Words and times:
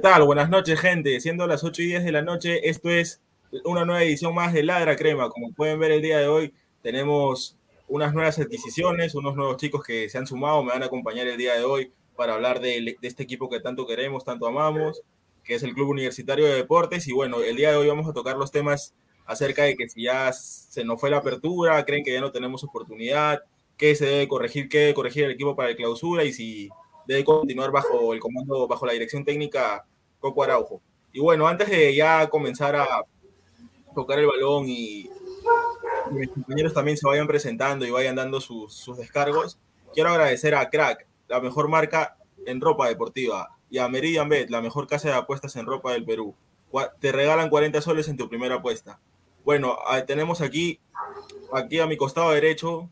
Tal? 0.00 0.24
Buenas 0.24 0.48
noches, 0.48 0.80
gente. 0.80 1.20
Siendo 1.20 1.46
las 1.46 1.62
8 1.62 1.82
y 1.82 1.86
10 1.86 2.04
de 2.04 2.12
la 2.12 2.22
noche, 2.22 2.68
esto 2.68 2.88
es 2.88 3.20
una 3.64 3.84
nueva 3.84 4.02
edición 4.02 4.34
más 4.34 4.52
de 4.54 4.62
Ladra 4.62 4.96
Crema. 4.96 5.28
Como 5.28 5.52
pueden 5.52 5.78
ver 5.78 5.92
el 5.92 6.00
día 6.00 6.18
de 6.18 6.26
hoy, 6.26 6.54
tenemos 6.82 7.58
unas 7.86 8.14
nuevas 8.14 8.38
adquisiciones, 8.38 9.14
unos 9.14 9.36
nuevos 9.36 9.58
chicos 9.58 9.82
que 9.84 10.08
se 10.08 10.16
han 10.16 10.26
sumado, 10.26 10.62
me 10.62 10.72
van 10.72 10.82
a 10.82 10.86
acompañar 10.86 11.26
el 11.26 11.36
día 11.36 11.54
de 11.54 11.64
hoy 11.64 11.92
para 12.16 12.34
hablar 12.34 12.60
de, 12.60 12.96
de 12.98 13.08
este 13.08 13.24
equipo 13.24 13.50
que 13.50 13.60
tanto 13.60 13.86
queremos, 13.86 14.24
tanto 14.24 14.46
amamos, 14.46 15.02
que 15.44 15.54
es 15.54 15.62
el 15.62 15.74
Club 15.74 15.90
Universitario 15.90 16.46
de 16.46 16.54
Deportes. 16.54 17.06
Y 17.06 17.12
bueno, 17.12 17.42
el 17.42 17.56
día 17.56 17.70
de 17.70 17.76
hoy 17.76 17.88
vamos 17.88 18.08
a 18.08 18.14
tocar 18.14 18.36
los 18.36 18.50
temas 18.50 18.94
acerca 19.26 19.64
de 19.64 19.76
que 19.76 19.88
si 19.88 20.04
ya 20.04 20.32
se 20.32 20.82
nos 20.82 20.98
fue 20.98 21.10
la 21.10 21.18
apertura, 21.18 21.84
creen 21.84 22.04
que 22.04 22.12
ya 22.12 22.20
no 22.20 22.32
tenemos 22.32 22.64
oportunidad, 22.64 23.42
qué 23.76 23.94
se 23.94 24.06
debe 24.06 24.28
corregir, 24.28 24.68
qué 24.70 24.78
debe 24.78 24.94
corregir 24.94 25.24
el 25.24 25.32
equipo 25.32 25.54
para 25.54 25.70
la 25.70 25.76
clausura 25.76 26.24
y 26.24 26.32
si 26.32 26.70
debe 27.10 27.24
continuar 27.24 27.72
bajo 27.72 28.14
el 28.14 28.20
comando, 28.20 28.68
bajo 28.68 28.86
la 28.86 28.92
dirección 28.92 29.24
técnica 29.24 29.84
Coco 30.20 30.44
Araujo. 30.44 30.80
Y 31.12 31.18
bueno, 31.18 31.48
antes 31.48 31.68
de 31.68 31.92
ya 31.92 32.28
comenzar 32.28 32.76
a 32.76 32.86
tocar 33.96 34.20
el 34.20 34.26
balón 34.26 34.66
y, 34.68 35.10
mis 36.12 36.28
compañeros 36.28 36.72
también 36.72 36.96
se 36.96 37.06
vayan 37.06 37.26
presentando 37.26 37.84
y 37.84 37.90
vayan 37.90 38.14
dando 38.14 38.40
sus, 38.40 38.72
sus 38.74 38.96
descargos, 38.96 39.58
quiero 39.92 40.10
agradecer 40.10 40.54
a 40.54 40.70
Crack, 40.70 41.04
la 41.26 41.40
mejor 41.40 41.68
marca 41.68 42.16
en 42.46 42.60
ropa 42.60 42.88
deportiva, 42.88 43.48
y 43.68 43.78
a 43.78 43.88
Meridian 43.88 44.28
Bet, 44.28 44.48
la 44.48 44.60
mejor 44.60 44.86
casa 44.86 45.08
de 45.08 45.14
apuestas 45.14 45.56
en 45.56 45.66
ropa 45.66 45.92
del 45.92 46.04
Perú. 46.04 46.34
Te 47.00 47.10
regalan 47.10 47.50
40 47.50 47.80
soles 47.82 48.06
en 48.06 48.16
tu 48.16 48.28
primera 48.28 48.56
apuesta. 48.56 49.00
Bueno, 49.44 49.76
ah, 49.84 50.04
tenemos 50.04 50.40
aquí, 50.40 50.78
aquí 51.52 51.80
a 51.80 51.86
mi 51.86 51.96
costado 51.96 52.30
derecho, 52.30 52.88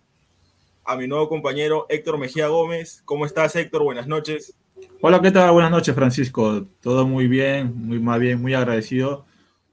a 0.89 0.97
mi 0.97 1.07
nuevo 1.07 1.29
compañero 1.29 1.85
Héctor 1.91 2.19
Mejía 2.19 2.49
Gómez. 2.49 3.03
¿Cómo 3.05 3.27
estás, 3.27 3.55
Héctor? 3.55 3.83
Buenas 3.83 4.07
noches. 4.07 4.55
Hola, 5.03 5.21
¿qué 5.21 5.31
tal? 5.31 5.53
Buenas 5.53 5.71
noches, 5.71 5.95
Francisco. 5.95 6.67
Todo 6.81 7.07
muy 7.07 7.29
bien, 7.29 7.75
muy 7.77 8.01
más 8.01 8.19
bien, 8.19 8.41
muy 8.41 8.55
agradecido 8.55 9.27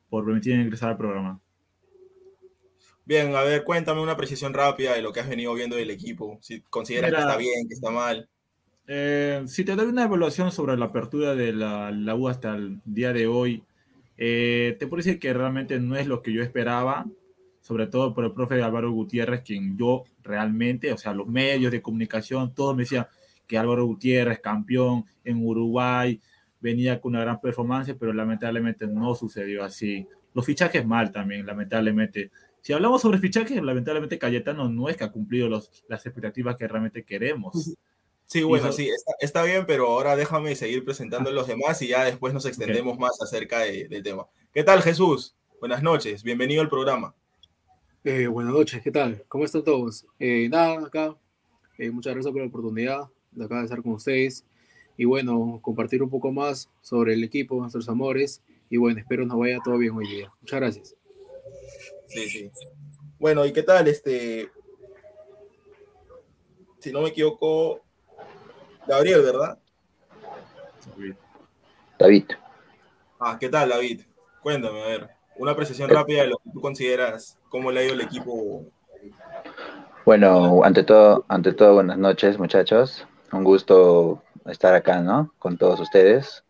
por 0.10 0.26
permitirme 0.26 0.64
ingresar 0.64 0.90
al 0.90 0.98
programa. 0.98 1.40
Bien, 3.06 3.34
a 3.34 3.44
ver, 3.44 3.64
cuéntame 3.64 4.02
una 4.02 4.18
precisión 4.18 4.54
rápida 4.54 4.94
de 4.94 5.02
lo 5.02 5.14
que 5.14 5.22
has 5.22 5.30
venido 5.30 5.54
viendo 5.54 5.78
del 5.78 5.90
equipo. 5.90 6.38
Si 6.42 6.60
consideras 6.70 7.12
Mira, 7.12 7.20
que 7.20 7.28
está 7.30 7.38
bien, 7.38 7.68
que 7.70 7.74
está 7.74 7.92
mal. 7.92 8.28
Eh, 8.88 9.44
si 9.48 9.64
te 9.64 9.76
doy 9.76 9.88
una 9.88 10.04
evaluación 10.04 10.52
sobre 10.52 10.76
la 10.76 10.86
apertura 10.86 11.34
de 11.34 11.54
la, 11.54 11.92
la 11.92 12.16
U 12.16 12.28
hasta 12.28 12.56
el 12.56 12.82
día 12.84 13.14
de 13.14 13.28
hoy, 13.28 13.64
eh, 14.18 14.76
te 14.80 14.86
puedo 14.86 15.02
decir 15.02 15.20
que 15.20 15.34
realmente 15.34 15.80
no 15.80 15.96
es 15.96 16.08
lo 16.08 16.22
que 16.22 16.34
yo 16.34 16.44
esperaba, 16.44 17.06
sobre 17.66 17.88
todo 17.88 18.14
por 18.14 18.24
el 18.26 18.32
profe 18.32 18.62
Álvaro 18.62 18.92
Gutiérrez, 18.92 19.42
quien 19.42 19.76
yo 19.76 20.04
realmente, 20.22 20.94
o 20.94 20.98
sea, 21.00 21.16
los 21.16 21.26
medios 21.26 21.72
de 21.72 21.82
comunicación, 21.82 22.54
todos 22.54 22.76
me 22.76 22.84
decían 22.84 23.08
que 23.48 23.58
Álvaro 23.58 23.86
Gutiérrez, 23.88 24.40
campeón 24.40 25.06
en 25.24 25.44
Uruguay, 25.44 26.22
venía 26.60 27.02
con 27.02 27.14
una 27.14 27.22
gran 27.22 27.42
performance, 27.42 27.96
pero 28.00 28.14
lamentablemente 28.14 28.86
no 28.86 29.16
sucedió 29.16 29.64
así. 29.64 30.08
Los 30.36 30.46
fichajes 30.46 30.86
mal 30.86 31.12
también, 31.12 31.44
lamentablemente. 31.44 32.30
Si 32.62 32.72
hablamos 32.72 33.02
sobre 33.02 33.18
fichajes, 33.18 33.60
lamentablemente 33.64 34.20
Cayetano 34.20 34.70
no 34.70 34.88
es 34.88 34.96
que 34.98 35.04
ha 35.04 35.12
cumplido 35.12 35.50
los, 35.50 35.84
las 35.88 36.06
expectativas 36.06 36.56
que 36.58 36.68
realmente 36.68 37.04
queremos. 37.04 37.56
Sí, 38.28 38.44
bueno, 38.44 38.72
sí, 38.72 38.90
está, 38.90 39.14
está 39.20 39.44
bien, 39.44 39.66
pero 39.66 39.88
ahora 39.88 40.16
déjame 40.16 40.56
seguir 40.56 40.86
presentando 40.86 41.32
a 41.32 41.34
los 41.34 41.48
demás 41.48 41.82
y 41.82 41.88
ya 41.88 42.04
después 42.06 42.32
nos 42.32 42.46
extendemos 42.46 42.98
más 43.00 43.20
acerca 43.22 43.60
de- 43.60 43.88
del 43.88 44.04
tema. 44.04 44.28
¿Qué 44.54 44.64
tal, 44.64 44.82
Jesús? 44.84 45.36
Buenas 45.60 45.82
noches, 45.82 46.22
bienvenido 46.22 46.62
al 46.62 46.70
programa. 46.70 47.16
Eh, 48.08 48.28
buenas 48.28 48.54
noches, 48.54 48.84
¿qué 48.84 48.92
tal? 48.92 49.26
¿Cómo 49.28 49.46
están 49.46 49.64
todos? 49.64 50.06
Eh, 50.20 50.48
nada, 50.48 50.86
acá, 50.86 51.18
eh, 51.80 51.90
muchas 51.90 52.14
gracias 52.14 52.32
por 52.32 52.40
la 52.40 52.48
oportunidad 52.48 53.08
de 53.32 53.46
acá 53.46 53.58
de 53.58 53.64
estar 53.64 53.82
con 53.82 53.94
ustedes 53.94 54.46
y 54.96 55.06
bueno, 55.06 55.58
compartir 55.64 56.04
un 56.04 56.12
poco 56.12 56.32
más 56.32 56.70
sobre 56.82 57.16
el 57.16 57.24
equipo, 57.24 57.60
nuestros 57.60 57.90
amores 57.90 58.44
y 58.70 58.78
bueno, 58.78 59.00
espero 59.00 59.26
nos 59.26 59.40
vaya 59.40 59.58
todo 59.64 59.80
bien 59.80 59.96
hoy 59.96 60.08
día. 60.08 60.32
Muchas 60.40 60.60
gracias. 60.60 60.96
Sí, 62.06 62.30
sí. 62.30 62.52
Bueno, 63.18 63.44
¿y 63.44 63.52
qué 63.52 63.64
tal? 63.64 63.88
Este, 63.88 64.52
si 66.78 66.92
no 66.92 67.02
me 67.02 67.10
equivoco, 67.10 67.82
Gabriel, 68.88 69.24
¿verdad? 69.24 69.58
David. 71.98 72.26
Ah, 73.20 73.36
¿qué 73.40 73.50
tal, 73.50 73.70
David? 73.70 74.02
Cuéntame, 74.44 74.80
a 74.80 74.86
ver, 74.86 75.15
una 75.38 75.52
apreciación 75.52 75.90
rápida 75.90 76.22
de 76.22 76.28
lo 76.28 76.38
que 76.38 76.50
tú 76.52 76.62
consideras, 76.62 77.38
cómo 77.50 77.72
le 77.72 77.80
ha 77.80 77.84
ido 77.84 77.94
el 77.94 78.02
equipo. 78.02 78.64
Bueno, 80.06 80.62
ante 80.64 80.84
todo, 80.84 81.26
ante 81.28 81.54
todo, 81.54 81.76
buenas 81.76 81.98
noches, 81.98 82.38
muchachos. 82.38 83.08
Un 83.32 83.44
gusto 83.44 84.22
estar 84.46 84.74
acá, 84.74 85.02
¿no? 85.02 85.34
Con 85.40 85.58
todos 85.58 85.80
ustedes. 85.80 86.44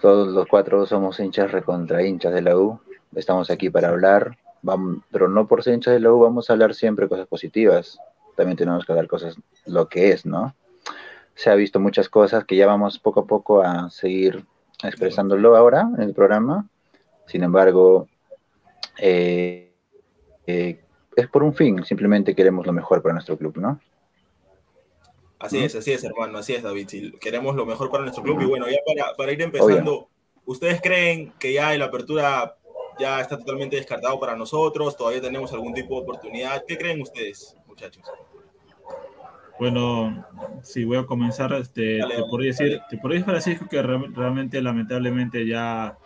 Todos 0.00 0.28
los 0.28 0.46
cuatro 0.46 0.84
somos 0.86 1.18
hinchas 1.20 1.50
recontra 1.50 2.04
hinchas 2.04 2.34
de 2.34 2.42
la 2.42 2.56
U. 2.56 2.80
Estamos 3.14 3.50
aquí 3.50 3.70
para 3.70 3.88
hablar, 3.88 4.36
vamos, 4.62 5.02
pero 5.10 5.28
no 5.28 5.46
por 5.46 5.62
ser 5.62 5.74
hinchas 5.74 5.94
de 5.94 6.00
la 6.00 6.12
U 6.12 6.20
vamos 6.20 6.48
a 6.48 6.52
hablar 6.52 6.74
siempre 6.74 7.08
cosas 7.08 7.26
positivas. 7.26 7.98
También 8.36 8.56
tenemos 8.56 8.84
que 8.84 8.92
hablar 8.92 9.06
cosas 9.06 9.36
lo 9.66 9.88
que 9.88 10.10
es, 10.10 10.26
¿no? 10.26 10.54
Se 11.34 11.50
ha 11.50 11.54
visto 11.54 11.80
muchas 11.80 12.08
cosas 12.08 12.44
que 12.44 12.56
ya 12.56 12.66
vamos 12.66 12.98
poco 12.98 13.20
a 13.20 13.26
poco 13.26 13.62
a 13.62 13.88
seguir 13.90 14.44
expresándolo 14.82 15.56
ahora 15.56 15.88
en 15.96 16.02
el 16.02 16.14
programa. 16.14 16.68
Sin 17.26 17.42
embargo, 17.42 18.08
eh, 18.98 19.72
eh, 20.46 20.80
es 21.16 21.28
por 21.28 21.42
un 21.42 21.54
fin, 21.54 21.84
simplemente 21.84 22.34
queremos 22.34 22.66
lo 22.66 22.72
mejor 22.72 23.02
para 23.02 23.14
nuestro 23.14 23.36
club, 23.36 23.56
¿no? 23.58 23.80
Así 25.38 25.58
es, 25.58 25.74
así 25.74 25.92
es, 25.92 26.04
hermano, 26.04 26.38
así 26.38 26.54
es, 26.54 26.62
David. 26.62 27.14
queremos 27.20 27.56
lo 27.56 27.66
mejor 27.66 27.90
para 27.90 28.04
nuestro 28.04 28.22
club. 28.22 28.40
Y 28.42 28.44
bueno, 28.44 28.66
ya 28.68 28.78
para, 29.16 29.32
ir 29.32 29.42
empezando, 29.42 30.08
¿ustedes 30.46 30.80
creen 30.80 31.32
que 31.38 31.52
ya 31.52 31.76
la 31.76 31.86
apertura 31.86 32.56
ya 32.98 33.20
está 33.20 33.36
totalmente 33.38 33.74
descartado 33.74 34.20
para 34.20 34.36
nosotros? 34.36 34.96
¿Todavía 34.96 35.20
tenemos 35.20 35.52
algún 35.52 35.74
tipo 35.74 35.96
de 35.96 36.02
oportunidad? 36.02 36.64
¿Qué 36.66 36.78
creen 36.78 37.02
ustedes, 37.02 37.56
muchachos? 37.66 38.04
Bueno, 39.58 40.24
sí, 40.62 40.84
voy 40.84 40.98
a 40.98 41.06
comenzar. 41.06 41.52
Este, 41.54 41.98
te, 41.98 42.22
podría 42.30 42.50
decir, 42.50 42.80
te 42.88 42.98
podría 42.98 43.18
decir, 43.18 43.30
Francisco, 43.30 43.66
que 43.68 43.82
realmente, 43.82 44.62
lamentablemente, 44.62 45.44
ya 45.44 45.98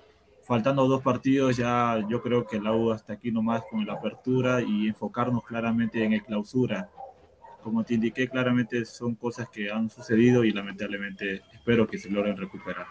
faltando 0.46 0.86
dos 0.86 1.02
partidos, 1.02 1.56
ya 1.56 2.04
yo 2.08 2.22
creo 2.22 2.46
que 2.46 2.60
la 2.60 2.72
U 2.72 2.92
hasta 2.92 3.14
aquí 3.14 3.30
nomás 3.30 3.62
con 3.70 3.84
la 3.84 3.94
apertura 3.94 4.62
y 4.62 4.88
enfocarnos 4.88 5.44
claramente 5.44 6.04
en 6.04 6.12
el 6.12 6.22
clausura 6.22 6.88
como 7.66 7.82
te 7.82 7.94
indiqué, 7.94 8.28
claramente 8.28 8.84
son 8.84 9.16
cosas 9.16 9.48
que 9.48 9.72
han 9.72 9.90
sucedido 9.90 10.44
y 10.44 10.52
lamentablemente 10.52 11.42
espero 11.52 11.84
que 11.84 11.98
se 11.98 12.08
logren 12.08 12.36
recuperar. 12.36 12.86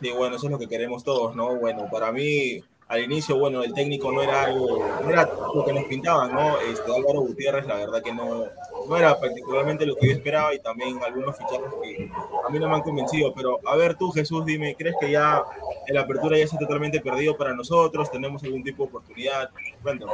Sí, 0.00 0.10
bueno, 0.12 0.36
eso 0.36 0.46
es 0.46 0.52
lo 0.52 0.58
que 0.58 0.66
queremos 0.66 1.04
todos, 1.04 1.36
¿no? 1.36 1.56
Bueno, 1.56 1.86
para 1.90 2.10
mí, 2.10 2.64
al 2.88 3.02
inicio, 3.02 3.36
bueno, 3.36 3.64
el 3.64 3.74
técnico 3.74 4.12
no 4.12 4.22
era 4.22 4.44
algo, 4.44 4.78
no 5.02 5.10
era 5.10 5.28
lo 5.54 5.64
que 5.64 5.72
nos 5.72 5.84
pintaban, 5.84 6.32
¿no? 6.32 6.60
Este, 6.60 6.94
Álvaro 6.94 7.20
Gutiérrez, 7.22 7.66
la 7.66 7.76
verdad 7.76 8.00
que 8.00 8.14
no, 8.14 8.44
no 8.88 8.96
era 8.96 9.18
particularmente 9.18 9.84
lo 9.84 9.96
que 9.96 10.06
yo 10.06 10.12
esperaba 10.12 10.54
y 10.54 10.60
también 10.60 10.96
algunos 11.02 11.36
fichajes 11.36 11.66
que 11.82 12.10
a 12.46 12.48
mí 12.48 12.58
no 12.60 12.68
me 12.68 12.76
han 12.76 12.82
convencido, 12.82 13.34
pero 13.34 13.58
a 13.66 13.74
ver 13.76 13.96
tú, 13.96 14.12
Jesús, 14.12 14.44
dime, 14.44 14.76
¿crees 14.76 14.94
que 15.00 15.10
ya 15.10 15.42
la 15.88 16.00
apertura 16.00 16.38
ya 16.38 16.44
está 16.44 16.58
totalmente 16.58 17.00
perdido 17.00 17.36
para 17.36 17.54
nosotros? 17.54 18.10
¿Tenemos 18.10 18.44
algún 18.44 18.62
tipo 18.62 18.84
de 18.84 18.88
oportunidad? 18.88 19.50
Cuéntame. 19.82 20.12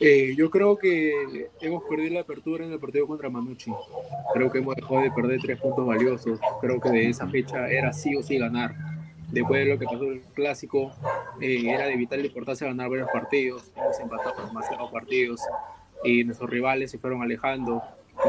Eh, 0.00 0.34
yo 0.36 0.50
creo 0.50 0.76
que 0.76 1.48
hemos 1.60 1.84
perdido 1.84 2.14
la 2.14 2.20
apertura 2.20 2.64
en 2.64 2.72
el 2.72 2.80
partido 2.80 3.06
contra 3.06 3.30
Manucci. 3.30 3.72
Creo 4.32 4.50
que 4.50 4.58
hemos 4.58 4.74
dejado 4.74 5.00
de 5.00 5.10
perder 5.12 5.40
tres 5.40 5.60
puntos 5.60 5.86
valiosos. 5.86 6.40
Creo 6.60 6.80
que 6.80 6.90
de 6.90 7.10
esa 7.10 7.28
fecha 7.28 7.68
era 7.68 7.92
sí 7.92 8.16
o 8.16 8.22
sí 8.22 8.38
ganar. 8.38 8.74
Después 9.34 9.64
de 9.64 9.72
lo 9.72 9.78
que 9.80 9.86
pasó 9.86 10.04
en 10.04 10.12
el 10.12 10.20
clásico, 10.32 10.92
eh, 11.40 11.64
era 11.66 11.86
de 11.86 11.96
vital 11.96 12.24
importancia 12.24 12.68
ganar 12.68 12.88
varios 12.88 13.10
partidos. 13.10 13.72
Hemos 13.76 13.98
empatado 13.98 14.46
demasiados 14.46 14.92
partidos 14.92 15.40
y 16.04 16.22
nuestros 16.22 16.48
rivales 16.48 16.92
se 16.92 16.98
fueron 16.98 17.20
alejando. 17.20 17.82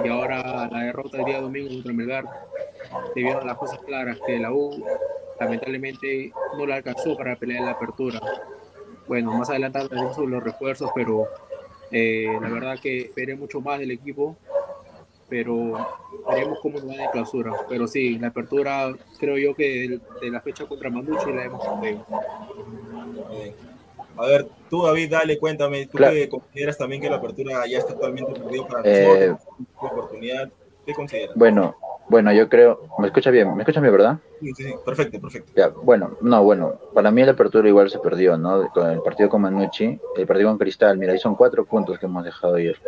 Y 0.03 0.07
ahora 0.07 0.67
la 0.71 0.79
derrota 0.79 1.17
del 1.17 1.27
día 1.27 1.41
domingo 1.41 1.69
contra 1.69 1.93
Melgar, 1.93 2.25
debido 3.13 3.39
a 3.39 3.45
las 3.45 3.55
cosas 3.55 3.77
claras 3.85 4.17
que 4.25 4.39
la 4.39 4.51
U 4.51 4.83
lamentablemente 5.39 6.33
no 6.57 6.65
la 6.65 6.77
alcanzó 6.77 7.15
para 7.15 7.35
pelear 7.35 7.59
en 7.59 7.65
la 7.65 7.71
apertura. 7.73 8.19
Bueno, 9.07 9.31
más 9.37 9.51
adelante 9.51 9.77
hablaremos 9.77 10.15
sobre 10.15 10.31
los 10.31 10.43
refuerzos, 10.43 10.89
pero 10.95 11.27
eh, 11.91 12.35
la 12.41 12.49
verdad 12.49 12.79
que 12.81 13.11
veré 13.15 13.35
mucho 13.35 13.61
más 13.61 13.77
del 13.77 13.91
equipo, 13.91 14.35
pero 15.29 15.87
veremos 16.29 16.59
cómo 16.61 16.79
nos 16.79 16.89
va 16.89 16.93
de 16.93 17.09
clausura. 17.11 17.51
Pero 17.67 17.87
sí, 17.87 18.17
la 18.19 18.27
apertura 18.27 18.93
creo 19.19 19.37
yo 19.37 19.55
que 19.55 19.99
de, 20.21 20.31
la 20.31 20.41
fecha 20.41 20.65
contra 20.65 20.89
Manucci 20.89 21.31
la 21.31 21.45
hemos 21.45 21.65
perdido. 21.65 22.05
A 24.17 24.27
ver, 24.27 24.47
tú 24.69 24.83
David, 24.83 25.11
dale, 25.11 25.37
cuéntame, 25.37 25.87
¿tú 25.87 25.97
consideras 26.29 26.77
también 26.77 27.01
que 27.01 27.09
la 27.09 27.17
apertura 27.17 27.65
ya 27.67 27.79
está 27.79 27.93
totalmente 27.93 28.39
perdida 28.39 28.67
para 28.67 28.81
eh, 28.85 29.27
nosotros? 29.29 29.91
oportunidad? 29.91 30.49
¿Qué 30.85 30.93
consideras? 30.93 31.35
Bueno, 31.35 31.75
bueno, 32.07 32.31
yo 32.31 32.47
creo, 32.47 32.87
¿me 32.99 33.07
escucha 33.07 33.31
bien? 33.31 33.55
¿Me 33.55 33.63
escucha 33.63 33.81
bien, 33.81 33.91
verdad? 33.91 34.19
Sí, 34.39 34.53
sí, 34.55 34.73
perfecto, 34.85 35.19
perfecto. 35.19 35.51
Ya, 35.55 35.69
bueno, 35.69 36.17
no, 36.21 36.43
bueno, 36.43 36.79
para 36.93 37.11
mí 37.11 37.23
la 37.23 37.31
apertura 37.31 37.67
igual 37.67 37.89
se 37.89 37.99
perdió, 37.99 38.37
¿no? 38.37 38.69
Con 38.69 38.89
el 38.89 39.01
partido 39.01 39.27
con 39.27 39.41
Manucci, 39.41 39.99
el 40.15 40.27
partido 40.27 40.49
con 40.49 40.59
Cristal, 40.59 40.97
mira, 40.97 41.13
ahí 41.13 41.19
son 41.19 41.35
cuatro 41.35 41.65
puntos 41.65 41.97
que 41.97 42.05
hemos 42.05 42.23
dejado 42.23 42.55
ayer. 42.55 42.79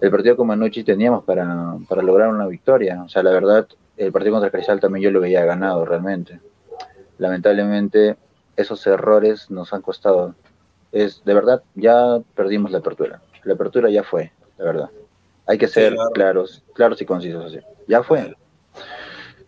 El 0.00 0.10
partido 0.10 0.36
con 0.36 0.46
Manucci 0.46 0.84
teníamos 0.84 1.24
para, 1.24 1.76
para 1.88 2.02
lograr 2.02 2.28
una 2.28 2.46
victoria, 2.46 3.02
o 3.04 3.08
sea, 3.08 3.22
la 3.22 3.32
verdad, 3.32 3.66
el 3.96 4.12
partido 4.12 4.34
contra 4.34 4.50
Cristal 4.50 4.80
también 4.80 5.04
yo 5.04 5.10
lo 5.10 5.20
veía 5.20 5.44
ganado 5.44 5.84
realmente. 5.84 6.40
Lamentablemente, 7.18 8.16
esos 8.56 8.86
errores 8.86 9.50
nos 9.50 9.72
han 9.72 9.82
costado. 9.82 10.34
Es, 10.92 11.22
de 11.24 11.34
verdad, 11.34 11.62
ya 11.74 12.20
perdimos 12.34 12.70
la 12.70 12.78
apertura. 12.78 13.20
La 13.44 13.54
apertura 13.54 13.90
ya 13.90 14.04
fue, 14.04 14.32
de 14.56 14.64
verdad. 14.64 14.90
Hay 15.46 15.58
que 15.58 15.66
ser 15.66 15.96
claros, 16.14 16.62
claros 16.74 17.00
y 17.02 17.06
concisos 17.06 17.44
así. 17.44 17.58
Ya 17.88 18.02
fue 18.02 18.34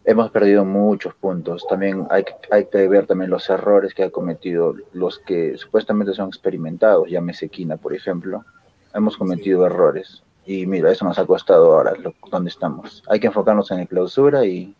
hemos 0.04 0.30
perdido 0.30 0.64
muchos 0.64 1.14
puntos. 1.14 1.66
También 1.68 2.06
hay, 2.10 2.24
hay 2.50 2.66
que 2.66 2.88
ver 2.88 3.06
también 3.06 3.30
los 3.30 3.48
errores 3.50 3.94
que 3.94 4.04
ha 4.04 4.10
cometido 4.10 4.74
los 4.92 5.18
que 5.18 5.56
supuestamente 5.56 6.14
son 6.14 6.28
experimentados, 6.28 7.08
llámese 7.08 7.48
Quina, 7.48 7.76
por 7.76 7.94
ejemplo. 7.94 8.44
Hemos 8.92 9.16
cometido 9.16 9.66
errores. 9.66 10.22
Y 10.50 10.66
mira, 10.66 10.90
eso 10.90 11.04
nos 11.04 11.16
ha 11.16 11.24
costado 11.24 11.74
ahora 11.74 11.92
donde 12.28 12.50
estamos. 12.50 13.04
Hay 13.08 13.20
que 13.20 13.28
enfocarnos 13.28 13.70
en 13.70 13.78
la 13.78 13.86
clausura 13.86 14.44
y, 14.44 14.74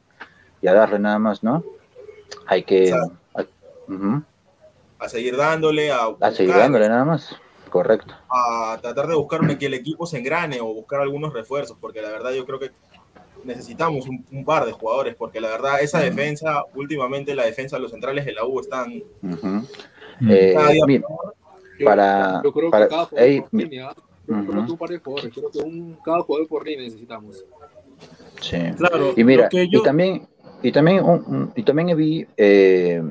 y 0.61 0.67
a 0.67 0.75
darle 0.75 0.99
nada 0.99 1.21
más, 1.21 1.45
¿no? 1.45 1.62
Hay 2.47 2.65
que... 2.65 2.93
a, 4.99 5.09
seguir 5.09 5.37
dándole, 5.37 5.93
a... 5.93 6.09
a 6.21 6.33
seguir 6.33 6.57
dándole 6.57 6.89
nada 6.89 7.05
más. 7.05 7.37
Correcto. 7.69 8.12
A 8.29 8.79
tratar 8.83 9.07
de 9.07 9.15
buscar 9.15 9.47
que 9.59 9.67
el 9.67 9.75
equipo 9.75 10.07
se 10.07 10.19
engrane 10.19 10.61
o 10.61 10.75
buscar 10.75 11.03
algunos 11.03 11.33
refuerzos, 11.33 11.77
porque 11.81 12.03
la 12.03 12.09
verdad 12.09 12.33
yo 12.33 12.45
creo 12.45 12.59
que 12.59 12.73
necesitamos 13.45 14.09
un, 14.09 14.45
par 14.45 14.67
de 14.67 14.73
jugadores, 14.73 15.15
porque 15.15 15.41
la 15.41 15.50
verdad, 15.50 15.81
esa 15.81 16.00
defensa, 16.00 16.65
últimamente 16.75 17.33
la 17.37 17.45
defensa 17.45 17.77
de 17.77 17.83
los 17.83 17.93
centrales 17.93 18.27
de 18.27 18.33
la 18.33 18.45
U 18.45 18.59
están. 18.59 19.05
Eh, 20.29 20.53
para, 21.85 22.43
yo, 22.43 22.53
creo 22.53 22.71
que 22.73 22.89
cada 22.89 23.05
jugador 23.05 23.49
por 23.95 24.10
línea, 24.31 24.67
un 24.69 24.79
par 24.79 24.89
de 24.89 24.99
jugadores, 24.99 25.35
creo 25.35 25.51
que 25.51 25.59
un, 25.59 25.97
cada 26.05 26.21
jugador 26.21 26.49
por 26.49 26.67
línea 26.67 26.85
necesitamos. 26.85 27.45
Sí, 28.41 28.59
claro. 28.77 29.13
Y 29.17 29.25
mira, 29.25 29.49
y 29.53 29.83
también, 29.83 30.27
y 30.63 30.73
también, 30.73 31.53
y 31.55 31.63
también 31.63 31.97
vi, 31.97 32.27
eh, 32.37 33.03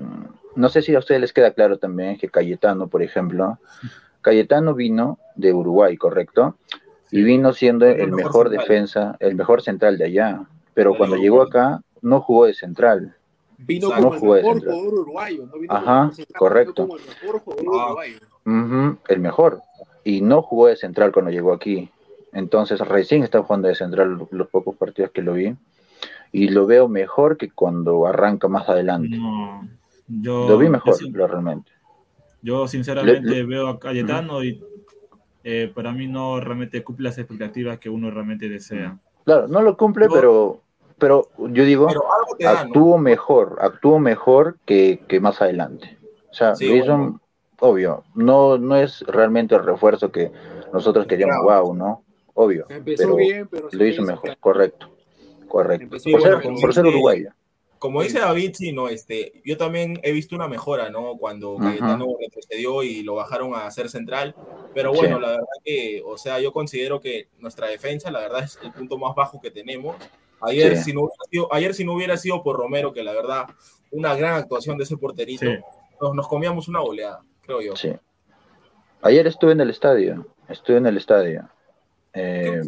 no 0.56 0.70
sé 0.70 0.82
si 0.82 0.96
a 0.96 1.00
ustedes 1.00 1.22
les 1.22 1.34
queda 1.34 1.52
claro 1.52 1.78
también 1.78 2.18
que 2.18 2.30
Cayetano, 2.30 2.88
por 2.88 3.04
ejemplo, 3.04 3.60
Cayetano 4.22 4.74
vino 4.74 5.20
de 5.36 5.54
Uruguay, 5.54 5.96
¿correcto? 5.98 6.56
y 7.12 7.24
vino 7.24 7.54
siendo 7.54 7.86
el 7.86 8.12
mejor 8.12 8.50
defensa, 8.50 9.16
el 9.20 9.36
mejor 9.36 9.62
central 9.62 9.98
de 9.98 10.06
allá. 10.06 10.44
Pero 10.74 10.96
cuando 10.96 11.16
llegó 11.16 11.42
acá, 11.42 11.82
no 12.02 12.22
jugó 12.22 12.46
de 12.46 12.54
central. 12.54 13.16
Vino 13.58 13.90
como 13.90 14.36
el 14.36 14.44
mejor 14.44 14.60
jugador 14.60 14.94
uruguayo. 14.94 15.46
No 15.48 15.60
vino 15.60 15.74
Ajá, 15.74 16.12
correcto. 16.38 16.88
Como 16.88 16.98
el 16.98 17.04
mejor 17.06 17.40
jugador 17.40 17.98
ah. 18.46 18.96
el 19.08 19.20
mejor. 19.20 19.62
Y 20.10 20.22
no 20.22 20.42
jugó 20.42 20.68
de 20.68 20.76
central 20.76 21.12
cuando 21.12 21.30
llegó 21.30 21.54
aquí. 21.54 21.92
Entonces 22.34 22.80
recién 22.80 23.22
está 23.22 23.44
jugando 23.44 23.68
de 23.68 23.76
central 23.76 24.28
los 24.32 24.48
pocos 24.48 24.76
partidos 24.76 25.12
que 25.12 25.22
lo 25.22 25.34
vi. 25.34 25.56
Y 26.32 26.50
lo 26.50 26.66
veo 26.66 26.88
mejor 26.88 27.38
que 27.38 27.52
cuando 27.52 28.08
arranca 28.08 28.48
más 28.48 28.68
adelante. 28.68 29.18
yo, 30.08 30.50
lo 30.50 30.58
vi 30.58 30.68
mejor, 30.68 30.96
realmente. 31.14 31.72
Yo 32.42 32.68
sinceramente 32.68 33.44
veo 33.44 33.68
a 33.68 33.80
Cayetano 33.80 34.44
y 34.44 34.60
eh, 35.44 35.72
para 35.74 35.92
mí 35.92 36.08
no 36.08 36.40
realmente 36.40 36.84
cumple 36.84 37.10
las 37.10 37.20
expectativas 37.20 37.78
que 37.78 37.90
uno 37.90 38.10
realmente 38.10 38.50
desea. 38.50 38.98
Claro, 39.26 39.48
no 39.48 39.62
lo 39.62 39.78
cumple, 39.78 40.08
pero, 40.10 40.62
pero 40.98 41.30
yo 41.38 41.66
digo, 41.66 41.88
actuó 42.48 42.98
mejor, 42.98 43.60
actuó 43.62 44.00
mejor 44.00 44.58
que, 44.66 45.02
que, 45.08 45.20
más 45.20 45.40
adelante. 45.40 46.00
O 46.32 46.34
sea, 46.34 46.56
obvio, 47.60 48.04
no, 48.16 48.58
no 48.58 48.76
es 48.76 49.02
realmente 49.02 49.56
el 49.56 49.64
refuerzo 49.64 50.12
que 50.12 50.32
nosotros 50.74 51.08
queríamos, 51.08 51.38
wow, 51.44 51.74
¿no? 51.74 52.04
Obvio. 52.34 52.66
pero, 52.86 53.18
lo 53.72 53.86
hizo 53.86 54.02
mejor, 54.04 54.38
correcto, 54.40 54.90
correcto. 55.48 55.98
por, 56.12 56.22
ser, 56.22 56.42
por 56.62 56.74
ser 56.74 56.86
uruguayo 56.86 57.32
como 57.80 58.04
dice 58.04 58.20
David, 58.20 58.52
sí, 58.56 58.74
no, 58.74 58.90
este, 58.90 59.42
yo 59.46 59.58
también 59.58 60.00
he 60.04 60.12
visto 60.12 60.36
una 60.36 60.50
mejora, 60.50 60.90
¿no? 60.90 61.18
Cuando 61.18 61.56
Cayetano 61.56 62.08
retrocedió 62.20 62.84
y 62.84 63.04
lo 63.04 63.16
bajaron 63.16 63.56
a 63.56 63.72
ser 63.72 63.90
central, 63.90 64.36
pero 64.76 64.94
bueno, 64.94 65.18
la 65.18 65.30
verdad 65.30 65.46
que, 65.64 66.04
o 66.06 66.18
sea, 66.18 66.40
yo 66.42 66.52
considero 66.52 67.00
que 67.00 67.30
nuestra 67.40 67.68
defensa, 67.68 68.12
la 68.12 68.20
verdad, 68.20 68.44
es 68.44 68.60
el 68.62 68.74
punto 68.74 68.98
más 68.98 69.16
bajo 69.16 69.40
que 69.40 69.50
tenemos. 69.50 69.96
Ayer, 70.42 70.78
si 70.78 70.94
no 70.94 71.02
hubiera 71.02 71.24
sido, 71.32 71.54
ayer 71.54 71.74
si 71.74 71.86
no 71.86 71.94
hubiera 71.94 72.18
sido 72.18 72.44
por 72.44 72.58
Romero, 72.58 72.94
que 72.94 73.02
la 73.02 73.14
verdad, 73.14 73.46
una 73.92 74.14
gran 74.14 74.36
actuación 74.36 74.78
de 74.78 74.84
ese 74.84 74.98
porterito, 74.98 75.46
nos, 76.14 76.28
comíamos 76.28 76.68
una 76.68 76.82
goleada, 76.82 77.24
creo 77.50 77.62
yo. 77.62 77.76
Sí. 77.76 77.92
Ayer 79.02 79.26
estuve 79.26 79.54
en 79.54 79.62
el 79.62 79.70
estadio, 79.70 80.28
estuve 80.48 80.78
en 80.78 80.86
el 80.86 80.98
estadio. 80.98 81.50
Eh, 82.14 82.62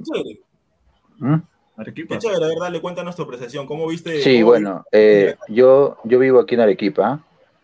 Arequipa. 1.78 2.16
Qué 2.16 2.20
chévere, 2.20 2.48
verdad, 2.48 2.72
le 2.72 2.82
cuenta 2.82 3.04
nuestra 3.04 3.26
apreciación. 3.26 3.68
¿Cómo 3.68 3.88
viste? 3.88 4.22
Sí, 4.22 4.42
bueno, 4.42 4.86
eh, 4.92 5.36
yo, 5.50 5.98
yo 6.04 6.20
vivo 6.20 6.40
aquí 6.40 6.56
en 6.56 6.62
Arequipa. 6.62 7.24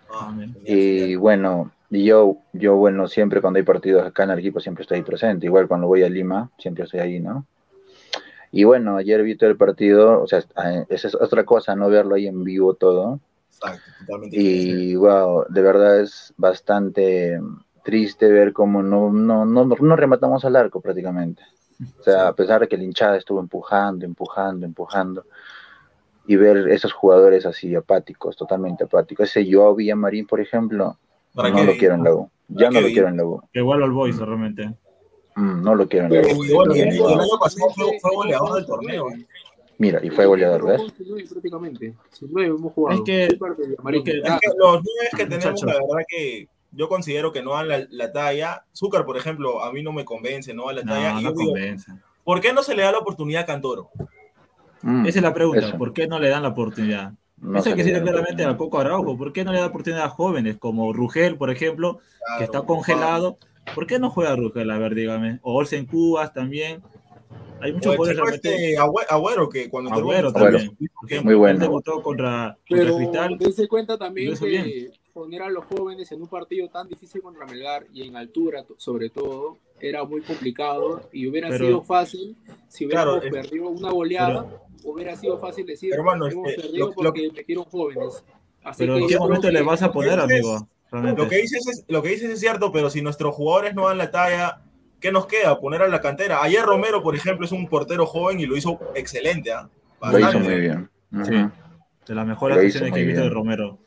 Ah, 0.10 0.34
y 0.64 1.16
bueno, 1.16 1.72
Y 1.90 2.04
yo, 2.04 2.38
yo, 2.54 2.76
bueno, 2.76 3.08
siempre 3.08 3.42
cuando 3.42 3.58
hay 3.58 3.64
partidos 3.64 4.06
acá 4.06 4.24
en 4.24 4.32
el 4.32 4.40
equipo 4.40 4.60
siempre 4.60 4.84
estoy 4.84 5.02
presente. 5.02 5.46
Igual 5.46 5.68
cuando 5.68 5.88
voy 5.88 6.04
a 6.04 6.10
Lima, 6.10 6.52
siempre 6.58 6.84
estoy 6.84 7.00
ahí, 7.00 7.20
¿no? 7.20 7.46
Y 8.52 8.64
bueno, 8.64 8.98
ayer 8.98 9.24
vi 9.24 9.36
todo 9.36 9.50
el 9.50 9.58
partido, 9.58 10.22
o 10.22 10.28
sea, 10.28 10.44
ah, 10.56 10.84
esa 10.90 11.08
es 11.08 11.16
otra 11.16 11.46
cosa, 11.46 11.76
no 11.76 11.90
verlo 11.90 12.16
ahí 12.16 12.28
en 12.28 12.44
vivo 12.44 12.74
todo. 12.74 13.20
Exacto, 13.60 13.92
totalmente. 14.00 14.38
Y 14.38 14.96
wow, 14.96 15.46
de 15.50 15.62
verdad 15.62 16.00
es 16.02 16.34
bastante 16.38 17.40
triste 17.84 18.32
ver 18.32 18.54
cómo 18.54 18.84
no, 18.84 19.12
no, 19.12 19.46
no, 19.46 19.66
no 19.66 19.96
rematamos 19.96 20.44
al 20.46 20.56
arco 20.56 20.82
prácticamente. 20.82 21.42
O 22.00 22.04
sea, 22.04 22.28
a 22.30 22.34
pesar 22.34 22.62
de 22.62 22.68
que 22.68 22.76
el 22.76 22.84
hinchada 22.84 23.18
estuvo 23.18 23.40
empujando, 23.40 24.06
empujando, 24.06 24.66
empujando, 24.66 25.26
y 26.26 26.36
ver 26.36 26.68
esos 26.70 26.92
jugadores 26.92 27.46
así 27.46 27.74
apáticos, 27.76 28.36
totalmente 28.36 28.84
apáticos. 28.84 29.30
Ese 29.30 29.50
Joao 29.52 29.76
Villamarín, 29.76 30.26
por 30.28 30.42
ejemplo, 30.42 30.98
¿Para 31.34 31.50
no 31.52 31.64
lo 31.64 31.74
quiero 31.78 31.96
en 31.96 32.04
la 32.04 32.14
U. 32.14 32.30
Ya 32.50 32.68
¿Para 32.68 32.82
no 32.82 32.88
lo 32.88 32.94
quiero 32.94 33.08
en 33.10 33.18
la 33.18 33.26
U. 33.26 33.42
Que 33.54 33.62
vuelva 33.62 33.86
al 33.86 33.92
Boys 33.92 34.18
realmente. 34.18 34.74
Mm, 35.36 35.62
no 35.62 35.76
lo 35.76 35.88
quiero 35.88 36.08
en 36.08 36.14
la 36.16 36.22
Pero- 36.22 36.36
U. 36.38 36.44
El, 36.44 36.78
y 36.78 36.80
el 37.00 37.20
año 37.20 37.40
pasado 37.40 37.70
fue, 37.76 38.00
fue 38.02 38.16
goleador 38.16 38.56
del 38.56 38.66
torneo. 38.66 39.06
Mira, 39.80 40.00
y 40.04 40.10
fue 40.10 40.26
goleador, 40.26 40.64
nueve, 40.64 40.84
prácticamente. 41.30 41.94
Sin 42.12 42.30
nueve 42.32 42.50
hemos 42.58 42.74
jugado. 42.74 42.98
Es 43.00 43.04
que- 43.06 43.28
lo 43.40 43.56
que- 43.56 43.62
Es 44.12 44.40
que 44.42 44.50
los 44.58 44.82
nueve 44.84 45.10
que 45.16 45.26
tenemos, 45.26 45.46
Muchachos. 45.62 45.64
la 45.66 45.74
verdad 45.74 46.06
que 46.08 46.48
yo 46.72 46.90
considero 46.90 47.32
que 47.32 47.44
no 47.44 47.52
dan 47.52 47.68
la, 47.68 47.86
la 47.90 48.12
talla. 48.12 48.66
Zúcar, 48.76 49.06
por 49.06 49.18
ejemplo, 49.18 49.64
a 49.64 49.72
mí 49.72 49.84
no 49.84 49.92
me 49.92 50.04
convence, 50.04 50.54
no 50.54 50.66
da 50.68 50.74
la 50.74 50.84
talla. 50.84 51.14
No, 51.14 51.20
y 51.20 51.24
no 51.24 51.30
yo 51.30 51.36
digo, 51.36 51.52
convence. 51.52 51.92
¿por 52.24 52.42
qué 52.42 52.54
no 52.54 52.64
se 52.64 52.76
le 52.76 52.84
da 52.84 52.92
la 52.92 52.98
oportunidad 53.00 53.44
a 53.44 53.46
Cantoro? 53.46 53.90
Mm, 54.82 55.06
Esa 55.06 55.20
es 55.20 55.24
la 55.24 55.34
pregunta, 55.34 55.68
eso. 55.68 55.78
¿por 55.78 55.94
qué 55.94 56.08
no 56.08 56.20
le 56.20 56.30
dan 56.30 56.44
la 56.44 56.50
oportunidad? 56.50 57.14
no 57.38 57.60
Eso 57.60 57.76
que 57.76 57.84
la 57.84 58.02
claramente 58.02 58.44
a 58.46 58.58
Coco 58.58 58.80
Araujo, 58.80 59.16
¿por 59.18 59.32
qué 59.32 59.44
no 59.44 59.52
le 59.54 59.60
da 59.60 59.68
oportunidad 59.68 60.06
a 60.06 60.10
jóvenes 60.10 60.58
como 60.58 60.92
Rugel, 60.92 61.38
por 61.38 61.52
ejemplo, 61.52 62.00
Claro, 62.20 62.38
que 62.40 62.44
está 62.46 62.62
congelado? 62.64 63.38
¿Por 63.76 63.86
qué 63.86 64.00
no 64.00 64.10
juega 64.10 64.36
Rugel? 64.36 64.72
A 64.72 64.78
ver, 64.78 64.96
dígame. 64.96 65.40
O 65.44 65.56
Olsen 65.56 65.86
Cubas 65.86 66.34
también. 66.34 66.82
Hay 67.62 67.74
muchos 67.74 67.96
jugadores 67.96 68.18
realmente. 68.18 68.50
este 68.56 68.78
Agüe- 68.78 69.06
Agüero, 69.10 69.50
que 69.50 69.70
cuando 69.70 69.92
Agüero 69.92 70.30
Agüero. 70.30 70.34
también. 70.34 70.78
ejemplo. 71.06 71.24
Muy 71.24 71.36
bueno. 71.36 71.60
Debutó 71.60 72.02
contra, 72.02 72.58
contra 72.68 72.86
Pero 72.86 72.96
Cristal. 72.98 73.38
dense 73.38 73.68
cuenta 73.68 73.94
Lo 73.94 74.00
también 74.00 74.38
que 74.38 74.46
bien. 74.46 74.92
poner 75.14 75.42
a 75.42 75.50
los 75.50 75.66
jóvenes 75.66 76.12
en 76.12 76.22
un 76.22 76.28
partido 76.28 76.68
tan 76.70 76.88
difícil 76.88 77.22
contra 77.22 77.46
Melgar 77.46 77.86
y 77.94 78.08
en 78.08 78.16
altura, 78.16 78.64
sobre 78.78 79.10
todo, 79.10 79.58
era 79.80 80.04
muy 80.04 80.22
complicado 80.22 81.02
y 81.12 81.28
hubiera 81.28 81.50
Pero- 81.50 81.66
sido 81.66 81.82
fácil 81.84 82.36
si 82.68 82.86
hubiéramos 82.86 83.20
Claro, 83.22 83.32
perdido 83.32 83.70
una 83.70 83.92
goleada. 83.92 84.46
hubiera 84.84 85.16
sido 85.16 85.38
fácil 85.40 85.66
decir 85.66 85.94
Hermano, 85.94 86.28
hemos 86.28 86.48
este, 86.50 86.62
perdido 86.62 86.86
lo- 86.88 87.04
lo- 87.04 87.10
porque 87.12 87.32
metieron 87.36 87.66
jóvenes. 87.66 88.24
Así 88.64 88.80
Pero 88.84 88.96
que 88.96 89.02
¿en 89.04 89.08
qué 89.08 89.18
momento 89.18 89.48
que- 89.48 89.54
le 89.54 89.62
vas 89.62 89.82
a 89.82 89.92
poner, 89.92 90.20
amigo? 90.20 90.68
Realmente. 90.92 91.22
Lo 91.24 91.30
que 91.30 91.38
dices 91.38 91.68
es, 91.68 91.86
lo 91.90 92.02
que 92.02 92.10
dices 92.10 92.30
es 92.32 92.40
cierto, 92.40 92.72
pero 92.72 92.90
si 92.90 93.02
nuestros 93.02 93.36
jugadores 93.36 93.76
no 93.76 93.88
dan 93.88 93.98
la 93.98 94.10
talla, 94.12 94.62
¿qué 95.00 95.12
nos 95.12 95.26
queda? 95.28 95.60
Poner 95.60 95.82
a 95.82 95.88
la 95.88 96.02
cantera. 96.02 96.42
Ayer 96.44 96.64
Romero, 96.64 97.02
por 97.04 97.16
ejemplo, 97.16 97.46
es 97.46 97.52
un 97.52 97.68
portero 97.68 98.06
joven 98.06 98.40
y 98.40 98.46
lo 98.46 98.56
hizo 98.58 98.80
excelente. 98.96 99.52
¿ah? 99.52 99.70
Lo 100.12 100.20
hizo 100.20 100.40
muy 100.40 100.60
bien. 100.60 100.90
Ujú. 101.12 101.26
Sí, 101.26 101.34
de 102.08 102.16
las 102.16 102.26
mejores 102.28 102.58
acciones 102.58 102.94
que 102.94 103.00
he 103.02 103.06
visto 103.06 103.22
de. 103.24 103.30
Romero. 103.30 103.78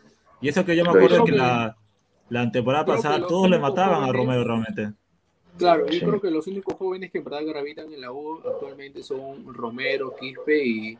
Y 0.40 0.48
eso 0.48 0.64
que 0.64 0.76
yo 0.76 0.84
me 0.84 0.92
Lo 0.92 0.96
acuerdo 0.98 1.24
que 1.24 1.32
la, 1.32 1.76
la 2.28 2.50
temporada 2.50 2.84
Creo 2.84 2.96
pasada 2.96 3.18
los 3.18 3.28
todos 3.28 3.50
le 3.50 3.58
mataban 3.58 4.02
a 4.02 4.06
jóvenes- 4.06 4.16
Romero 4.16 4.44
realmente. 4.44 4.92
Claro, 5.58 5.86
yo 5.86 5.92
Sí. 5.92 6.00
creo 6.00 6.20
que 6.20 6.30
los 6.30 6.46
únicos 6.46 6.74
jóvenes 6.76 7.10
que 7.10 7.18
en 7.18 7.24
verdad 7.24 7.40
gravitan 7.44 7.92
en 7.92 8.00
la 8.00 8.12
U 8.12 8.40
actualmente 8.46 9.02
son 9.02 9.52
Romero, 9.52 10.14
Quispe 10.18 10.64
y 10.64 10.98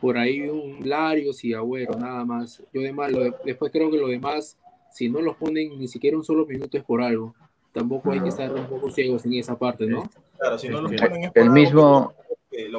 por 0.00 0.16
ahí 0.16 0.48
un 0.48 0.88
Larios 0.88 1.44
y 1.44 1.52
Agüero, 1.52 1.94
nada 1.98 2.24
más. 2.24 2.62
Yo 2.72 2.80
demás, 2.80 3.12
lo 3.12 3.20
de- 3.20 3.34
después 3.44 3.70
creo 3.70 3.90
que 3.90 3.98
lo 3.98 4.08
demás, 4.08 4.56
si 4.90 5.10
no 5.10 5.20
los 5.20 5.36
ponen 5.36 5.78
ni 5.78 5.88
siquiera 5.88 6.16
un 6.16 6.24
solo 6.24 6.46
minuto 6.46 6.78
es 6.78 6.84
por 6.84 7.02
algo. 7.02 7.34
Tampoco 7.72 8.12
hay 8.12 8.20
que 8.20 8.28
estar 8.28 8.52
un 8.52 8.66
poco 8.66 8.90
ciegos 8.90 9.24
en 9.24 9.34
esa 9.34 9.58
parte, 9.58 9.86
¿no? 9.86 10.08
Claro, 10.38 10.58
si 10.58 10.68
no 10.68 10.80
lo 10.82 10.90
El- 10.90 10.96
ponen 11.34 11.52
mismo, 11.52 12.12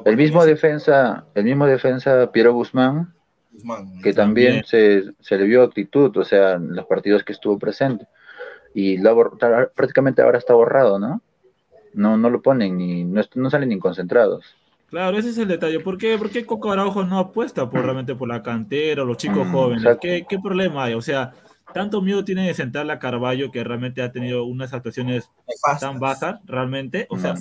el 0.05 0.17
mismo 0.17 0.45
defensa, 0.45 1.25
el 1.33 1.43
mismo 1.45 1.65
defensa 1.65 2.31
Piero 2.31 2.53
Guzmán, 2.53 3.13
Guzmán. 3.51 4.01
que 4.01 4.13
también 4.13 4.63
se, 4.65 5.05
se 5.19 5.37
le 5.37 5.45
vio 5.45 5.63
actitud, 5.63 6.15
o 6.17 6.23
sea, 6.23 6.53
en 6.53 6.75
los 6.75 6.85
partidos 6.85 7.23
que 7.23 7.33
estuvo 7.33 7.57
presente. 7.57 8.07
Y 8.75 8.97
lo 8.97 9.37
prácticamente 9.75 10.21
ahora 10.21 10.37
está 10.37 10.53
borrado, 10.53 10.99
¿no? 10.99 11.21
No, 11.93 12.17
no 12.17 12.29
lo 12.29 12.41
ponen 12.41 12.77
ni, 12.77 13.03
no, 13.03 13.21
no 13.35 13.49
salen 13.49 13.69
ni 13.69 13.79
concentrados. 13.79 14.55
Claro, 14.89 15.17
ese 15.17 15.29
es 15.29 15.37
el 15.39 15.47
detalle. 15.47 15.79
¿Por 15.79 15.97
qué, 15.97 16.17
por 16.19 16.29
qué 16.29 16.45
Coco 16.45 16.71
Araujo 16.71 17.03
no 17.03 17.17
apuesta 17.17 17.67
por 17.67 17.81
realmente 17.81 18.13
por 18.13 18.27
la 18.27 18.43
cantera 18.43 19.01
o 19.01 19.05
los 19.05 19.17
chicos 19.17 19.47
Mm, 19.47 19.51
jóvenes? 19.51 19.97
¿Qué, 19.99 20.25
qué 20.29 20.37
problema 20.39 20.83
hay? 20.85 20.93
O 20.93 21.01
sea, 21.01 21.33
tanto 21.73 22.01
miedo 22.01 22.23
tiene 22.23 22.47
de 22.47 22.53
sentarle 22.53 22.93
a 22.93 22.99
Carballo 22.99 23.51
que 23.51 23.63
realmente 23.63 24.01
ha 24.01 24.11
tenido 24.11 24.45
unas 24.45 24.73
actuaciones 24.73 25.29
Nefastas. 25.47 25.79
tan 25.81 25.99
bajas, 25.99 26.39
realmente. 26.45 27.07
O 27.09 27.17
sea, 27.17 27.35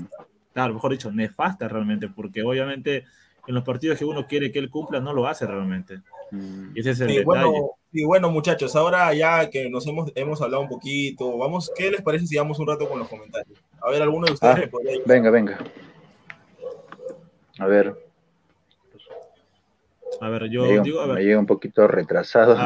claro, 0.52 0.74
mejor 0.74 0.92
dicho, 0.92 1.10
nefastas 1.12 1.70
realmente, 1.70 2.08
porque 2.08 2.42
obviamente 2.42 3.04
en 3.46 3.54
los 3.54 3.64
partidos 3.64 3.98
que 3.98 4.04
uno 4.04 4.26
quiere 4.26 4.52
que 4.52 4.58
él 4.60 4.70
cumpla, 4.70 5.00
no 5.00 5.12
lo 5.12 5.26
hace 5.26 5.46
realmente. 5.46 6.00
Mm. 6.30 6.76
Y 6.76 6.80
ese 6.80 6.90
es 6.90 7.00
el 7.00 7.08
Sí, 7.08 7.14
detalle. 7.16 7.24
bueno, 7.24 7.52
y 7.92 8.04
bueno, 8.04 8.30
muchachos, 8.30 8.74
ahora 8.76 9.12
ya 9.14 9.50
que 9.50 9.68
nos 9.68 9.86
hemos, 9.86 10.12
hemos 10.14 10.40
hablado 10.40 10.62
un 10.62 10.68
poquito, 10.68 11.36
vamos, 11.38 11.70
¿qué 11.76 11.90
les 11.90 12.02
parece 12.02 12.26
si 12.26 12.36
vamos 12.36 12.58
un 12.58 12.66
rato 12.68 12.88
con 12.88 12.98
los 13.00 13.08
comentarios? 13.08 13.58
A 13.80 13.90
ver, 13.90 14.00
alguno 14.02 14.26
de 14.26 14.32
ustedes 14.34 14.54
Ah, 14.56 14.58
me 14.60 14.68
podría 14.68 14.92
ayudar? 14.92 15.08
Venga, 15.08 15.30
venga. 15.30 15.58
A 17.58 17.66
ver, 17.66 17.94
A 20.20 20.28
ver, 20.28 20.48
yo 20.50 20.62
me 20.62 20.68
llega, 20.68 20.82
digo, 20.82 21.00
a 21.00 21.06
me 21.06 21.14
ver, 21.14 21.24
llega 21.24 21.38
un 21.38 21.46
poquito 21.46 21.86
retrasado. 21.88 22.56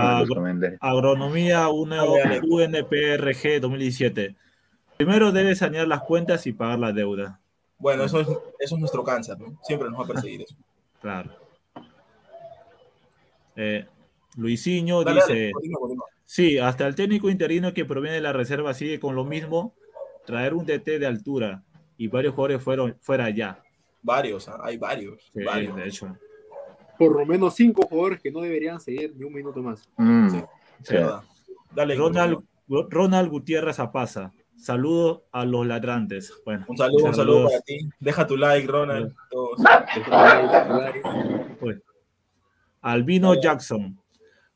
Agronomía 0.80 1.68
una. 1.68 2.02
UNPRG 2.04 3.60
2017. 3.60 4.36
Primero 4.96 5.32
debes 5.32 5.58
sanear 5.58 5.86
las 5.86 6.02
cuentas 6.02 6.46
y 6.46 6.52
pagar 6.52 6.78
la 6.78 6.92
deuda. 6.92 7.40
Bueno, 7.78 8.04
eso 8.04 8.20
es, 8.20 8.28
eso 8.58 8.74
es 8.74 8.78
nuestro 8.80 9.04
cáncer, 9.04 9.38
¿no? 9.38 9.58
Siempre 9.62 9.88
nos 9.90 10.00
va 10.00 10.04
a 10.04 10.08
perseguir 10.08 10.42
eso. 10.42 10.56
Claro. 11.00 11.30
Eh, 13.54 13.86
Luisinho 14.36 15.02
Dale, 15.04 15.20
dale, 15.20 15.32
dice, 15.34 15.52
continúa, 15.52 15.80
continúa. 15.80 16.06
sí, 16.24 16.58
hasta 16.58 16.86
el 16.86 16.94
técnico 16.94 17.30
interino 17.30 17.72
que 17.72 17.84
proviene 17.84 18.16
de 18.16 18.22
la 18.22 18.32
reserva 18.32 18.74
sigue 18.74 19.00
con 19.00 19.14
lo 19.14 19.24
mismo, 19.24 19.74
traer 20.26 20.52
un 20.54 20.66
DT 20.66 20.98
de 20.98 21.06
altura 21.06 21.62
y 21.96 22.08
varios 22.08 22.34
jugadores 22.34 22.62
fueron 22.62 22.96
fuera 23.00 23.30
ya. 23.30 23.62
Varios, 24.02 24.48
¿ah? 24.48 24.58
hay 24.62 24.76
varios, 24.76 25.30
Sí, 25.32 25.42
varios. 25.42 25.74
de 25.76 25.88
hecho. 25.88 26.16
Por 26.98 27.16
lo 27.16 27.26
menos 27.26 27.54
cinco 27.54 27.86
jugadores 27.88 28.20
que 28.20 28.30
no 28.30 28.40
deberían 28.40 28.80
seguir 28.80 29.14
ni 29.16 29.24
un 29.24 29.32
minuto 29.32 29.62
más. 29.62 29.88
Mm, 29.96 30.30
Sí. 30.30 30.44
Sí. 30.82 30.94
¿verdad? 30.94 31.22
Dale, 31.74 31.94
Ronald. 31.94 32.38
Ronald 32.68 33.30
Gutiérrez 33.30 33.78
Apaza. 33.78 34.32
Saludos 34.56 35.22
a 35.32 35.44
los 35.44 35.66
ladrantes. 35.66 36.32
Bueno, 36.44 36.64
un 36.68 36.76
saludo, 36.76 37.04
un 37.04 37.14
saludo 37.14 37.44
para 37.48 37.60
ti. 37.60 37.78
Deja 38.00 38.26
tu 38.26 38.36
like, 38.36 38.66
Ronald. 38.66 39.14
Todos. 39.30 39.60
Albino 42.80 43.34
Jackson. 43.40 43.98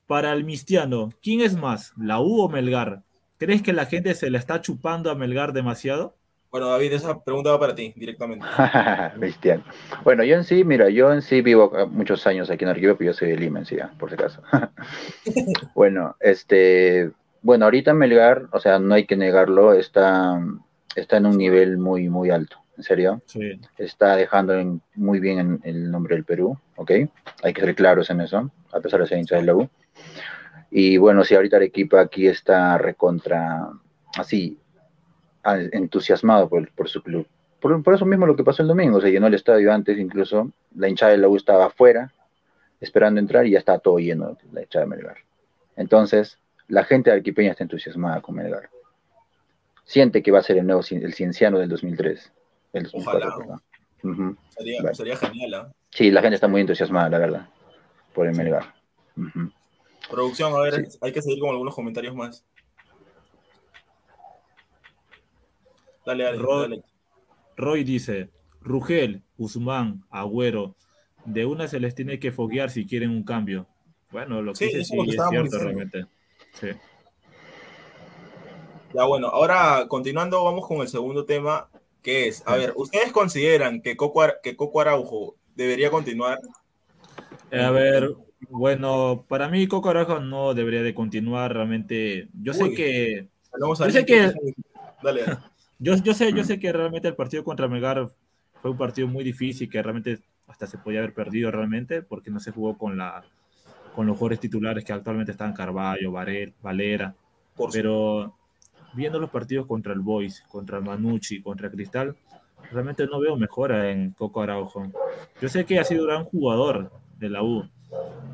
Para 0.07 0.33
el 0.33 0.45
Mistiano, 0.45 1.11
¿quién 1.23 1.41
es 1.41 1.57
más, 1.57 1.93
la 1.97 2.21
U 2.21 2.41
o 2.41 2.49
Melgar? 2.49 3.05
¿Crees 3.39 3.63
que 3.63 3.73
la 3.73 3.87
gente 3.87 4.15
se 4.15 4.29
le 4.29 4.39
está 4.39 4.61
chupando 4.61 5.11
a 5.11 5.15
Melgar 5.15 5.53
demasiado? 5.53 6.17
Bueno, 6.51 6.69
David, 6.69 6.93
esa 6.95 7.23
pregunta 7.23 7.51
va 7.51 7.61
para 7.61 7.75
ti 7.75 7.93
directamente. 7.97 8.45
Cristiano. 9.19 9.63
Bueno, 10.03 10.25
yo 10.25 10.35
en 10.35 10.43
sí, 10.45 10.65
mira, 10.65 10.89
yo 10.91 11.13
en 11.13 11.23
sí 11.23 11.43
vivo 11.43 11.65
acá 11.65 11.87
muchos 11.87 12.27
años 12.27 12.51
aquí 12.51 12.65
en 12.65 12.71
Arequipa, 12.71 12.95
pero 12.99 13.13
yo 13.13 13.15
soy 13.17 13.29
de 13.29 13.37
Lima 13.37 13.61
en 13.61 13.67
sí, 13.67 13.79
ah, 13.79 13.91
por 13.99 14.09
si 14.11 14.15
acaso. 14.15 14.43
bueno, 15.75 16.17
este, 16.19 17.11
bueno, 17.43 17.67
ahorita 17.67 17.95
Melgar, 17.95 18.49
o 18.53 18.59
sea, 18.59 18.79
no 18.81 18.95
hay 18.95 19.07
que 19.07 19.17
negarlo, 19.17 19.75
está, 19.75 20.41
está 20.97 21.19
en 21.19 21.27
un 21.27 21.37
nivel 21.39 21.79
muy, 21.79 22.09
muy 22.09 22.31
alto, 22.31 22.57
en 22.77 22.83
serio. 22.83 23.23
Sí. 23.27 23.61
Está 23.79 24.17
dejando 24.17 24.55
en- 24.55 24.83
muy 24.97 25.21
bien 25.21 25.39
en 25.39 25.61
el 25.63 25.91
nombre 25.91 26.17
del 26.17 26.25
Perú, 26.25 26.59
¿ok? 26.77 26.91
Hay 27.45 27.53
que 27.53 27.61
ser 27.61 27.75
claros 27.77 28.11
en 28.11 28.23
eso, 28.23 28.51
a 28.73 28.81
pesar 28.81 28.99
de 29.01 29.07
ser 29.07 29.19
hincha 29.19 29.37
de 29.37 29.45
la 29.45 29.55
U. 29.55 29.69
Y 30.73 30.97
bueno, 30.97 31.23
sí, 31.25 31.35
ahorita 31.37 31.57
Arequipa 31.59 32.01
aquí 32.01 32.27
está 32.27 32.77
recontra, 32.77 33.69
así, 34.17 34.57
entusiasmado 35.45 36.49
por, 36.49 36.71
por 36.73 36.89
su 36.89 37.03
club. 37.03 37.27
Por, 37.61 37.83
por 37.83 37.95
eso 37.95 38.07
mismo 38.07 38.27
lo 38.27 38.37
que 38.37 38.45
pasó 38.45 38.63
el 38.63 38.69
domingo, 38.69 39.01
se 39.01 39.11
llenó 39.11 39.27
el 39.27 39.35
estadio 39.35 39.73
antes, 39.73 39.99
incluso 39.99 40.51
la 40.75 40.89
hinchada 40.89 41.13
de 41.13 41.19
la 41.19 41.29
U 41.29 41.37
estaba 41.37 41.67
afuera, 41.67 42.13
esperando 42.81 43.21
entrar 43.21 43.47
y 43.47 43.51
ya 43.51 43.59
estaba 43.59 43.79
todo 43.79 43.99
lleno, 43.99 44.37
la 44.53 44.63
hinchada 44.63 44.85
de 44.87 44.91
Melgar. 44.91 45.17
Entonces, 45.77 46.39
la 46.69 46.85
gente 46.85 47.11
arequipeña 47.11 47.51
está 47.51 47.65
entusiasmada 47.65 48.21
con 48.23 48.37
Melgar. 48.37 48.71
Siente 49.85 50.23
que 50.23 50.31
va 50.31 50.39
a 50.39 50.43
ser 50.43 50.57
el 50.59 50.67
nuevo 50.67 50.83
el 50.91 51.15
cienciano 51.15 51.59
del 51.59 51.69
2003. 51.69 52.33
El 52.73 52.83
2004, 52.85 53.29
Ojalá. 53.29 53.61
Sería, 54.57 54.83
Vale. 54.83 54.95
sería 54.95 55.17
genial, 55.17 55.55
¿ah? 55.55 55.73
Sí, 55.91 56.11
la 56.11 56.23
gente 56.23 56.37
está 56.37 56.49
muy 56.49 56.61
entusiasmada, 56.61 57.11
la 57.11 57.19
verdad, 57.19 57.49
por 58.15 58.27
el 58.27 58.35
Melgar. 58.37 58.73
Producción, 60.11 60.53
a 60.55 60.61
ver, 60.61 60.87
Sí. 60.87 60.99
hay 61.03 61.13
que 61.13 61.21
seguir 61.21 61.41
con 61.41 61.51
algunos 61.51 61.75
comentarios 61.75 62.15
más. 62.15 62.45
Dale, 66.11 66.25
dale, 66.25 66.39
dale. 66.61 66.83
Roy 67.57 67.85
dice, 67.85 68.31
Rugel, 68.61 69.23
Guzmán, 69.39 70.05
Agüero, 70.11 70.75
de 71.25 71.47
una 71.47 71.69
se 71.69 71.79
les 71.79 71.95
tiene 71.95 72.19
que 72.19 72.33
foguear 72.33 72.71
si 72.71 72.87
quieren 72.87 73.11
un 73.11 73.23
cambio. 73.23 73.67
Bueno, 74.11 74.43
lo 74.43 74.53
que 74.53 74.59
Sí, 74.59 74.65
dice 74.67 74.81
eso 74.81 74.95
sí 75.05 75.11
es 75.11 75.23
cierto 75.29 75.43
diciendo. 75.43 75.59
realmente. 75.59 76.07
Sí. 76.55 76.69
Ya 78.95 79.05
bueno, 79.05 79.29
ahora 79.29 79.87
continuando, 79.89 80.43
vamos 80.43 80.67
con 80.67 80.79
el 80.79 80.89
segundo 80.89 81.25
tema, 81.25 81.69
que 82.03 82.27
es, 82.27 82.43
a 82.47 82.57
ver, 82.57 82.73
¿ustedes 82.75 83.13
consideran 83.13 83.83
que 83.83 83.97
Coco, 83.97 84.25
que 84.43 84.57
Coco 84.57 84.81
Araujo 84.81 85.37
debería 85.55 85.91
continuar? 85.93 86.41
Eh, 87.53 87.61
A 87.63 87.71
ver, 87.71 88.17
bueno, 88.49 89.25
para 89.29 89.49
mí 89.49 89.69
Coco 89.69 89.91
Araujo 89.91 90.19
no 90.19 90.55
debería 90.55 90.83
de 90.83 90.93
continuar 90.95 91.53
realmente. 91.55 92.29
Yo 92.33 92.53
sé 92.53 92.73
que, 92.75 93.29
Yo 93.61 93.91
sé 93.93 94.05
que- 94.05 94.33
dale. 95.03 95.23
yo, 95.81 95.97
yo 95.97 96.15
sé, 96.15 96.33
yo 96.33 96.45
sé 96.45 96.59
que 96.59 96.73
realmente 96.73 97.09
el 97.09 97.17
partido 97.17 97.43
contra 97.43 97.67
Melgar 97.67 98.09
fue 98.61 98.71
un 98.71 98.77
partido 98.77 99.09
muy 99.09 99.25
difícil, 99.25 99.69
que 99.69 99.83
realmente 99.83 100.21
hasta 100.47 100.67
se 100.67 100.79
podía 100.79 101.01
haber 101.01 101.15
perdido 101.15 101.51
realmente, 101.51 102.03
porque 102.03 102.31
no 102.31 102.39
se 102.39 102.53
jugó 102.53 102.77
con 102.77 102.97
la 102.97 103.25
con 103.95 104.07
los 104.07 104.17
jugadores 104.17 104.41
titulares 104.41 104.85
que 104.85 104.93
actualmente 104.93 105.33
están 105.33 105.53
Carballo, 105.53 106.13
Varel, 106.13 106.55
Valera. 106.63 107.15
Por 107.57 107.73
Pero 107.73 108.37
viendo 108.95 109.19
los 109.19 109.31
partidos 109.31 109.67
contra 109.67 109.93
el 109.93 110.01
Boys, 110.01 110.43
contra 110.49 110.81
Manucci, 110.81 111.43
contra 111.43 111.71
Cristal, 111.71 112.17
realmente 112.71 113.07
no 113.07 113.19
veo 113.19 113.37
mejora 113.37 113.91
en 113.91 114.13
Coco 114.13 114.43
Araujo. 114.43 114.87
Yo 115.41 115.49
sé 115.49 115.65
que 115.65 115.79
ha 115.79 115.85
sido 115.85 116.03
un 116.03 116.09
gran 116.09 116.25
jugador 116.25 116.93
de 117.19 117.31
la 117.31 117.43
U, 117.43 117.69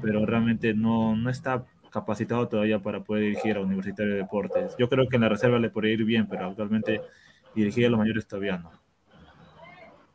pero 0.02 0.24
realmente 0.26 0.74
no, 0.74 1.16
no 1.16 1.30
está 1.30 1.64
capacitado 1.90 2.46
todavía 2.48 2.80
para 2.80 3.02
poder 3.02 3.24
dirigir 3.24 3.56
a 3.56 3.60
Universitario 3.60 4.12
de 4.12 4.18
Deportes. 4.18 4.76
Yo 4.78 4.88
creo 4.88 5.08
que 5.08 5.16
en 5.16 5.22
la 5.22 5.28
reserva 5.28 5.58
le 5.58 5.70
podría 5.70 5.94
ir 5.94 6.04
bien, 6.04 6.26
pero 6.28 6.46
actualmente 6.46 7.00
dirigir 7.56 7.86
a 7.86 7.90
los 7.90 7.98
mayores 7.98 8.26
todavía 8.26 8.58
no. 8.58 8.70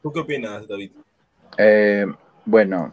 ¿Tú 0.02 0.12
qué 0.14 0.20
opinas, 0.20 0.68
David? 0.68 0.92
Eh, 1.58 2.06
bueno, 2.46 2.92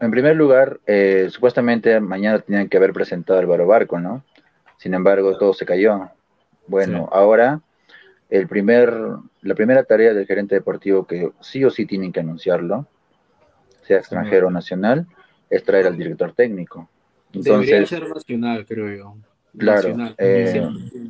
en 0.00 0.10
primer 0.10 0.36
lugar, 0.36 0.78
eh, 0.86 1.28
supuestamente 1.30 1.98
mañana 2.00 2.38
tenían 2.40 2.68
que 2.68 2.76
haber 2.76 2.92
presentado 2.92 3.38
Álvaro 3.40 3.66
Barco, 3.66 3.98
¿no? 3.98 4.22
Sin 4.78 4.94
embargo, 4.94 5.36
todo 5.38 5.52
se 5.54 5.66
cayó. 5.66 6.10
Bueno, 6.66 7.04
Sí. 7.04 7.10
ahora 7.12 7.60
el 8.30 8.46
primer, 8.48 8.94
la 9.42 9.54
primera 9.54 9.84
tarea 9.84 10.12
del 10.12 10.26
gerente 10.26 10.54
deportivo 10.54 11.06
que 11.06 11.30
sí 11.40 11.64
o 11.64 11.70
sí 11.70 11.86
tienen 11.86 12.12
que 12.12 12.20
anunciarlo, 12.20 12.86
sea 13.82 13.98
extranjero 13.98 14.48
o 14.48 14.50
nacional, 14.50 15.06
es 15.48 15.62
traer 15.64 15.86
al 15.86 15.96
director 15.96 16.32
técnico. 16.32 16.88
Debería 17.32 17.76
Entonces, 17.78 17.88
ser 17.88 18.08
nacional, 18.08 18.66
creo 18.66 18.96
yo. 18.96 19.16
Claro, 19.56 19.88
Nacional. 19.88 20.14
eh, 20.18 20.50
100%. 20.52 21.05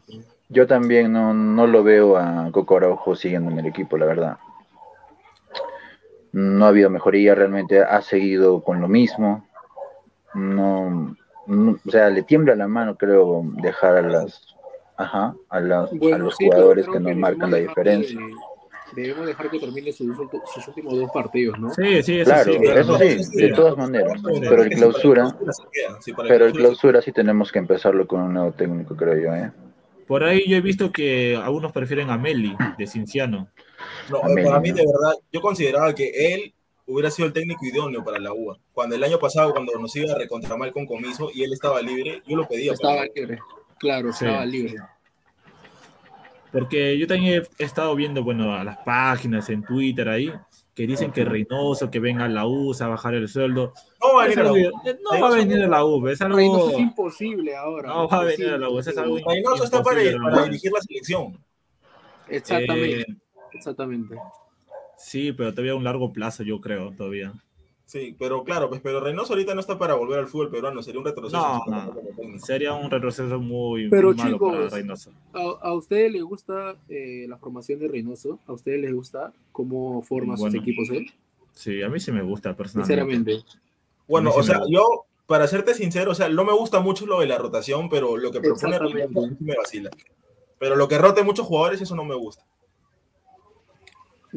Yo 0.49 0.67
también 0.67 1.13
no, 1.13 1.35
no 1.35 1.67
lo 1.67 1.83
veo 1.83 2.17
a 2.17 2.51
Coco 2.53 2.77
Araujo 2.77 3.15
siguiendo 3.17 3.51
en 3.51 3.59
el 3.59 3.67
equipo, 3.67 3.97
la 3.99 4.07
verdad. 4.07 4.37
No 6.33 6.67
ha 6.67 6.69
habido 6.69 6.91
mejoría, 6.91 7.35
realmente 7.35 7.81
ha 7.81 8.03
seguido 8.03 8.63
con 8.63 8.81
lo 8.81 8.89
mismo. 8.89 9.47
No, 10.35 11.17
no- 11.47 11.79
o 11.87 11.91
sea, 11.91 12.11
le 12.11 12.23
tiembla 12.23 12.55
la 12.55 12.69
mano, 12.69 12.97
creo, 12.97 13.43
dejar 13.63 13.97
a 13.97 14.03
las, 14.03 14.55
ajá, 14.97 15.35
a, 15.49 15.61
las- 15.61 15.91
a 15.93 16.19
los 16.19 16.37
sí, 16.37 16.45
jugadores 16.45 16.87
que 16.89 17.01
nos 17.01 17.17
marcan 17.17 17.51
la 17.51 17.57
diferencia. 17.59 18.21
debemos 18.93 19.27
dejar 19.27 19.51
que 19.51 19.59
termine 19.59 19.93
sus, 19.93 20.19
últimos 20.69 20.95
dos 20.95 21.11
partidos, 21.11 21.59
¿no? 21.59 21.71
Sí, 21.71 22.03
sí, 22.03 22.21
eso 22.21 22.31
Claro, 22.31 22.53
sí. 22.53 22.61
eso 22.69 22.93
no- 22.93 22.99
sí, 22.99 23.19
de 23.33 23.49
todas 23.51 23.77
maneras. 23.77 24.21
Pero 24.41 24.63
el 24.63 24.69
Sí, 24.71 24.77
clausura, 24.77 25.37
sí, 26.01 26.13
pero 26.29 26.47
el 26.47 26.53
clausura 26.53 27.03
sí 27.03 27.13
tenemos 27.13 27.51
que 27.51 27.59
empezarlo 27.59 28.07
con 28.07 28.21
un 28.21 28.35
nuevo 28.35 28.53
técnico, 28.53 28.95
creo 28.95 29.17
yo, 29.19 29.35
¿eh? 29.35 29.51
Por 30.07 30.23
ahí 30.25 30.45
yo 30.49 30.57
he 30.57 30.61
visto 30.61 30.93
que 30.93 31.37
algunos 31.37 31.73
prefieren 31.73 32.11
a 32.11 32.19
Meli 32.19 32.57
de 32.79 32.87
Cinciano. 32.87 33.49
No, 34.11 34.23
Amén, 34.23 34.45
para 34.45 34.61
mí, 34.61 34.71
¿no? 34.71 34.77
de 34.77 34.85
verdad, 34.87 35.15
yo 35.33 35.41
consideraba 35.41 35.95
que 35.95 36.35
él 36.35 36.55
hubiera 36.87 37.11
sido 37.11 37.27
el 37.27 37.33
técnico 37.35 37.65
idóneo 37.67 38.05
para 38.05 38.21
la 38.21 38.33
UA. 38.33 38.57
Cuando 38.73 38.95
el 38.95 39.03
año 39.03 39.19
pasado, 39.19 39.53
cuando 39.53 39.73
nos 39.79 39.95
iba 39.97 40.13
a 40.13 40.19
recontra 40.19 40.57
mal 40.57 40.71
con 40.71 40.87
comiso 40.87 41.31
y 41.35 41.43
él 41.43 41.53
estaba 41.53 41.83
libre, 41.83 42.23
yo 42.27 42.37
lo 42.37 42.47
pedía. 42.47 42.73
Estaba 42.73 42.97
para- 42.99 43.11
libre. 43.15 43.39
Claro, 43.79 44.13
Sí. 44.13 44.25
estaba 44.25 44.47
libre. 44.47 44.75
Porque 46.53 46.97
yo 46.97 47.07
también 47.07 47.43
he 47.59 47.65
estado 47.65 47.95
viendo, 47.95 48.23
bueno, 48.23 48.55
a 48.55 48.65
las 48.65 48.79
páginas 48.79 49.51
en 49.51 49.63
Twitter 49.63 50.09
ahí, 50.09 50.33
que 50.77 50.87
dicen 50.87 51.11
que 51.11 51.25
Reynoso, 51.25 51.91
que 51.91 52.01
venga 52.01 52.27
a 52.27 52.29
la 52.29 52.47
U, 52.47 52.75
a 52.79 52.87
bajar 52.87 53.15
el 53.15 53.29
sueldo. 53.29 53.73
No 53.99 54.15
va 54.15 54.25
a 54.25 54.27
venir 54.27 54.41
a 54.41 54.45
la 54.45 54.53
U. 54.53 54.57
no 55.03 55.21
va 55.23 55.29
a 55.29 55.35
venir 55.35 55.63
a 55.63 55.69
la 55.69 55.85
U, 55.87 56.07
es 56.07 56.21
algo... 56.21 56.37
Reynoso 56.37 56.71
es 56.73 56.79
imposible 56.79 57.57
ahora. 57.57 57.89
No 57.89 58.07
va 58.07 58.21
a 58.21 58.25
venir 58.25 58.49
a 58.51 58.59
la 58.59 58.69
U, 58.69 58.79
es 58.79 58.99
algo 58.99 59.17
Reynoso 59.27 59.65
está 59.65 59.83
para, 59.83 60.03
para 60.23 60.45
dirigir 60.45 60.71
la 60.71 60.81
selección. 60.83 61.39
Exactamente, 62.29 63.01
Eh, 63.01 63.07
exactamente. 63.55 64.17
sí, 64.99 65.33
pero 65.33 65.53
todavía 65.53 65.73
a 65.73 65.77
un 65.77 65.85
largo 65.85 66.13
plazo, 66.13 66.43
yo 66.43 66.61
creo, 66.61 66.93
todavía. 66.95 67.33
Sí, 67.87 68.17
pero 68.19 68.43
claro, 68.43 68.69
pues, 68.69 68.81
pero 68.83 68.99
Reynoso 68.99 69.33
ahorita 69.33 69.55
no 69.55 69.61
está 69.61 69.79
para 69.79 69.95
volver 69.95 70.19
al 70.19 70.27
fútbol 70.27 70.51
peruano, 70.51 70.83
sería 70.83 70.99
un 70.99 71.07
retroceso. 71.07 71.37
No, 71.39 71.65
no. 71.69 72.39
Sería 72.41 72.73
un 72.75 72.91
retroceso 72.91 73.39
muy, 73.39 73.89
Pero, 73.89 74.09
muy 74.09 74.17
malo 74.17 74.33
chicos, 74.33 74.53
para 74.57 74.69
Reynoso. 74.71 75.13
¿A, 75.33 75.69
a 75.69 75.73
ustedes 75.73 76.11
les 76.11 76.23
gusta 76.25 76.75
eh, 76.89 77.27
la 77.29 77.39
formación 77.39 77.79
de 77.79 77.87
Reynoso? 77.87 78.41
¿A 78.49 78.53
ustedes 78.53 78.81
les 78.81 78.93
gusta 78.93 79.33
cómo 79.53 80.03
forma 80.03 80.35
sus 80.37 80.41
Bueno. 80.51 80.61
equipos 80.61 80.91
él? 80.91 81.13
Sí, 81.53 81.81
a 81.81 81.89
mí 81.89 82.01
sí 82.01 82.11
me 82.11 82.23
gusta 82.23 82.57
personalmente. 82.57 83.05
Sinceramente. 83.05 83.57
Bueno, 84.09 84.33
sí 84.33 84.41
o 84.41 84.43
sea, 84.43 84.59
gusta. 84.59 84.73
yo, 84.73 85.05
para 85.27 85.47
serte 85.47 85.73
sincero, 85.75 86.11
o 86.11 86.15
sea, 86.17 86.29
no 86.29 86.45
me 86.45 86.53
gusta 86.55 86.81
mucho 86.81 87.07
lo 87.07 87.21
de 87.21 87.27
la 87.27 87.39
rotación, 87.39 87.89
pero 87.89 88.17
lo 88.17 88.33
que 88.33 88.41
propone. 88.41 88.79
Reynoso 88.81 89.37
me 89.39 89.55
vacila. 89.57 89.91
Pero 90.59 90.75
lo 90.75 90.89
que 90.89 90.99
rote 90.99 91.23
muchos 91.23 91.47
jugadores, 91.47 91.81
eso 91.81 91.95
no 91.95 92.05
me 92.05 92.17
gusta. 92.17 92.45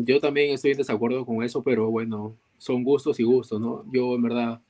Yo 0.06 0.20
también 0.20 0.54
estoy 0.54 0.72
en 0.72 0.78
desacuerdo 0.78 1.26
con 1.26 1.44
eso, 1.44 1.64
pero 1.64 1.90
bueno, 1.92 2.38
son 2.58 2.84
gustos 2.84 3.20
y 3.20 3.24
gustos, 3.24 3.60
¿no? 3.60 3.84
Yo 3.92 4.16
en 4.16 4.22
verdad 4.22 4.62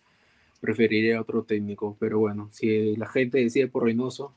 preferiría 0.59 1.17
a 1.17 1.21
otro 1.21 1.43
técnico, 1.43 1.95
pero 1.99 2.19
bueno, 2.19 2.49
si 2.51 2.95
la 2.95 3.07
gente 3.07 3.37
decide 3.39 3.67
por 3.67 3.83
Reynoso 3.83 4.33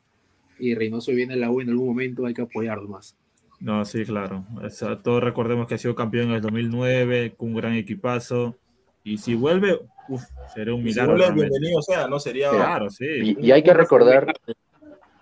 y 0.58 0.74
Reynoso 0.74 1.12
viene 1.12 1.34
a 1.34 1.36
la 1.36 1.50
U 1.50 1.60
en 1.60 1.70
algún 1.70 1.88
momento, 1.88 2.26
hay 2.26 2.34
que 2.34 2.42
apoyarlo 2.42 2.88
más. 2.88 3.16
No, 3.58 3.84
sí, 3.84 4.04
claro. 4.04 4.44
O 4.62 4.68
sea, 4.70 5.00
todos 5.02 5.22
recordemos 5.22 5.66
que 5.66 5.74
ha 5.74 5.78
sido 5.78 5.94
campeón 5.94 6.28
en 6.28 6.34
el 6.34 6.40
2009, 6.42 7.34
con 7.36 7.48
un 7.50 7.56
gran 7.56 7.74
equipazo. 7.74 8.56
Y 9.04 9.18
si 9.18 9.34
vuelve, 9.34 9.80
uf, 10.08 10.22
sería 10.52 10.74
un 10.74 10.80
Y 10.80 10.92
si 10.92 11.00
milagro. 11.00 11.16
vuelve, 11.16 11.34
bienvenido 11.34 11.80
sea, 11.82 12.06
¿no? 12.08 12.18
Sería. 12.18 12.50
Claro, 12.50 12.90
sí. 12.90 13.06
Y, 13.06 13.46
y 13.46 13.52
hay 13.52 13.62
que 13.62 13.72
recordar, 13.72 14.32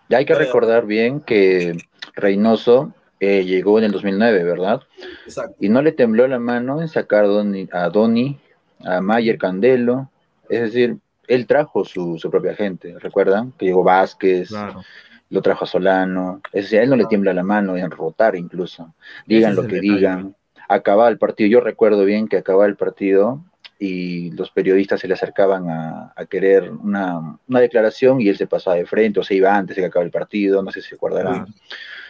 y 0.09 0.15
hay 0.15 0.25
que 0.25 0.35
recordar 0.35 0.87
bien 0.87 1.21
que 1.21 1.77
Reynoso 2.15 2.95
eh, 3.21 3.45
llegó 3.45 3.79
en 3.79 3.85
el 3.85 3.93
2009, 3.93 4.45
¿verdad? 4.45 4.81
Exacto. 5.27 5.57
Y 5.61 5.69
no 5.69 5.83
le 5.83 5.93
tembló 5.93 6.27
la 6.27 6.39
mano 6.39 6.81
en 6.81 6.89
sacar 6.89 7.25
a 7.25 7.89
Doni, 7.91 8.39
a, 8.83 9.01
Mayer 9.03 9.37
Candelo. 9.39 10.11
Es 10.49 10.63
decir, 10.63 10.97
él 11.29 11.47
trajo 11.47 11.85
su, 11.85 12.19
su 12.19 12.31
propia 12.31 12.55
gente, 12.55 12.97
¿recuerdan? 12.99 13.53
Que 13.53 13.67
llegó 13.67 13.85
Vázquez, 13.85 14.49
Claro. 14.49 14.83
lo 15.29 15.43
trajo 15.43 15.65
a 15.65 15.69
Solano. 15.69 16.41
Es 16.53 16.65
decir, 16.65 16.81
a 16.81 16.83
él 16.83 16.91
no 16.91 16.97
le 16.97 17.05
tiembla 17.05 17.33
la 17.35 17.43
mano 17.43 17.77
en 17.77 17.91
rotar 17.91 18.35
incluso. 18.37 18.95
Digan 19.27 19.53
Ese 19.53 19.63
lo 19.63 19.69
que 19.69 19.75
detalle, 19.77 19.93
digan. 19.95 20.37
Acababa 20.69 21.09
el 21.09 21.19
partido, 21.19 21.51
yo 21.51 21.61
recuerdo 21.61 22.05
bien 22.05 22.27
que 22.27 22.39
acababa 22.39 22.67
el 22.67 22.77
partido 22.77 23.45
y 23.79 24.31
los 24.33 24.51
periodistas 24.51 25.01
se 25.01 25.09
le 25.09 25.15
acercaban 25.15 25.69
a, 25.69 26.13
a 26.15 26.25
querer 26.27 26.71
una, 26.71 27.39
una 27.49 27.61
declaración 27.61 28.21
y 28.21 28.29
él 28.29 28.37
se 28.37 28.47
pasaba 28.47 28.77
de 28.77 28.87
frente 28.87 29.21
o 29.21 29.25
se 29.25 29.35
iba 29.35 29.55
antes 29.57 29.77
de 29.77 29.83
que 29.83 29.87
acabe 29.87 30.05
el 30.05 30.11
partido, 30.11 30.63
no 30.63 30.71
sé 30.71 30.81
si 30.81 30.91
se 30.91 30.95
acordarán. 30.95 31.47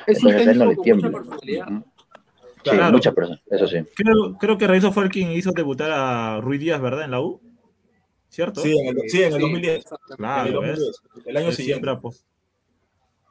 Es 0.06 0.22
un 0.22 0.30
Entonces 0.30 0.48
él 0.48 0.58
no 0.58 0.66
le 0.66 0.76
tiembla. 0.76 1.22
Sí, 1.42 1.58
Claro. 2.62 2.92
mucha 2.92 3.12
persona, 3.12 3.40
eso 3.50 3.66
sí. 3.66 3.78
Creo, 3.96 4.36
creo 4.38 4.58
que 4.58 4.66
Reynoso 4.66 4.92
fue 4.92 5.04
el 5.04 5.10
quien 5.10 5.30
hizo 5.32 5.50
debutar 5.52 5.90
a 5.92 6.40
Ruiz 6.42 6.60
Díaz, 6.60 6.80
¿verdad? 6.80 7.04
En 7.04 7.10
la 7.12 7.20
U. 7.20 7.40
¿Cierto? 8.28 8.60
Sí, 8.60 8.76
en 8.78 8.88
el, 8.98 9.08
sí, 9.08 9.22
en 9.22 9.32
el 9.32 9.40
2010. 9.40 9.76
exactamente. 9.78 10.04
En 10.08 10.12
el 10.12 10.16
Claro, 10.18 10.52
2010, 10.52 10.78
¿ves? 10.78 11.24
El 11.26 11.36
año 11.38 11.46
Él 11.48 11.52
siguiente. 11.54 11.62
siempre 11.72 11.90
apostó. 11.90 12.24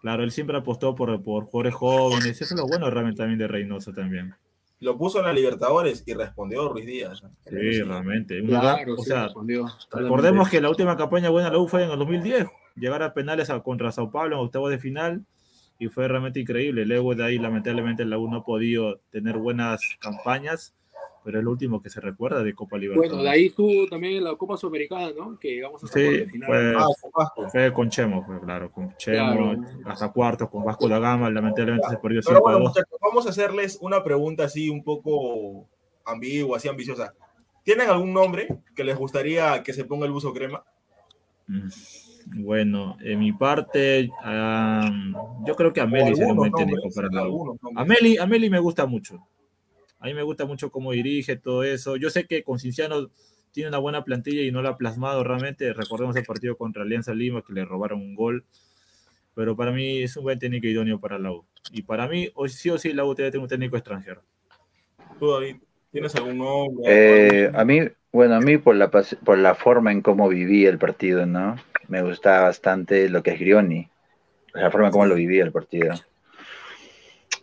Claro, 0.01 0.23
él 0.23 0.31
siempre 0.31 0.57
apostó 0.57 0.95
por, 0.95 1.21
por 1.23 1.45
jugadores 1.45 1.73
jóvenes. 1.75 2.41
Eso 2.41 2.53
es 2.55 2.59
lo 2.59 2.65
bueno 2.67 2.89
realmente 2.89 3.17
también 3.19 3.37
de 3.37 3.47
Reynoso 3.47 3.93
también. 3.93 4.33
Lo 4.79 4.97
puso 4.97 5.19
en 5.19 5.25
la 5.25 5.33
Libertadores 5.33 6.03
y 6.05 6.13
respondió 6.13 6.67
Ruiz 6.69 6.85
Díaz. 6.85 7.21
Sí, 7.45 7.81
realmente. 7.83 8.41
Un 8.41 8.47
Claro, 8.47 8.85
lugar- 8.85 8.89
o 8.91 9.03
sí, 9.03 9.09
sea, 9.09 9.23
respondió. 9.25 9.65
recordemos 9.91 10.49
que 10.49 10.59
la 10.61 10.69
última 10.69 10.97
campaña 10.97 11.29
buena 11.29 11.49
de 11.49 11.55
la 11.55 11.61
U 11.61 11.67
fue 11.67 11.83
en 11.83 11.91
el 11.91 11.99
2010. 11.99 12.47
Llegar 12.75 13.03
a 13.03 13.13
penales 13.13 13.49
a- 13.49 13.59
contra 13.61 13.91
Sao 13.91 14.09
Paulo 14.09 14.37
en 14.37 14.41
octavos 14.41 14.71
de 14.71 14.79
final 14.79 15.25
y 15.79 15.87
fue 15.87 16.07
realmente 16.07 16.39
increíble. 16.41 16.85
Luego 16.85 17.15
de 17.15 17.23
ahí, 17.23 17.39
lamentablemente, 17.39 18.03
la 18.05 18.17
U 18.17 18.29
no 18.29 18.37
ha 18.37 18.45
podido 18.45 18.99
tener 19.11 19.37
buenas 19.37 19.81
campañas, 19.99 20.75
pero 21.23 21.39
es 21.39 21.43
lo 21.45 21.51
último 21.51 21.81
que 21.81 21.89
se 21.89 22.01
recuerda 22.01 22.43
de 22.43 22.53
Copa 22.53 22.77
Libertadores. 22.77 23.11
Bueno, 23.11 23.23
de 23.23 23.29
ahí 23.29 23.45
estuvo 23.47 23.87
también 23.87 24.23
la 24.23 24.35
Copa 24.35 24.57
Sudamericana, 24.57 25.11
¿no? 25.17 25.37
Que 25.39 25.55
llegamos 25.55 25.83
hasta 25.83 25.97
Sí, 25.99 26.25
final. 26.31 26.47
fue, 26.47 26.73
Ah, 26.77 26.85
con 27.01 27.11
Vasco. 27.15 27.49
fue 27.49 27.73
con 27.73 27.89
Chemo, 27.89 28.25
fue, 28.25 28.39
claro, 28.41 28.71
con 28.71 28.95
Chemo, 28.97 29.53
Claro. 29.53 29.61
hasta 29.85 30.11
cuartos, 30.11 30.49
con 30.49 30.63
Vasco 30.65 30.87
da 30.87 30.99
Gama, 30.99 31.29
lamentablemente 31.29 31.87
se 31.89 31.97
perdió 31.97 32.21
Pero 32.21 32.35
5 32.37 32.41
bueno, 32.41 32.59
2. 32.59 32.67
muchachos, 32.69 32.99
vamos 33.01 33.25
a 33.25 33.29
hacerles 33.29 33.77
una 33.81 34.03
pregunta 34.03 34.43
así 34.45 34.69
un 34.69 34.83
poco 34.83 35.67
ambigua, 36.05 36.57
así 36.57 36.67
ambiciosa. 36.67 37.13
¿Tienen 37.63 37.89
algún 37.89 38.13
nombre 38.13 38.47
que 38.75 38.83
les 38.83 38.97
gustaría 38.97 39.61
que 39.63 39.73
se 39.73 39.85
ponga 39.85 40.05
el 40.05 40.11
buzo 40.11 40.33
crema? 40.33 40.63
Mm, 41.47 41.67
Bueno, 42.35 42.97
en 43.01 43.19
mi 43.19 43.31
parte, 43.31 44.09
am, 44.21 45.15
yo 45.45 45.55
creo 45.55 45.73
que 45.73 45.81
Ameli 45.81 46.15
sería 46.15 46.31
un 46.31 46.37
buen 46.37 46.53
técnico 46.53 46.89
para 46.93 47.09
la 47.11 47.27
U. 47.27 47.57
Ameli, 47.75 48.17
Ameli 48.17 48.49
me 48.49 48.59
gusta 48.59 48.85
mucho. 48.85 49.27
A 49.99 50.07
mí 50.07 50.13
me 50.13 50.23
gusta 50.23 50.45
mucho 50.45 50.71
cómo 50.71 50.91
dirige 50.91 51.35
todo 51.35 51.63
eso. 51.63 51.97
Yo 51.97 52.09
sé 52.09 52.25
que 52.25 52.43
con 52.43 52.59
Cinciano 52.59 53.09
tiene 53.51 53.69
una 53.69 53.79
buena 53.79 54.03
plantilla 54.05 54.43
y 54.43 54.51
no 54.51 54.61
la 54.61 54.69
ha 54.69 54.77
plasmado 54.77 55.23
realmente. 55.23 55.73
Recordemos 55.73 56.15
el 56.15 56.25
partido 56.25 56.55
contra 56.55 56.83
Alianza 56.83 57.13
Lima 57.13 57.41
que 57.41 57.53
le 57.53 57.65
robaron 57.65 57.99
un 57.99 58.15
gol. 58.15 58.45
Pero 59.35 59.55
para 59.55 59.71
mí 59.71 60.03
es 60.03 60.15
un 60.15 60.23
buen 60.23 60.39
técnico 60.39 60.67
idóneo 60.67 60.99
para 60.99 61.17
la 61.17 61.31
U. 61.31 61.45
Y 61.71 61.83
para 61.83 62.07
mí, 62.07 62.29
hoy 62.35 62.49
sí 62.49 62.69
o 62.69 62.77
sí 62.77 62.93
la 62.93 63.05
U 63.05 63.13
debe 63.15 63.31
tener 63.31 63.43
un 63.43 63.49
técnico 63.49 63.75
extranjero. 63.75 64.21
¿Tú, 65.19 65.31
David, 65.31 65.57
tienes 65.91 66.15
algún 66.15 66.37
nombre? 66.37 66.85
Eh, 66.87 67.51
a 67.53 67.65
mí, 67.65 67.81
bueno, 68.11 68.35
a 68.35 68.39
mí 68.39 68.57
por 68.57 68.75
la, 68.75 68.89
por 68.89 69.37
la 69.37 69.55
forma 69.55 69.91
en 69.91 70.01
cómo 70.01 70.29
viví 70.29 70.65
el 70.65 70.77
partido, 70.77 71.25
¿no? 71.25 71.55
Me 71.89 72.01
gustaba 72.01 72.43
bastante 72.43 73.09
lo 73.09 73.21
que 73.23 73.31
es 73.31 73.39
Grioni, 73.39 73.89
la 74.53 74.71
forma 74.71 74.87
en 74.87 74.91
cómo 74.91 75.05
lo 75.05 75.15
vivía 75.15 75.43
el 75.43 75.51
partido. 75.51 75.95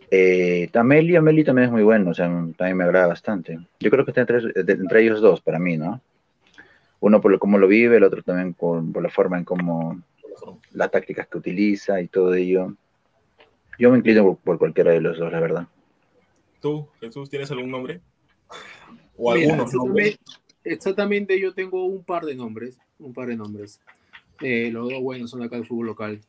Eh, 0.09 0.69
Ameli, 0.73 1.17
Ameli 1.17 1.43
también 1.43 1.65
es 1.65 1.71
muy 1.71 1.83
bueno, 1.83 2.11
o 2.11 2.13
sea, 2.13 2.27
también 2.27 2.77
me 2.77 2.85
agrada 2.85 3.07
bastante. 3.07 3.59
Yo 3.79 3.91
creo 3.91 4.05
que 4.05 4.11
está 4.11 4.21
entre, 4.21 4.39
entre 4.55 5.03
ellos 5.03 5.19
dos 5.19 5.41
para 5.41 5.59
mí, 5.59 5.75
¿no? 5.77 6.01
Uno 7.01 7.19
por 7.21 7.31
lo, 7.31 7.39
cómo 7.39 7.57
lo 7.57 7.67
vive, 7.67 7.97
el 7.97 8.03
otro 8.03 8.23
también 8.23 8.53
con- 8.53 8.91
por 8.93 9.03
la 9.03 9.09
forma 9.09 9.37
en 9.37 9.43
cómo, 9.43 10.01
las 10.71 10.91
tácticas 10.91 11.27
que 11.27 11.37
utiliza 11.37 11.99
y 12.01 12.07
todo 12.07 12.33
ello. 12.33 12.73
Yo 13.77 13.91
me 13.91 13.97
inclino 13.97 14.23
por, 14.23 14.37
por 14.37 14.57
cualquiera 14.59 14.91
de 14.91 15.01
los 15.01 15.19
dos, 15.19 15.31
la 15.31 15.39
verdad. 15.39 15.67
¿Tú, 16.61 16.87
Jesús, 17.01 17.29
tienes 17.29 17.51
algún 17.51 17.69
nombre? 17.69 18.01
O 19.17 19.33
Mira, 19.33 19.53
algunos 19.53 19.73
nombres. 19.73 20.07
exactamente, 20.07 20.19
exactamente 20.63 21.39
yo 21.39 21.53
tengo 21.53 21.85
un 21.85 22.03
par 22.03 22.23
de 22.25 22.33
nombres, 22.35 22.77
un 22.97 23.13
par 23.13 23.27
de 23.27 23.35
nombres. 23.35 23.81
Eh, 24.41 24.69
los 24.71 24.89
dos 24.89 25.01
buenos 25.01 25.31
son 25.31 25.41
acá 25.41 25.55
del 25.55 25.65
fútbol 25.65 25.87
local. 25.87 26.21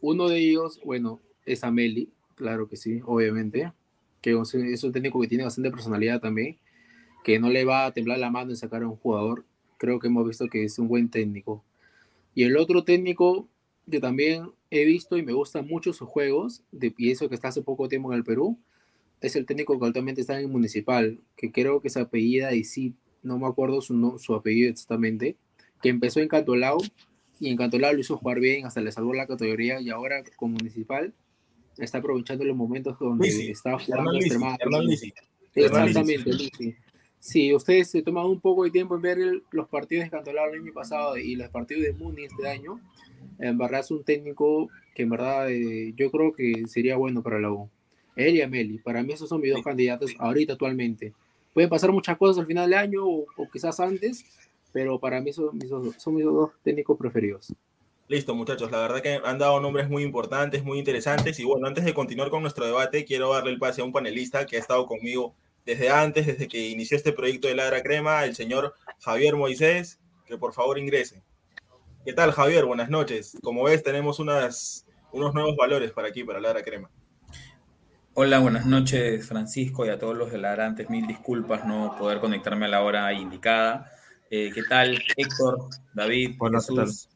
Uno 0.00 0.28
de 0.28 0.38
ellos, 0.38 0.80
bueno, 0.84 1.20
es 1.44 1.64
Ameli, 1.64 2.08
claro 2.34 2.68
que 2.68 2.76
sí, 2.76 3.00
obviamente, 3.04 3.72
que 4.20 4.38
es 4.40 4.84
un- 4.84 4.92
técnico 4.92 5.20
que 5.20 5.28
tiene 5.28 5.44
bastante 5.44 5.70
personalidad 5.70 6.20
también, 6.20 6.56
que 7.24 7.38
no 7.38 7.50
le 7.50 7.64
va 7.64 7.86
a 7.86 7.92
temblar 7.92 8.18
la 8.18 8.30
mano 8.30 8.50
en 8.50 8.56
sacar 8.56 8.82
a 8.82 8.88
un 8.88 8.96
jugador. 8.96 9.44
Creo 9.78 9.98
que 9.98 10.08
hemos 10.08 10.26
visto 10.26 10.48
que 10.48 10.64
es 10.64 10.78
un 10.78 10.88
buen 10.88 11.08
técnico. 11.08 11.64
Y 12.34 12.44
el 12.44 12.56
otro 12.56 12.84
técnico 12.84 13.48
que 13.90 14.00
también 14.00 14.50
he 14.70 14.84
visto 14.84 15.16
y 15.18 15.22
me 15.22 15.32
gustan 15.32 15.66
mucho 15.66 15.92
sus 15.92 16.08
juegos, 16.08 16.62
de, 16.72 16.94
y 16.96 17.10
eso 17.10 17.28
que 17.28 17.34
está 17.34 17.48
hace 17.48 17.62
poco 17.62 17.88
tiempo 17.88 18.12
en 18.12 18.18
el 18.18 18.24
Perú, 18.24 18.58
es 19.20 19.36
el 19.36 19.44
técnico 19.44 19.78
que 19.78 19.86
actualmente 19.86 20.20
está 20.20 20.34
en 20.34 20.46
el 20.46 20.48
Municipal, 20.48 21.20
que 21.36 21.52
creo 21.52 21.80
que 21.80 21.90
se 21.90 22.00
apellida, 22.00 22.54
y 22.54 22.64
sí, 22.64 22.94
no 23.22 23.38
me 23.38 23.46
acuerdo 23.46 23.80
su, 23.80 24.18
su 24.18 24.34
apellido 24.34 24.70
exactamente, 24.70 25.36
que 25.80 25.90
empezó 25.90 26.20
en 26.20 26.28
Cantolao 26.28 26.78
y 27.42 27.48
en 27.50 27.56
Cantolao 27.56 27.92
lo 27.92 27.98
hizo 28.00 28.16
jugar 28.16 28.38
bien, 28.38 28.66
hasta 28.66 28.80
le 28.80 28.92
salvó 28.92 29.12
la 29.14 29.26
categoría 29.26 29.80
y 29.80 29.90
ahora 29.90 30.22
con 30.36 30.52
Municipal 30.52 31.12
está 31.76 31.98
aprovechando 31.98 32.44
los 32.44 32.56
momentos 32.56 32.96
donde 33.00 33.26
está 33.50 33.76
jugando 33.78 34.12
Lisi. 34.20 34.34
Exactamente, 35.54 36.30
Lisi. 36.32 36.76
Si 37.18 37.54
ustedes 37.54 37.90
se 37.90 38.02
toman 38.02 38.26
un 38.26 38.40
poco 38.40 38.62
de 38.64 38.70
tiempo 38.70 38.94
en 38.94 39.02
ver 39.02 39.18
el- 39.18 39.42
los 39.50 39.68
partidos 39.68 40.04
de 40.04 40.10
Cantolao 40.10 40.52
el 40.52 40.60
año 40.60 40.72
pasado 40.72 41.16
y 41.16 41.34
los 41.34 41.48
partidos 41.50 41.82
de 41.82 41.92
Muni 41.92 42.24
este 42.26 42.48
año, 42.48 42.80
en 43.38 43.58
verdad 43.58 43.80
es 43.80 43.90
un 43.90 44.04
técnico 44.04 44.68
que 44.94 45.02
en 45.02 45.10
verdad 45.10 45.50
eh, 45.50 45.92
yo 45.96 46.10
creo 46.12 46.32
que 46.32 46.64
sería 46.68 46.96
bueno 46.96 47.22
para 47.24 47.40
la 47.40 47.50
U. 47.50 47.68
Él 48.14 48.36
y 48.36 48.40
Ameli, 48.42 48.78
para 48.78 49.02
mí 49.02 49.12
esos 49.14 49.28
son 49.28 49.40
mis 49.40 49.52
dos 49.52 49.62
candidatos 49.64 50.14
ahorita 50.18 50.52
actualmente. 50.52 51.12
Pueden 51.54 51.68
pasar 51.70 51.90
muchas 51.90 52.16
cosas 52.18 52.38
al 52.38 52.46
final 52.46 52.70
del 52.70 52.78
año 52.78 53.04
o, 53.04 53.26
o 53.36 53.48
quizás 53.52 53.80
antes, 53.80 54.24
pero 54.72 54.98
para 54.98 55.20
mí 55.20 55.32
son 55.32 55.56
mis, 55.56 55.70
dos, 55.70 55.94
son 55.98 56.14
mis 56.14 56.24
dos 56.24 56.50
técnicos 56.62 56.98
preferidos. 56.98 57.52
Listo, 58.08 58.34
muchachos. 58.34 58.70
La 58.70 58.80
verdad 58.80 59.00
que 59.00 59.20
han 59.24 59.38
dado 59.38 59.60
nombres 59.60 59.88
muy 59.88 60.02
importantes, 60.02 60.64
muy 60.64 60.78
interesantes. 60.78 61.38
Y 61.38 61.44
bueno, 61.44 61.66
antes 61.66 61.84
de 61.84 61.94
continuar 61.94 62.30
con 62.30 62.42
nuestro 62.42 62.66
debate, 62.66 63.04
quiero 63.04 63.32
darle 63.32 63.52
el 63.52 63.58
pase 63.58 63.80
a 63.80 63.84
un 63.84 63.92
panelista 63.92 64.46
que 64.46 64.56
ha 64.56 64.60
estado 64.60 64.86
conmigo 64.86 65.34
desde 65.64 65.90
antes, 65.90 66.26
desde 66.26 66.48
que 66.48 66.68
inició 66.68 66.96
este 66.96 67.12
proyecto 67.12 67.48
de 67.48 67.54
Ladra 67.54 67.82
Crema, 67.82 68.24
el 68.24 68.34
señor 68.34 68.74
Javier 69.00 69.36
Moisés, 69.36 70.00
que 70.26 70.36
por 70.36 70.52
favor 70.52 70.78
ingrese. 70.78 71.22
¿Qué 72.04 72.12
tal, 72.12 72.32
Javier? 72.32 72.64
Buenas 72.64 72.90
noches. 72.90 73.38
Como 73.42 73.62
ves, 73.62 73.82
tenemos 73.82 74.18
unas, 74.18 74.86
unos 75.12 75.34
nuevos 75.34 75.56
valores 75.56 75.92
para 75.92 76.08
aquí, 76.08 76.24
para 76.24 76.40
Ladra 76.40 76.62
Crema. 76.62 76.90
Hola, 78.14 78.40
buenas 78.40 78.66
noches 78.66 79.26
Francisco 79.26 79.86
y 79.86 79.88
a 79.88 79.98
todos 79.98 80.14
los 80.14 80.30
ladrantes. 80.34 80.90
Mil 80.90 81.06
disculpas 81.06 81.64
no 81.64 81.96
poder 81.96 82.20
conectarme 82.20 82.66
a 82.66 82.68
la 82.68 82.82
hora 82.82 83.10
indicada. 83.14 83.90
Eh, 84.34 84.50
¿Qué 84.54 84.62
tal 84.62 84.98
Héctor, 85.14 85.68
David, 85.92 86.36
Hola, 86.38 86.58
¿qué 86.66 86.74
Jesús? 86.74 87.08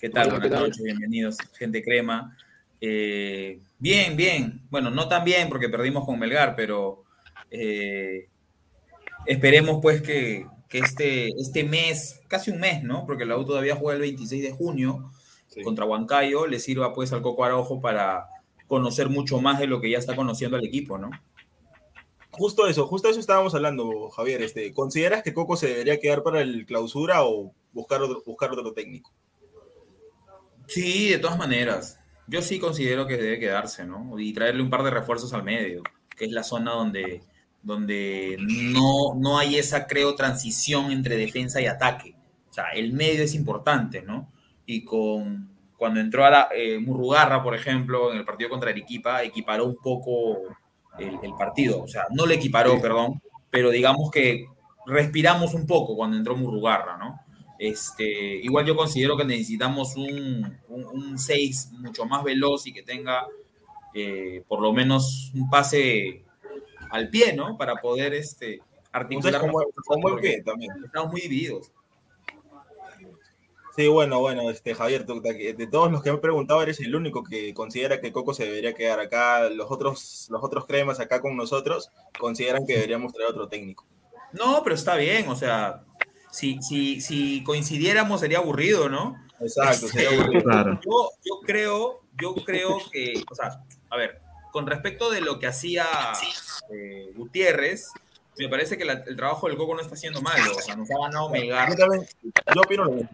¿Qué 0.00 0.08
tal? 0.08 0.26
Hola, 0.26 0.34
¿qué 0.34 0.40
buenas 0.40 0.58
tal? 0.58 0.68
noches, 0.70 0.82
bienvenidos, 0.82 1.36
gente 1.56 1.84
crema. 1.84 2.36
Eh, 2.80 3.60
bien, 3.78 4.16
bien. 4.16 4.60
Bueno, 4.70 4.90
no 4.90 5.06
tan 5.06 5.22
bien 5.22 5.48
porque 5.48 5.68
perdimos 5.68 6.04
con 6.04 6.18
Melgar, 6.18 6.56
pero 6.56 7.04
eh, 7.48 8.26
esperemos 9.24 9.78
pues 9.80 10.02
que, 10.02 10.48
que 10.68 10.80
este, 10.80 11.28
este 11.40 11.62
mes, 11.62 12.20
casi 12.26 12.50
un 12.50 12.58
mes, 12.58 12.82
¿no? 12.82 13.06
Porque 13.06 13.24
la 13.24 13.38
U 13.38 13.44
todavía 13.44 13.76
juega 13.76 13.94
el 13.94 14.00
26 14.00 14.42
de 14.42 14.50
junio 14.50 15.12
Sí. 15.46 15.62
contra 15.62 15.84
Huancayo, 15.84 16.48
le 16.48 16.58
sirva 16.58 16.92
pues 16.92 17.12
al 17.12 17.22
Coco 17.22 17.44
Araujo 17.44 17.80
para 17.80 18.26
conocer 18.66 19.08
mucho 19.08 19.40
más 19.40 19.60
de 19.60 19.68
lo 19.68 19.80
que 19.80 19.88
ya 19.90 19.98
está 19.98 20.16
conociendo 20.16 20.56
al 20.56 20.64
equipo, 20.64 20.98
¿no? 20.98 21.10
Justo 22.36 22.66
eso, 22.66 22.86
justo 22.86 23.08
eso 23.08 23.20
estábamos 23.20 23.54
hablando, 23.54 24.10
Javier. 24.10 24.42
Este, 24.42 24.72
¿Consideras 24.72 25.22
que 25.22 25.32
Coco 25.32 25.56
se 25.56 25.68
debería 25.68 26.00
quedar 26.00 26.22
para 26.22 26.40
el 26.40 26.66
clausura 26.66 27.24
o 27.24 27.52
buscar 27.72 28.02
otro, 28.02 28.22
buscar 28.26 28.50
otro 28.50 28.72
técnico? 28.72 29.12
Sí, 30.66 31.10
de 31.10 31.18
todas 31.18 31.38
maneras. 31.38 31.98
Yo 32.26 32.42
sí 32.42 32.58
considero 32.58 33.06
que 33.06 33.16
debe 33.16 33.38
quedarse, 33.38 33.84
¿no? 33.84 34.18
Y 34.18 34.32
traerle 34.32 34.62
un 34.62 34.70
par 34.70 34.82
de 34.82 34.90
refuerzos 34.90 35.32
al 35.32 35.44
medio, 35.44 35.82
que 36.16 36.24
es 36.24 36.32
la 36.32 36.42
zona 36.42 36.72
donde, 36.72 37.22
donde 37.62 38.36
no, 38.40 39.14
no 39.16 39.38
hay 39.38 39.56
esa, 39.56 39.86
creo, 39.86 40.14
transición 40.14 40.90
entre 40.90 41.16
defensa 41.16 41.60
y 41.60 41.66
ataque. 41.66 42.16
O 42.50 42.52
sea, 42.52 42.70
el 42.70 42.92
medio 42.92 43.22
es 43.22 43.34
importante, 43.34 44.02
¿no? 44.02 44.32
Y 44.66 44.84
con 44.84 45.54
cuando 45.76 46.00
entró 46.00 46.24
a 46.24 46.30
la, 46.30 46.48
eh, 46.56 46.78
Murrugarra, 46.78 47.42
por 47.42 47.54
ejemplo, 47.54 48.10
en 48.10 48.18
el 48.18 48.24
partido 48.24 48.48
contra 48.48 48.70
Arequipa, 48.70 49.22
equiparó 49.22 49.66
un 49.66 49.76
poco 49.76 50.38
el, 50.98 51.18
el 51.22 51.34
partido. 51.34 51.82
O 51.82 51.88
sea, 51.88 52.04
no 52.10 52.26
le 52.26 52.34
equiparó, 52.34 52.80
perdón, 52.80 53.20
pero 53.50 53.70
digamos 53.70 54.10
que 54.10 54.46
respiramos 54.86 55.54
un 55.54 55.66
poco 55.66 55.96
cuando 55.96 56.16
entró 56.16 56.36
Murrugarra, 56.36 56.96
¿no? 56.96 57.20
Este, 57.58 58.04
igual 58.42 58.66
yo 58.66 58.76
considero 58.76 59.16
que 59.16 59.24
necesitamos 59.24 59.96
un, 59.96 60.58
un, 60.68 60.84
un 60.84 61.18
6 61.18 61.70
mucho 61.78 62.04
más 62.04 62.24
veloz 62.24 62.66
y 62.66 62.72
que 62.72 62.82
tenga 62.82 63.26
eh, 63.94 64.42
por 64.48 64.60
lo 64.60 64.72
menos 64.72 65.30
un 65.34 65.48
pase 65.48 66.24
al 66.90 67.08
pie, 67.08 67.32
¿no? 67.32 67.56
Para 67.56 67.76
poder 67.76 68.12
este, 68.14 68.60
articular. 68.92 69.34
Entonces, 69.34 69.72
como, 69.86 70.02
como 70.02 70.08
el 70.16 70.20
pie 70.20 70.42
también. 70.42 70.72
Estamos 70.84 71.12
muy 71.12 71.20
divididos. 71.22 71.70
Sí, 73.76 73.88
bueno, 73.88 74.20
bueno, 74.20 74.50
este 74.50 74.74
Javier, 74.74 75.04
tú, 75.04 75.20
de 75.20 75.68
todos 75.70 75.90
los 75.90 76.00
que 76.02 76.10
me 76.12 76.18
he 76.18 76.20
preguntado, 76.20 76.62
eres 76.62 76.78
el 76.80 76.94
único 76.94 77.24
que 77.24 77.52
considera 77.54 78.00
que 78.00 78.12
Coco 78.12 78.32
se 78.32 78.44
debería 78.44 78.72
quedar 78.74 79.00
acá. 79.00 79.48
Los 79.50 79.68
otros, 79.70 80.28
los 80.30 80.44
otros 80.44 80.64
cremas 80.66 81.00
acá 81.00 81.20
con 81.20 81.36
nosotros 81.36 81.90
consideran 82.18 82.66
que 82.66 82.74
deberíamos 82.74 83.12
traer 83.12 83.30
otro 83.30 83.48
técnico. 83.48 83.84
No, 84.32 84.62
pero 84.62 84.76
está 84.76 84.94
bien, 84.96 85.28
o 85.28 85.34
sea, 85.34 85.82
si, 86.30 86.60
si, 86.62 87.00
si 87.00 87.42
coincidiéramos 87.42 88.20
sería 88.20 88.38
aburrido, 88.38 88.88
¿no? 88.88 89.16
Exacto, 89.40 89.88
sería 89.88 90.10
Este, 90.10 90.22
aburrido. 90.22 90.44
Claro. 90.44 90.80
Yo, 90.84 91.10
yo 91.24 91.40
creo, 91.44 92.00
yo 92.20 92.34
creo 92.44 92.78
que, 92.92 93.24
o 93.28 93.34
sea, 93.34 93.60
a 93.90 93.96
ver, 93.96 94.20
con 94.52 94.68
respecto 94.68 95.10
de 95.10 95.20
lo 95.20 95.40
que 95.40 95.48
hacía 95.48 95.84
eh, 96.72 97.10
Gutiérrez, 97.16 97.88
me 98.38 98.48
parece 98.48 98.78
que 98.78 98.84
la- 98.84 99.02
el 99.06 99.16
trabajo 99.16 99.48
del 99.48 99.56
Coco 99.56 99.74
no 99.74 99.80
está 99.80 99.94
haciendo 99.94 100.20
malo. 100.22 100.52
O 100.56 100.60
sea, 100.60 100.76
nos 100.76 100.88
ha 100.92 100.98
ganado 100.98 101.28
Melgar. 101.28 101.70
Yo 101.70 101.76
también, 101.76 102.06
yo 102.54 102.60
opino 102.62 102.84
lo 102.84 102.92
mismo. 102.92 103.10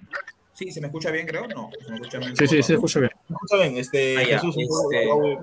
Sí, 0.61 0.71
¿se 0.73 0.81
me 0.83 0.89
escucha 0.89 1.11
bien, 1.11 1.27
creo? 1.27 1.49
No, 1.49 1.71
se 1.83 1.89
me 1.91 1.97
escucha 1.97 2.19
bien. 2.19 2.37
Sí, 2.37 2.47
sí, 2.47 2.63
se 2.63 2.75
escucha 2.75 3.01
bien. 3.01 3.13
Escucha 3.31 3.57
bien, 3.57 3.77
este, 3.79 4.19
Ah, 4.19 4.23
ya, 4.25 4.39
Jesús, 4.41 4.57
este- 4.59 5.39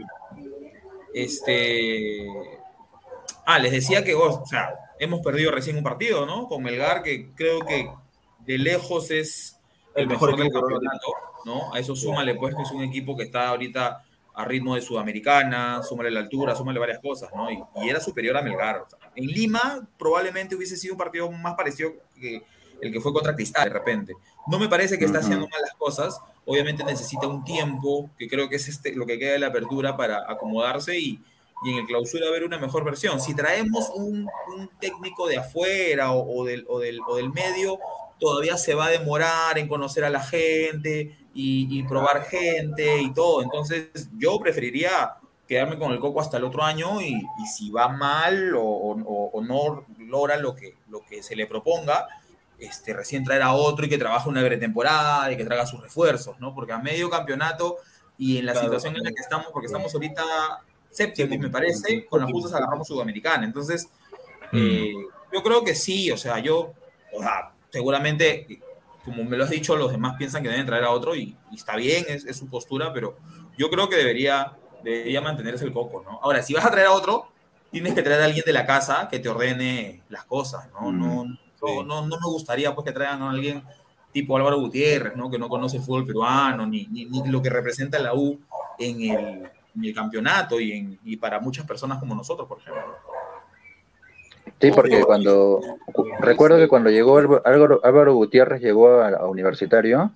Este. 1.11 2.27
Ah, 3.43 3.57
les 3.57 3.71
decía 3.71 4.03
que, 4.03 4.13
oh, 4.13 4.43
o 4.43 4.45
sea, 4.45 4.75
hemos 4.99 5.21
perdido 5.21 5.49
recién 5.49 5.75
un 5.75 5.83
partido, 5.83 6.27
¿no? 6.27 6.47
Con 6.47 6.61
Melgar, 6.61 7.01
que 7.01 7.31
creo 7.33 7.61
que 7.61 7.89
de 8.45 8.57
lejos 8.59 9.09
es 9.09 9.59
el, 9.95 10.03
El 10.03 10.09
mejor 10.09 10.29
mejor, 10.29 10.37
del 10.37 10.47
equipo 10.49 10.67
del 10.67 10.73
campeonato, 10.75 11.07
¿no? 11.45 11.73
A 11.73 11.79
eso 11.79 11.95
súmale, 11.95 12.35
pues, 12.35 12.53
que 12.53 12.61
es 12.61 12.71
un 12.71 12.83
equipo 12.83 13.17
que 13.17 13.23
está 13.23 13.47
ahorita 13.47 14.03
a 14.35 14.45
ritmo 14.45 14.75
de 14.75 14.81
Sudamericana, 14.81 15.81
súmale 15.81 16.11
la 16.11 16.19
altura, 16.19 16.55
súmale 16.55 16.77
varias 16.79 16.99
cosas, 16.99 17.31
¿no? 17.35 17.49
Y, 17.51 17.57
y 17.83 17.89
era 17.89 17.99
superior 17.99 18.37
a 18.37 18.43
Melgar. 18.43 18.81
O 18.81 18.87
sea, 18.87 18.99
en 19.15 19.25
Lima 19.25 19.87
probablemente 19.97 20.55
hubiese 20.55 20.77
sido 20.77 20.93
un 20.93 20.99
partido 20.99 21.31
más 21.31 21.55
parecido 21.55 21.93
que 22.19 22.43
el 22.81 22.91
que 22.91 23.01
fue 23.01 23.13
contra 23.13 23.35
Cristal, 23.35 23.69
de 23.69 23.73
repente. 23.73 24.13
No 24.47 24.59
me 24.59 24.69
parece 24.69 24.97
que 24.97 25.05
está 25.05 25.19
haciendo 25.19 25.47
mal 25.47 25.61
las 25.61 25.75
cosas, 25.75 26.19
obviamente 26.45 26.83
necesita 26.83 27.27
un 27.27 27.43
tiempo, 27.43 28.09
que 28.17 28.27
creo 28.27 28.47
que 28.47 28.55
es 28.55 28.67
este, 28.67 28.95
lo 28.95 29.05
que 29.05 29.19
queda 29.19 29.33
de 29.33 29.39
la 29.39 29.47
apertura 29.47 29.97
para 29.97 30.29
acomodarse 30.31 30.97
y, 30.97 31.19
y 31.63 31.71
en 31.71 31.77
el 31.79 31.85
clausura 31.85 32.29
ver 32.31 32.43
una 32.43 32.57
mejor 32.57 32.83
versión. 32.83 33.19
Si 33.19 33.35
traemos 33.35 33.89
un, 33.95 34.29
un 34.55 34.69
técnico 34.79 35.27
de 35.27 35.37
afuera 35.37 36.11
o, 36.11 36.39
o 36.41 36.45
del, 36.45 36.65
o, 36.69 36.79
del, 36.79 36.99
o 37.07 37.15
del 37.15 37.31
medio, 37.31 37.79
todavía 38.19 38.57
se 38.57 38.73
va 38.73 38.85
a 38.85 38.89
demorar 38.89 39.57
en 39.57 39.67
conocer 39.67 40.03
a 40.03 40.09
la 40.09 40.21
gente 40.21 41.17
y, 41.33 41.67
y 41.69 41.83
probar 41.83 42.23
gente 42.23 43.01
y 43.01 43.13
todo. 43.13 43.41
Entonces 43.41 44.09
yo 44.17 44.39
preferiría 44.39 45.15
quedarme 45.47 45.77
con 45.77 45.91
el 45.91 45.99
coco 45.99 46.19
hasta 46.19 46.37
el 46.37 46.43
otro 46.43 46.63
año 46.63 47.01
y, 47.01 47.13
y 47.13 47.45
si 47.47 47.69
va 47.69 47.87
mal 47.89 48.53
o 48.55 49.41
no 49.41 49.85
logra 49.99 50.37
lo 50.37 50.55
que, 50.55 50.75
lo 50.89 51.01
que 51.05 51.23
se 51.23 51.35
le 51.35 51.47
proponga, 51.47 52.07
este, 52.59 52.93
recién 52.93 53.23
traer 53.23 53.43
a 53.43 53.53
otro 53.53 53.85
y 53.85 53.89
que 53.89 53.97
trabaje 53.97 54.29
una 54.29 54.41
pretemporada 54.41 55.31
y 55.31 55.37
que 55.37 55.45
traiga 55.45 55.65
sus 55.65 55.81
refuerzos, 55.81 56.39
¿no? 56.39 56.53
Porque 56.53 56.73
a 56.73 56.79
medio 56.79 57.09
campeonato 57.09 57.77
y 58.17 58.37
en 58.37 58.45
la 58.47 58.53
Claro, 58.53 58.67
situación 58.67 58.95
en 58.95 59.03
la 59.03 59.11
que 59.11 59.21
estamos, 59.21 59.47
porque 59.51 59.67
estamos 59.67 59.93
ahorita 59.93 60.23
séptimos, 60.89 61.37
me 61.37 61.49
parece, 61.49 62.05
con 62.05 62.21
las 62.21 62.31
justas 62.31 62.53
agarramos 62.53 62.87
Sudamericana. 62.87 63.45
Entonces, 63.45 63.89
eh, 64.51 64.93
yo 65.31 65.43
creo 65.43 65.63
que 65.63 65.75
sí, 65.75 66.09
o 66.11 66.17
sea, 66.17 66.39
yo, 66.39 66.73
o 67.13 67.21
sea, 67.21 67.51
seguramente, 67.69 68.61
como 69.05 69.23
me 69.23 69.37
lo 69.37 69.43
has 69.43 69.49
dicho, 69.51 69.75
los 69.75 69.91
demás 69.91 70.15
piensan 70.17 70.41
que 70.41 70.49
deben 70.49 70.65
traer 70.65 70.85
a 70.85 70.91
otro 70.91 71.15
y, 71.15 71.35
y 71.51 71.55
está 71.55 71.75
bien, 71.75 72.05
es, 72.07 72.25
es, 72.25 72.37
su 72.37 72.47
postura, 72.47 72.91
pero 72.93 73.17
yo 73.57 73.69
creo 73.69 73.87
que 73.89 73.95
debería, 73.95 74.53
debería 74.83 75.21
mantenerse 75.21 75.65
el 75.65 75.71
coco, 75.71 76.01
¿no? 76.03 76.19
Ahora, 76.23 76.41
si 76.41 76.53
vas 76.53 76.65
a 76.65 76.71
traer 76.71 76.87
a 76.87 76.93
otro, 76.93 77.27
tienes 77.71 77.93
que 77.93 78.01
traer 78.01 78.21
a 78.21 78.25
alguien 78.25 78.43
de 78.45 78.53
la 78.53 78.65
casa 78.65 79.07
que 79.09 79.19
te 79.19 79.29
ordene 79.29 80.01
las 80.09 80.25
cosas, 80.25 80.69
¿no? 80.71 80.91
No, 80.91 81.25
no, 81.61 81.83
no, 81.83 82.07
no 82.07 82.19
me 82.19 82.27
gustaría 82.27 82.73
pues 82.73 82.85
que 82.85 82.91
traigan 82.91 83.21
a 83.21 83.29
alguien 83.29 83.63
tipo 84.11 84.35
Álvaro 84.35 84.59
Gutiérrez, 84.59 85.15
¿no? 85.15 85.29
Que 85.29 85.37
no 85.37 85.49
conoce 85.49 85.77
el 85.77 85.83
fútbol 85.83 86.05
peruano, 86.05 86.65
ni, 86.65 86.87
ni, 86.87 87.05
ni 87.05 87.27
lo 87.29 87.41
que 87.41 87.49
representa 87.49 87.99
la 87.99 88.15
U 88.15 88.39
en 88.79 89.01
el, 89.01 89.49
en 89.75 89.83
el 89.83 89.93
campeonato 89.93 90.59
y, 90.59 90.71
en, 90.71 90.99
y 91.03 91.17
para 91.17 91.39
muchas 91.39 91.65
personas 91.65 91.99
como 91.99 92.15
nosotros, 92.15 92.47
por 92.47 92.59
ejemplo. 92.59 92.83
Sí, 94.59 94.71
porque 94.71 95.03
cuando 95.03 95.61
recuerdo 96.19 96.57
que 96.57 96.67
cuando 96.67 96.89
llegó 96.89 97.17
Álvaro, 97.17 97.79
Álvaro 97.83 98.15
Gutiérrez 98.15 98.61
llegó 98.61 99.01
a, 99.01 99.09
a, 99.09 99.27
Universitario, 99.27 100.11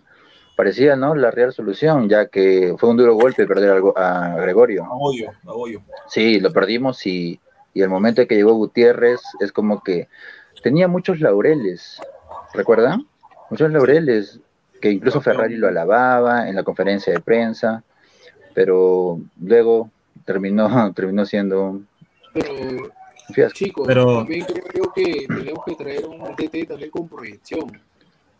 parecía 0.55 0.95
no 0.95 1.13
la 1.13 1.29
real 1.29 1.53
solución, 1.53 2.09
ya 2.09 2.25
que 2.27 2.73
fue 2.79 2.89
un 2.89 2.97
duro 2.97 3.13
golpe 3.13 3.45
perder 3.45 3.83
a, 3.95 4.33
a 4.33 4.35
Gregorio. 4.37 4.85
Agoyo, 4.85 5.31
Agoyo. 5.45 5.81
Sí, 6.07 6.39
lo 6.39 6.51
perdimos 6.51 7.05
y, 7.05 7.39
y 7.73 7.81
el 7.81 7.89
momento 7.89 8.25
que 8.25 8.35
llegó 8.35 8.53
Gutiérrez 8.53 9.21
es 9.41 9.51
como 9.51 9.83
que 9.83 10.07
tenía 10.61 10.87
muchos 10.87 11.19
laureles, 11.19 11.99
¿recuerdan? 12.53 13.07
Muchos 13.49 13.71
laureles, 13.71 14.39
que 14.81 14.91
incluso 14.91 15.21
Ferrari 15.21 15.57
lo 15.57 15.67
alababa 15.67 16.47
en 16.49 16.55
la 16.55 16.63
conferencia 16.63 17.13
de 17.13 17.19
prensa, 17.19 17.83
pero 18.53 19.19
luego 19.41 19.89
terminó, 20.25 20.91
terminó 20.93 21.25
siendo 21.25 21.81
pero, 22.33 22.53
fiasco. 23.33 23.55
Chicos, 23.57 23.87
Pero- 23.87 24.17
también 24.19 24.45
creo 24.45 24.91
que 24.93 25.25
tenemos 25.27 25.65
que 25.65 25.75
traer 25.75 26.05
un 26.05 26.19
DT 26.35 26.67
también 26.67 26.89
con 26.89 27.07
proyección, 27.07 27.71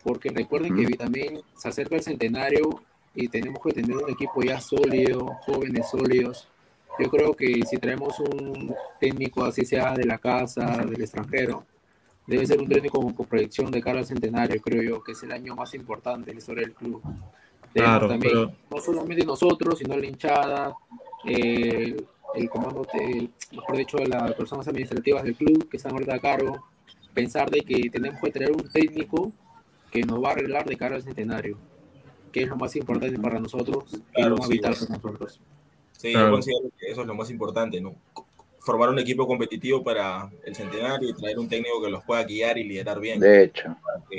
porque 0.02 0.30
recuerden 0.30 0.74
que 0.74 0.96
también 0.96 1.40
se 1.56 1.68
acerca 1.68 1.96
el 1.96 2.02
centenario 2.02 2.82
y 3.14 3.28
tenemos 3.28 3.62
que 3.62 3.72
tener 3.72 3.96
un 3.96 4.10
equipo 4.10 4.42
ya 4.42 4.60
sólido, 4.60 5.26
jóvenes 5.46 5.88
sólidos. 5.90 6.48
Yo 6.98 7.08
creo 7.10 7.34
que 7.34 7.62
si 7.68 7.76
traemos 7.78 8.18
un 8.20 8.74
técnico 8.98 9.44
así 9.44 9.64
sea 9.64 9.92
de 9.94 10.04
la 10.04 10.18
casa, 10.18 10.78
del 10.78 11.00
extranjero, 11.00 11.64
debe 12.26 12.46
ser 12.46 12.60
un 12.60 12.68
técnico 12.68 13.00
con, 13.00 13.12
con 13.12 13.26
proyección 13.26 13.70
de 13.70 13.80
cara 13.80 13.98
al 14.00 14.06
centenario, 14.06 14.60
creo 14.60 14.82
yo, 14.82 15.02
que 15.02 15.12
es 15.12 15.22
el 15.22 15.32
año 15.32 15.54
más 15.54 15.74
importante 15.74 16.30
en 16.30 16.36
la 16.36 16.40
historia 16.40 16.62
del 16.64 16.74
club. 16.74 17.02
Claro, 17.74 18.06
también, 18.08 18.32
pero- 18.32 18.52
no 18.70 18.80
solamente 18.80 19.24
nosotros, 19.24 19.78
sino 19.78 19.96
la 19.96 20.06
hinchada, 20.06 20.74
eh, 21.24 21.96
el 22.34 22.48
comando, 22.50 22.86
el- 22.94 23.30
mejor 23.52 23.76
dicho, 23.76 23.98
las 23.98 24.32
personas 24.34 24.66
administrativas 24.68 25.22
del 25.24 25.34
club 25.34 25.68
que 25.68 25.76
están 25.78 25.92
ahorita 25.92 26.14
a 26.16 26.18
cargo, 26.18 26.64
pensar 27.14 27.50
de 27.50 27.60
que 27.60 27.90
tenemos 27.90 28.20
que 28.20 28.30
tener 28.30 28.50
un 28.52 28.68
técnico 28.70 29.32
que 29.90 30.02
nos 30.02 30.22
va 30.22 30.28
a 30.28 30.32
arreglar 30.32 30.64
de 30.64 30.76
cara 30.76 30.96
al 30.96 31.02
centenario, 31.02 31.58
que 32.30 32.42
es 32.42 32.48
lo 32.48 32.56
más 32.56 32.74
importante 32.76 33.18
para 33.18 33.38
nosotros 33.38 33.84
y 33.92 34.00
Claro, 34.14 34.30
lo 34.30 34.36
más 34.38 34.46
sí, 34.46 34.52
vital 34.54 34.74
para 34.74 34.96
nosotros. 34.96 35.40
Sí, 35.98 36.12
Claro. 36.12 36.26
yo 36.28 36.32
considero 36.32 36.60
que 36.78 36.90
eso 36.90 37.00
es 37.02 37.06
lo 37.06 37.14
más 37.14 37.30
importante, 37.30 37.80
¿no? 37.80 37.94
Formar 38.64 38.90
un 38.90 38.98
equipo 39.00 39.26
competitivo 39.26 39.82
para 39.82 40.30
el 40.44 40.54
centenario 40.54 41.08
y 41.08 41.14
traer 41.14 41.36
un 41.38 41.48
técnico 41.48 41.82
que 41.82 41.90
los 41.90 42.04
pueda 42.04 42.22
guiar 42.22 42.56
y 42.58 42.64
liderar 42.64 43.00
bien. 43.00 43.18
De 43.18 43.44
hecho, 43.44 43.76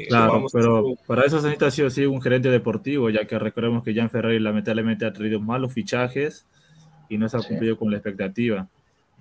Claro, 0.09 0.45
pero 0.51 0.95
para 1.07 1.23
eso 1.23 1.37
se 1.39 1.43
necesita 1.47 1.71
sí 1.71 1.81
o 1.83 1.89
sí 1.89 2.05
un 2.05 2.21
gerente 2.21 2.49
deportivo, 2.49 3.09
ya 3.09 3.25
que 3.25 3.39
recordemos 3.39 3.83
que 3.83 3.93
Jan 3.93 4.09
Ferrari 4.09 4.39
lamentablemente 4.39 5.05
ha 5.05 5.13
traído 5.13 5.39
malos 5.39 5.71
fichajes 5.71 6.45
y 7.09 7.17
no 7.17 7.29
se 7.29 7.37
ha 7.37 7.39
Sí. 7.39 7.47
cumplido 7.49 7.77
con 7.77 7.89
la 7.91 7.97
expectativa. 7.97 8.67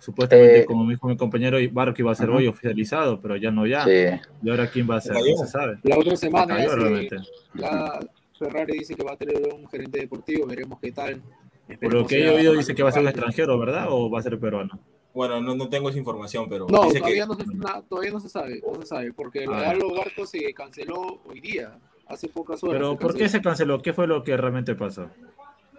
Supuestamente, 0.00 0.60
Eh, 0.60 0.64
como 0.64 0.90
dijo 0.90 1.06
mi 1.06 1.16
compañero, 1.16 1.58
Barco 1.70 1.94
iba 2.00 2.10
a 2.10 2.14
ser 2.16 2.28
Ajá. 2.28 2.38
hoy 2.38 2.48
oficializado, 2.48 3.20
pero 3.20 3.36
ya 3.36 3.52
no 3.52 3.64
ya. 3.66 3.84
sí. 3.84 4.20
¿Y 4.42 4.50
ahora 4.50 4.68
quién 4.68 4.90
va 4.90 4.96
a 4.96 5.00
ser? 5.00 5.12
No 5.12 5.20
se 5.36 5.46
sabe. 5.46 5.78
La 5.84 5.98
otra 5.98 6.16
semana 6.16 6.56
Cayó 6.56 6.74
realmente. 6.74 7.16
ya 7.54 8.00
Ferrari 8.36 8.78
dice 8.78 8.96
que 8.96 9.04
va 9.04 9.12
a 9.12 9.16
tener 9.16 9.36
un 9.54 9.68
gerente 9.68 10.00
deportivo, 10.00 10.46
veremos 10.46 10.80
qué 10.80 10.90
tal. 10.90 11.20
Por 11.20 11.74
Esperemos 11.74 12.02
lo 12.02 12.06
que 12.08 12.26
he 12.26 12.28
oído, 12.28 12.54
dice 12.54 12.74
que 12.74 12.82
va 12.82 12.88
a 12.88 12.92
ser 12.92 13.02
un 13.02 13.08
extranjero, 13.08 13.56
¿verdad? 13.56 13.86
¿O 13.90 14.10
va 14.10 14.18
a 14.18 14.22
ser 14.22 14.36
peruano? 14.40 14.80
Bueno, 15.14 15.40
no, 15.40 15.54
no 15.54 15.68
tengo 15.68 15.88
esa 15.90 15.98
información, 15.98 16.46
pero 16.48 16.66
No, 16.68 16.84
dice 16.84 16.98
todavía, 17.00 17.22
que 17.24 17.28
no 17.28 17.34
se, 17.34 17.46
na- 17.56 17.82
todavía 17.82 18.12
no 18.12 18.20
se 18.20 18.28
sabe, 18.30 18.62
no 18.66 18.80
se 18.80 18.86
sabe, 18.86 19.12
porque 19.12 19.44
Ah. 19.48 19.70
Arlo 19.70 19.94
Barco 19.94 20.24
se 20.26 20.52
canceló 20.54 21.20
hoy 21.26 21.40
día, 21.40 21.78
hace 22.06 22.28
pocas 22.28 22.62
horas. 22.64 22.76
Pero 22.78 22.92
se 22.92 22.96
¿por 22.98 23.12
qué 23.12 23.20
canceló. 23.20 23.28
se 23.38 23.42
canceló? 23.42 23.82
¿Qué 23.82 23.92
fue 23.92 24.06
lo 24.06 24.22
que 24.24 24.36
realmente 24.36 24.74
pasó? 24.74 25.10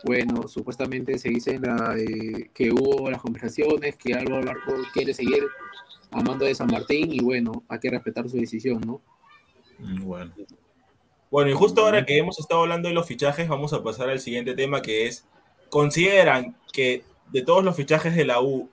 Bueno, 0.05 0.47
supuestamente 0.47 1.17
se 1.17 1.29
dice 1.29 1.57
la, 1.59 1.95
eh, 1.97 2.49
que 2.53 2.71
hubo 2.71 3.09
las 3.09 3.21
conversaciones, 3.21 3.95
que 3.95 4.13
Arlo 4.13 4.43
Barco 4.43 4.73
quiere 4.93 5.13
seguir 5.13 5.43
a 6.11 6.21
mando 6.21 6.45
de 6.45 6.53
San 6.53 6.67
Martín 6.67 7.11
y 7.11 7.21
bueno, 7.23 7.63
hay 7.69 7.79
que 7.79 7.89
respetar 7.89 8.29
su 8.29 8.37
decisión, 8.37 8.81
¿no? 8.85 9.01
Mm, 9.79 10.03
Bueno. 10.03 10.33
Bueno, 11.31 11.49
y 11.49 11.53
justo 11.53 11.83
ahora 11.83 12.05
que 12.05 12.17
hemos 12.19 12.37
estado 12.39 12.61
hablando 12.61 12.87
de 12.89 12.93
los 12.93 13.07
fichajes, 13.07 13.47
vamos 13.49 13.73
a 13.73 13.81
pasar 13.83 14.07
al 14.09 14.19
siguiente 14.19 14.53
tema 14.53 14.83
que 14.83 15.07
es, 15.07 15.25
¿consideran 15.69 16.55
que 16.71 17.03
de 17.31 17.41
todos 17.41 17.63
los 17.63 17.75
fichajes 17.75 18.15
de 18.15 18.25
la 18.25 18.39
U, 18.39 18.69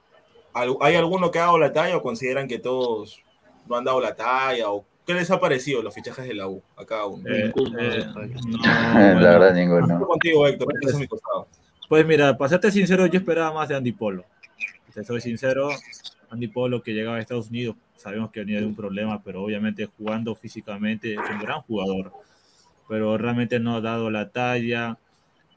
hay 0.55 0.94
alguno 0.96 1.30
que 1.30 1.38
ha 1.38 1.42
dado 1.46 1.59
la 1.59 1.72
talla 1.72 1.96
o 1.96 2.03
consideran 2.03 2.48
que 2.48 2.59
todos 2.59 3.22
no 3.66 3.76
han 3.76 3.84
dado 3.84 4.01
la 4.01 4.14
talla? 4.14 4.70
¿O 4.70 4.84
qué 5.07 5.14
les 5.14 5.30
ha 5.30 5.40
parecido 5.40 5.82
los 5.82 5.94
fichajes 5.94 6.26
de 6.26 6.34
la 6.34 6.48
U 6.48 6.62
a 6.76 6.84
cada 6.84 7.07
uno? 7.07 7.28
Eh, 7.28 7.53
Ninguno, 7.55 7.78
eh, 7.78 8.07
no, 8.14 8.61
la 9.20 9.38
verdad 9.38 9.55
ninguno. 9.55 10.07
contigo, 10.07 10.46
Héctor, 10.46 10.68
a 10.94 10.98
mi 10.98 11.07
costado. 11.07 11.46
Pues 11.88 12.07
mira, 12.07 12.36
para 12.36 12.48
serte 12.51 12.70
sincero, 12.70 13.07
yo 13.07 13.18
esperaba 13.18 13.53
más 13.53 13.68
de 13.68 13.76
Andy 13.76 13.92
Polo. 13.92 14.24
Te 14.94 15.05
soy 15.05 15.20
sincero, 15.20 15.70
Andy 16.30 16.48
Polo 16.48 16.82
que 16.82 16.92
llegaba 16.92 17.16
a 17.16 17.20
Estados 17.20 17.48
Unidos, 17.48 17.76
sabemos 17.96 18.30
que 18.30 18.40
venía 18.40 18.61
de 18.61 18.66
un 18.66 18.74
problema, 18.76 19.22
pero 19.22 19.42
obviamente 19.42 19.86
jugando 19.98 20.34
físicamente 20.34 21.14
es 21.14 21.20
un 21.30 21.40
gran 21.40 21.61
jugador. 21.62 22.12
Pero 22.88 23.16
realmente 23.18 23.61
no 23.61 23.76
ha 23.76 23.80
dado 23.80 24.11
la 24.11 24.30
talla. 24.30 24.98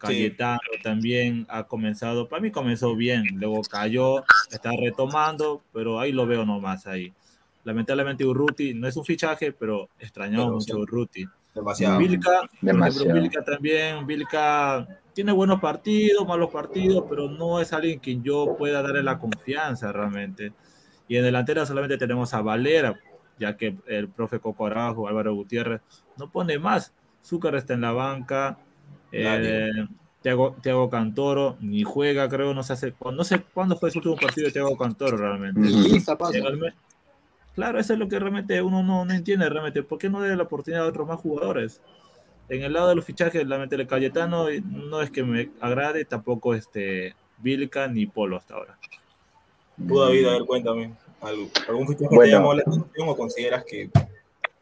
Cayetano 0.08 0.60
también 0.82 1.45
ha 1.49 1.64
comenzado, 1.64 2.28
para 2.28 2.41
mí 2.41 2.51
comenzó 2.51 2.95
bien, 2.95 3.26
luego 3.36 3.62
cayó, 3.62 4.24
está 4.51 4.72
retomando, 4.80 5.62
pero 5.72 5.99
ahí 5.99 6.12
lo 6.12 6.26
veo 6.26 6.45
nomás 6.45 6.88
ahí. 6.88 7.14
Lamentablemente 7.64 8.26
Urruti 8.26 8.74
no 8.74 8.88
es 8.88 8.97
un 8.97 9.06
fichaje, 9.06 9.51
pero 9.54 9.89
extrañamos 9.99 10.45
Pero, 10.45 10.54
mucho 10.56 10.74
sí. 10.74 10.82
Urruti. 10.82 11.26
Demasiado. 11.56 11.99
Vilca, 11.99 12.49
Demasiado. 12.62 13.14
Vilca 13.14 13.43
también, 13.43 14.06
Vilca 14.06 14.88
tiene 15.14 15.32
buenos 15.32 15.60
partidos, 15.60 16.28
malos 16.28 16.49
partidos, 16.49 17.06
pero 17.08 17.30
no 17.30 17.60
es 17.62 17.72
alguien 17.72 17.99
quien 17.99 18.24
yo 18.24 18.56
pueda 18.58 18.82
darle 18.82 19.04
la 19.04 19.20
confianza 19.20 19.91
realmente. 19.91 20.51
Y 21.08 21.18
en 21.18 21.24
delantera 21.24 21.66
solamente 21.66 21.97
tenemos 21.97 22.34
a 22.34 22.41
Valera, 22.41 22.99
ya 23.39 23.56
que 23.56 23.76
el 23.88 24.10
profe 24.10 24.39
Coco 24.39 24.66
Araujo, 24.66 25.08
Álvaro 25.08 25.36
Gutiérrez, 25.36 25.82
no 26.18 26.32
pone 26.32 26.58
más. 26.58 26.93
Zúcar 27.24 27.56
está 27.56 27.74
en 27.74 27.82
la 27.82 27.91
banca, 27.91 28.58
eh, 29.14 29.70
Thiago, 30.22 30.55
Thiago 30.61 30.89
Cantoro 30.89 31.57
ni 31.59 31.84
juega, 31.84 32.28
creo, 32.30 32.53
no 32.53 32.64
sé, 32.64 32.74
hace, 32.74 32.93
no 33.14 33.24
sé 33.24 33.41
cuándo 33.53 33.76
fue 33.78 33.91
su 33.91 33.99
último 33.99 34.16
partido 34.16 34.47
de 34.47 34.53
Thiago 34.53 34.78
Cantoro 34.78 35.18
realmente. 35.18 35.59
Realmente- 36.32 36.74
Claro, 37.55 37.80
eso 37.80 37.93
es 37.93 37.99
lo 37.99 38.07
que 38.07 38.18
realmente 38.18 38.59
uno 38.64 38.82
no, 38.82 39.05
no 39.05 39.14
entiende 39.14 39.47
realmente. 39.47 39.84
¿Por 39.84 39.99
qué 39.99 40.09
no 40.09 40.20
darle 40.20 40.36
la 40.38 40.43
oportunidad 40.43 40.86
a 40.86 40.89
otros 40.89 41.07
más 41.07 41.20
jugadores? 41.20 41.82
En 42.49 42.64
el 42.64 42.74
lado 42.74 42.89
de 42.89 42.95
los 42.95 43.05
fichajes, 43.05 43.47
realmente 43.47 43.76
el 43.76 43.86
Cayetano 43.86 44.49
eh, 44.49 44.64
no 44.66 45.01
es 45.01 45.11
que 45.11 45.24
me 45.24 45.51
agrade, 45.61 46.03
tampoco 46.05 46.55
este 46.55 47.16
Vilca 47.38 47.88
ni 47.88 48.07
Polo 48.07 48.38
hasta 48.38 48.55
ahora. 48.55 48.78
Tú, 49.88 49.99
David, 49.99 50.26
a 50.28 50.32
ver, 50.32 50.45
cuéntame. 50.45 50.93
¿algo- 51.22 51.49
¿Algún 51.70 51.88
fichaje 51.88 52.09
que 52.09 52.16
Bueno. 52.16 52.24
te 52.32 52.36
llamó 52.38 52.53
la 52.55 52.61
atención 52.61 53.09
o 53.09 53.16
consideras 53.16 53.64
que 53.66 53.89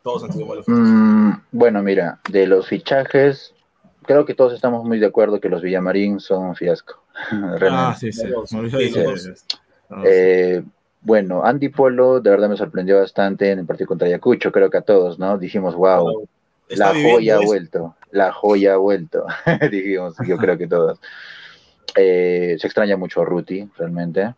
todos 0.04 0.24
han 0.26 0.34
sido 0.34 0.45
malos 0.47 0.66
fichajes? 0.66 0.89
Mm, 0.89 1.32
bueno, 1.54 1.82
mira, 1.82 2.20
de 2.30 2.45
los 2.45 2.68
fichajes, 2.68 3.54
creo 4.04 4.26
que 4.26 4.34
todos 4.36 4.54
estamos 4.54 4.84
muy 4.84 4.99
de 4.99 5.06
acuerdo 5.08 5.39
que 5.39 5.49
los 5.49 5.62
Villamarín 5.62 6.20
son 6.20 6.43
un 6.45 6.56
fiasco. 6.56 7.02
Realmente. 7.32 7.70
Ah, 7.70 7.95
sí, 7.95 8.12
sí. 8.12 8.28
De 8.28 8.34
Eh, 10.04 10.64
bueno, 11.02 11.43
Andy 11.43 11.70
Polo 11.70 12.20
de 12.20 12.30
verdad 12.30 12.49
me 12.49 12.58
sorprendió 12.58 12.99
bastante 12.99 13.52
en 13.52 13.60
el 13.60 13.66
partido 13.66 13.88
contra 13.88 14.08
Ayacucho, 14.08 14.52
creo 14.52 14.70
que 14.70 14.78
a 14.78 14.82
todos, 14.82 15.18
¿no? 15.18 15.38
Dijimos, 15.38 15.76
wow, 15.76 16.28
la 16.70 16.93
joya 16.93 17.36
ha 17.36 17.38
eso. 17.38 17.45
vuelto, 17.45 17.95
la 18.12 18.32
joya 18.32 18.74
ha 18.74 18.78
vuelto, 18.78 19.26
dijimos, 19.72 20.16
yo 20.26 20.38
creo 20.38 20.58
que 20.58 20.68
todos. 20.68 20.99
Eh, 21.95 22.56
se 22.60 22.68
extraña 22.68 22.95
mucho 22.97 23.22
a 23.22 23.26
Ruti, 23.26 23.70
realmente. 23.78 24.34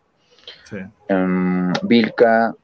sí. 0.64 0.78
Em, 1.08 1.72
Vilca, 1.82 2.54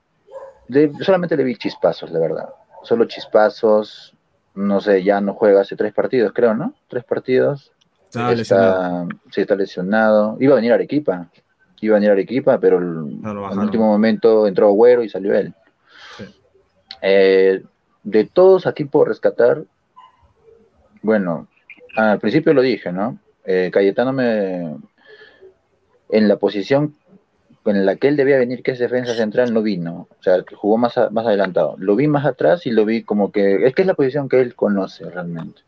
de- 0.66 0.92
solamente 1.05 1.36
le 1.36 1.44
vi 1.44 1.57
chispazos, 1.57 2.11
la 2.11 2.18
verdad. 2.18 2.48
Solo 2.82 3.05
chispazos, 3.05 4.14
no 4.55 4.80
sé, 4.80 5.03
ya 5.03 5.20
no 5.20 5.34
juega 5.34 5.61
hace 5.62 5.76
tres 5.76 5.92
partidos, 5.92 6.32
creo, 6.32 6.55
¿no? 6.55 6.74
Tres 6.88 7.05
partidos. 7.05 7.72
Está 8.05 8.32
lesionado. 8.34 9.03
está, 9.05 9.16
sí, 9.30 9.40
está 9.42 9.55
lesionado. 9.55 10.36
Iba 10.40 10.55
a 10.55 10.57
venir 10.57 10.72
a 10.72 10.74
Arequipa, 10.74 11.28
iba 11.80 11.94
a 11.94 11.98
venir 11.98 12.11
a 12.11 12.14
Arequipa, 12.14 12.59
pero 12.59 12.78
en 12.78 13.20
el 13.24 13.59
último 13.59 13.86
momento 13.86 14.46
entró 14.46 14.68
Agüero 14.68 15.05
y 15.05 15.09
salió 15.09 15.34
él. 15.34 15.55
Sí. 16.16 16.24
Eh, 17.03 17.62
de 18.03 18.24
todos 18.24 18.66
aquí 18.66 18.84
por 18.84 19.09
rescatar, 19.09 19.64
bueno, 21.03 21.46
al 21.96 22.18
principio 22.18 22.53
lo 22.53 22.62
dije, 22.62 22.92
¿no? 22.92 23.18
Eh, 23.44 23.70
Cayetano 23.72 24.12
me, 24.12 24.76
en 26.11 26.28
la 26.28 26.36
posición 26.36 26.96
en 27.70 27.86
la 27.86 27.96
que 27.96 28.08
él 28.08 28.16
debía 28.16 28.38
venir, 28.38 28.62
que 28.62 28.72
es 28.72 28.78
defensa 28.78 29.14
central, 29.14 29.52
no 29.54 29.62
vino. 29.62 30.08
O 30.18 30.22
sea, 30.22 30.44
jugó 30.56 30.76
más, 30.78 30.96
a- 30.98 31.10
más 31.10 31.26
adelantado. 31.26 31.74
Lo 31.78 31.96
vi 31.96 32.06
más 32.08 32.24
atrás 32.26 32.66
y 32.66 32.70
lo 32.70 32.84
vi 32.84 33.02
como 33.02 33.30
que. 33.32 33.66
Es 33.66 33.74
que 33.74 33.82
es 33.82 33.86
la 33.86 33.94
posición 33.94 34.28
que 34.28 34.40
él 34.40 34.54
conoce 34.54 35.08
realmente. 35.10 35.62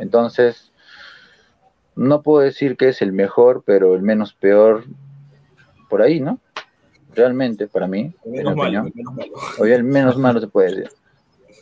Entonces, 0.00 0.72
no 1.96 2.22
puedo 2.22 2.40
decir 2.44 2.76
que 2.76 2.88
es 2.88 3.02
el 3.02 3.12
mejor, 3.12 3.62
pero 3.64 3.94
el 3.94 4.02
menos 4.02 4.32
peor 4.34 4.84
por 5.88 6.02
ahí, 6.02 6.20
¿no? 6.20 6.38
Realmente, 7.14 7.68
para 7.68 7.86
mí, 7.86 8.12
El 8.24 8.32
menos 8.32 8.56
malo, 8.56 8.86
el 8.86 8.92
menos 8.94 9.14
malo. 9.14 9.32
O 9.60 9.64
el 9.66 9.84
menos 9.84 10.16
malo 10.18 10.40
se 10.40 10.48
puede 10.48 10.70
decir. 10.74 10.90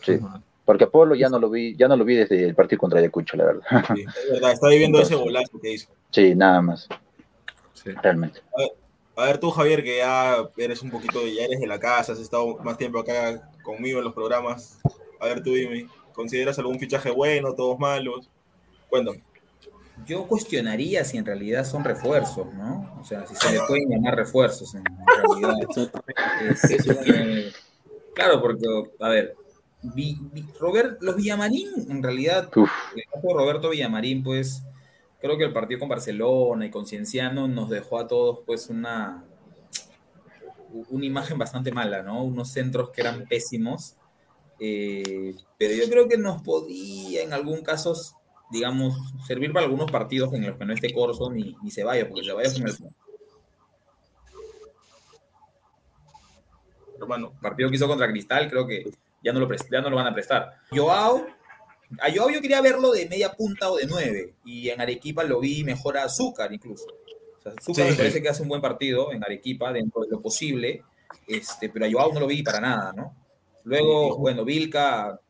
Sí. 0.02 0.18
Porque 0.64 0.84
a 0.84 0.88
Polo 0.90 1.14
ya 1.14 1.28
no 1.28 1.38
lo 1.38 1.50
vi, 1.50 1.76
ya 1.76 1.88
no 1.88 1.96
lo 1.96 2.04
vi 2.04 2.14
desde 2.14 2.44
el 2.48 2.54
partido 2.54 2.78
contra 2.78 3.00
Ayacucho, 3.00 3.36
la 3.36 3.44
verdad. 3.46 3.62
Sí, 3.94 4.02
es 4.24 4.30
verdad, 4.32 4.52
está 4.52 4.68
viviendo 4.68 5.00
ese 5.00 5.16
golazo 5.16 5.60
que 5.60 5.72
hizo. 5.74 5.88
Sí, 6.10 6.34
nada 6.34 6.62
más. 6.62 6.88
Sí. 7.74 7.90
Realmente. 8.02 8.40
A 8.56 8.60
ver, 8.60 8.70
tú, 9.40 9.50
Javier, 9.50 9.82
que 9.84 9.98
ya 9.98 10.48
eres 10.56 10.82
un 10.82 10.90
poquito, 10.90 11.26
ya 11.26 11.44
eres 11.44 11.60
de 11.60 11.66
la 11.66 11.78
casa, 11.78 12.12
has 12.12 12.18
estado 12.18 12.56
más 12.58 12.76
tiempo 12.78 12.98
acá 12.98 13.50
conmigo 13.62 13.98
en 13.98 14.04
los 14.04 14.14
programas. 14.14 14.78
A 15.20 15.26
ver, 15.26 15.42
tú 15.42 15.52
dime, 15.54 15.86
¿consideras 16.14 16.58
algún 16.58 16.78
fichaje 16.78 17.10
bueno, 17.10 17.54
todos 17.54 17.78
malos? 17.78 18.28
Cuéntame. 18.88 19.22
Yo 20.06 20.26
cuestionaría 20.26 21.04
si 21.04 21.18
en 21.18 21.26
realidad 21.26 21.64
son 21.64 21.84
refuerzos, 21.84 22.52
¿no? 22.54 22.98
O 23.00 23.04
sea, 23.04 23.26
si 23.26 23.34
se 23.36 23.52
le 23.52 23.60
pueden 23.68 23.88
llamar 23.90 24.16
refuerzos 24.16 24.74
en 24.74 24.84
realidad. 24.84 25.54
Es- 26.40 26.86
eh, 27.06 27.52
claro, 28.14 28.40
porque, 28.40 28.66
a 29.00 29.08
ver, 29.08 29.36
Vi- 29.82 30.18
Vi- 30.32 30.46
Robert, 30.58 30.98
los 31.02 31.16
Villamarín, 31.16 31.68
en 31.90 32.02
realidad, 32.02 32.48
Uf. 32.56 32.70
el 32.94 33.02
Roberto 33.22 33.68
Villamarín, 33.70 34.22
pues, 34.22 34.62
creo 35.22 35.38
que 35.38 35.44
el 35.44 35.52
partido 35.52 35.78
con 35.80 35.88
Barcelona 35.88 36.66
y 36.66 36.70
con 36.70 36.84
Cienciano 36.84 37.46
nos 37.46 37.70
dejó 37.70 38.00
a 38.00 38.08
todos, 38.08 38.40
pues, 38.44 38.68
una, 38.68 39.24
una 40.90 41.06
imagen 41.06 41.38
bastante 41.38 41.70
mala, 41.70 42.02
¿no? 42.02 42.24
Unos 42.24 42.48
centros 42.48 42.90
que 42.90 43.02
eran 43.02 43.24
pésimos. 43.26 43.94
eh, 44.58 45.34
pero 45.56 45.74
yo 45.74 45.88
creo 45.88 46.08
que 46.08 46.18
nos 46.18 46.42
podía, 46.42 47.22
en 47.22 47.32
algún 47.32 47.62
caso, 47.62 47.94
digamos, 48.50 48.96
servir 49.26 49.52
para 49.52 49.64
algunos 49.64 49.90
partidos 49.90 50.34
en 50.34 50.44
los 50.44 50.56
que 50.58 50.64
no 50.64 50.74
esté 50.74 50.92
Corso 50.92 51.30
ni, 51.30 51.56
ni 51.62 51.70
Ceballos, 51.70 52.08
porque 52.08 52.26
Ceballos 52.26 52.54
con 52.54 52.68
el 52.68 52.76
Hermano, 57.00 57.32
partido 57.40 57.70
que 57.70 57.76
hizo 57.76 57.88
contra 57.88 58.08
Cristal, 58.08 58.50
creo 58.50 58.66
que 58.66 58.90
ya 59.22 59.32
no 59.32 59.40
lo, 59.40 59.48
ya 59.70 59.80
no 59.80 59.90
lo 59.90 59.96
van 59.96 60.06
a 60.06 60.14
prestar. 60.14 60.58
Joao, 60.70 61.26
a 62.00 62.10
Joao 62.14 62.30
yo 62.30 62.40
quería 62.40 62.60
verlo 62.60 62.92
de 62.92 63.08
media 63.08 63.32
punta 63.32 63.70
o 63.70 63.76
de 63.76 63.86
nueve, 63.86 64.34
y 64.44 64.68
en 64.68 64.80
Arequipa 64.80 65.24
lo 65.24 65.40
vi 65.40 65.64
mejor 65.64 65.98
a 65.98 66.04
Azúcar 66.04 66.52
incluso. 66.52 66.86
O 67.38 67.42
sea, 67.42 67.52
Azúcar 67.56 67.86
Sí. 67.86 67.90
me 67.92 67.96
parece 67.96 68.22
que 68.22 68.28
hace 68.28 68.42
un 68.42 68.48
buen 68.48 68.60
partido 68.62 69.12
en 69.12 69.22
Arequipa 69.24 69.72
dentro 69.72 70.02
de 70.02 70.08
lo 70.10 70.20
posible, 70.20 70.82
este, 71.26 71.68
pero 71.68 71.86
a 71.86 71.90
Joao 71.90 72.12
no 72.12 72.20
lo 72.20 72.26
vi 72.26 72.42
para 72.42 72.60
nada, 72.60 72.92
¿no? 72.92 73.16
Luego, 73.64 74.16
bueno, 74.18 74.44
Vilca, 74.44 75.20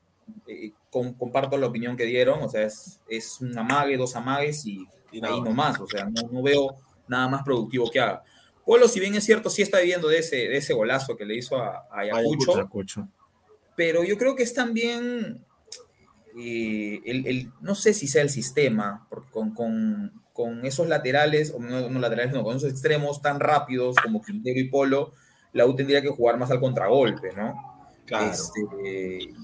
eh, 0.46 0.72
com- 0.90 1.14
comparto 1.14 1.56
la 1.58 1.66
opinión 1.66 1.96
que 1.96 2.04
dieron, 2.04 2.42
o 2.42 2.48
sea, 2.48 2.62
es, 2.62 3.00
es 3.08 3.40
un 3.40 3.56
amague, 3.58 3.96
dos 3.96 4.14
amagues 4.16 4.64
y, 4.66 4.86
Y 5.10 5.16
ahí 5.24 5.40
más. 5.40 5.44
nomás, 5.44 5.80
o 5.80 5.86
sea, 5.86 6.04
no, 6.04 6.22
no 6.30 6.42
veo 6.42 6.74
nada 7.08 7.28
más 7.28 7.42
productivo 7.42 7.90
que 7.90 8.00
haga. 8.00 8.22
Polo, 8.64 8.88
si 8.88 9.00
bien 9.00 9.14
es 9.14 9.24
cierto, 9.24 9.50
sí 9.50 9.60
está 9.60 9.80
viviendo 9.80 10.08
de 10.08 10.18
ese, 10.18 10.36
de 10.36 10.56
ese 10.56 10.72
golazo 10.72 11.16
que 11.16 11.24
le 11.26 11.36
hizo 11.36 11.56
a, 11.56 11.86
a 11.90 12.00
Ayacucho, 12.00 12.54
Ayacucho. 12.54 13.08
pero 13.76 14.04
yo 14.04 14.16
creo 14.16 14.34
que 14.36 14.44
es 14.44 14.54
también, 14.54 15.44
eh, 16.38 17.00
el, 17.04 17.26
el- 17.26 17.52
no 17.60 17.74
sé 17.74 17.94
si 17.94 18.08
sea 18.08 18.22
el 18.22 18.30
sistema, 18.30 19.06
porque 19.10 19.30
con, 19.30 19.52
con- 19.54 20.12
con 20.32 20.64
esos 20.66 20.88
laterales, 20.88 21.52
o 21.54 21.58
no, 21.60 21.88
no 21.90 22.00
laterales, 22.00 22.32
no, 22.32 22.42
con 22.44 22.56
esos 22.56 22.70
extremos 22.70 23.20
tan 23.22 23.38
rápidos 23.40 24.00
como 24.02 24.22
Quintero 24.22 24.58
y 24.60 24.68
Polo, 24.68 25.12
la 25.52 25.66
U 25.66 25.76
tendría 25.76 26.00
que 26.02 26.08
jugar 26.08 26.38
más 26.38 26.50
al 26.50 26.60
contragolpe, 26.60 27.32
¿no? 27.36 27.54
claro. 28.06 28.32
Este, 28.32 29.34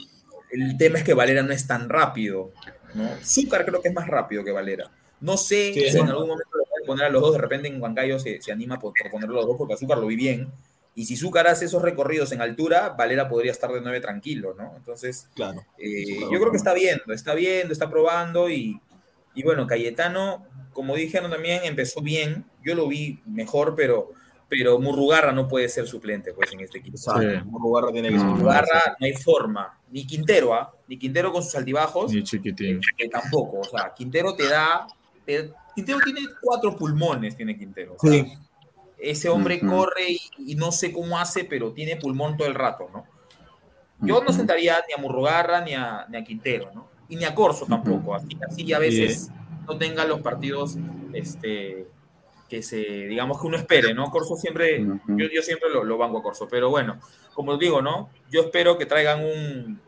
el 0.51 0.77
tema 0.79 0.99
es 0.99 1.05
que 1.05 1.15
Valera 1.15 1.43
no 1.43 1.53
es 1.53 1.67
tan 1.67 1.89
rápido, 1.89 2.53
¿no? 2.95 3.21
Zúcar 3.23 3.65
creo 3.67 3.83
que 3.83 3.89
es 3.89 3.95
más 3.95 4.07
rápido 4.09 4.45
que 4.45 4.53
Valera. 4.53 4.91
No 5.21 5.37
sé 5.37 5.73
Sí, 5.75 5.89
si 5.91 6.01
en 6.01 6.09
algún 6.09 6.29
momento 6.29 6.51
lo 6.57 6.65
puede 6.65 6.85
poner 6.87 7.07
a 7.07 7.11
los 7.11 7.21
dos, 7.23 7.33
de 7.33 7.39
repente 7.39 7.69
en 7.69 7.81
Huancayo 7.83 8.19
se, 8.19 8.41
se 8.41 8.53
anima 8.53 8.79
por, 8.79 8.95
por 8.97 9.11
ponerlo 9.11 9.35
a 9.37 9.39
los 9.41 9.47
dos, 9.49 9.57
porque 9.59 9.75
Azúcar 9.75 9.99
lo 9.99 10.07
vi 10.07 10.17
bien. 10.17 10.53
Y 10.99 11.05
si 11.05 11.17
Zúcar 11.17 11.47
hace 11.47 11.67
esos 11.67 11.81
recorridos 11.81 12.33
en 12.33 12.41
altura, 12.41 12.89
Valera 12.91 13.29
podría 13.29 13.53
estar 13.53 13.71
de 13.71 13.81
nueve 13.81 14.01
tranquilo, 14.01 14.55
¿no? 14.59 14.75
Entonces, 14.77 15.29
claro. 15.35 15.65
eh, 15.79 16.19
yo 16.21 16.39
creo 16.41 16.51
que 16.51 16.57
está 16.57 16.75
viendo, 16.75 17.13
está 17.13 17.35
viendo, 17.35 17.73
está 17.73 17.89
probando 17.89 18.51
y, 18.51 18.81
y 19.35 19.43
bueno, 19.45 19.67
Cayetano, 19.69 20.45
como 20.73 20.97
dijeron 20.97 21.31
también, 21.31 21.61
empezó 21.65 22.01
bien. 22.03 22.45
Yo 22.65 22.75
lo 22.75 22.89
vi 22.89 23.21
mejor, 23.27 23.75
pero, 23.77 24.11
pero 24.49 24.81
Murrugarra 24.81 25.31
no 25.33 25.47
puede 25.47 25.69
ser 25.69 25.87
suplente 25.87 26.33
pues, 26.35 26.53
en 26.53 26.61
este 26.63 26.79
equipo. 26.79 26.97
Sí. 26.97 27.11
Murugarra 27.45 27.93
tiene 27.93 28.09
que 28.09 28.19
ser. 28.19 28.27
Murrugarra 28.27 28.97
no 28.99 29.07
hay 29.07 29.13
forma. 29.15 29.79
Ni 29.91 30.05
Quintero, 30.05 30.53
¿ah? 30.53 30.75
Ni 30.89 30.99
Quintero 30.99 31.33
con 31.33 31.45
sus 31.45 31.55
altibajos, 31.55 32.13
Ni 32.13 32.25
chiquitín. 32.25 32.81
que 32.97 33.09
tampoco. 33.09 33.61
O 33.61 33.65
sea, 33.65 33.95
Quintero 33.95 34.35
te 34.35 34.49
da. 34.49 34.87
te- 35.25 35.53
Quintero 35.77 36.01
tiene 36.05 36.23
cuatro 36.43 36.75
pulmones, 36.77 37.37
tiene 37.37 37.57
Quintero. 37.57 37.95
o 37.97 37.99
sea, 38.01 38.11
Sí. 38.11 38.33
Ese 38.99 39.29
hombre 39.29 39.61
Ujú. 39.63 39.69
corre 39.71 40.11
y, 40.11 40.21
y 40.39 40.55
no 40.57 40.73
sé 40.73 40.93
cómo 40.93 41.19
hace, 41.19 41.45
pero 41.45 41.73
tiene 41.73 41.97
pulmón 41.97 42.37
todo 42.37 42.49
el 42.49 42.55
rato, 42.55 42.89
¿no? 42.93 43.07
Yo 44.01 44.21
no 44.21 44.29
Ujú. 44.29 44.33
sentaría 44.33 44.83
ni 44.87 44.95
a 44.95 44.99
Murrugarra 44.99 45.61
ni 45.61 45.75
a, 45.75 46.07
ni 46.09 46.19
a 46.19 46.25
Quintero, 46.25 46.71
¿no? 46.75 46.89
Y 47.09 47.17
ni 47.17 47.25
a 47.25 47.35
Corso 47.35 47.67
tampoco. 47.67 48.15
Así, 48.15 48.29
así 48.49 48.73
a 48.73 48.79
veces 48.79 49.31
no 49.67 49.77
tenga 49.77 50.05
los 50.05 50.21
partidos 50.21 50.77
este, 51.13 51.87
que 52.49 52.63
se, 52.63 52.77
digamos 52.77 53.41
que 53.41 53.47
uno 53.47 53.57
espere, 53.57 53.95
¿no? 53.95 54.11
Corso 54.11 54.37
siempre, 54.37 54.83
Ujú. 54.83 55.19
yo, 55.19 55.27
yo 55.33 55.43
siempre 55.43 55.71
lo, 55.71 55.85
lo 55.85 55.99
banco 55.99 56.19
a 56.19 56.23
Corso, 56.23 56.49
pero 56.49 56.71
bueno, 56.71 57.01
como 57.35 57.57
digo, 57.57 57.83
¿no? 57.83 58.11
Yo 58.31 58.43
espero 58.43 58.79
que 58.79 58.87
traigan 58.87 59.25
un, 59.25 59.81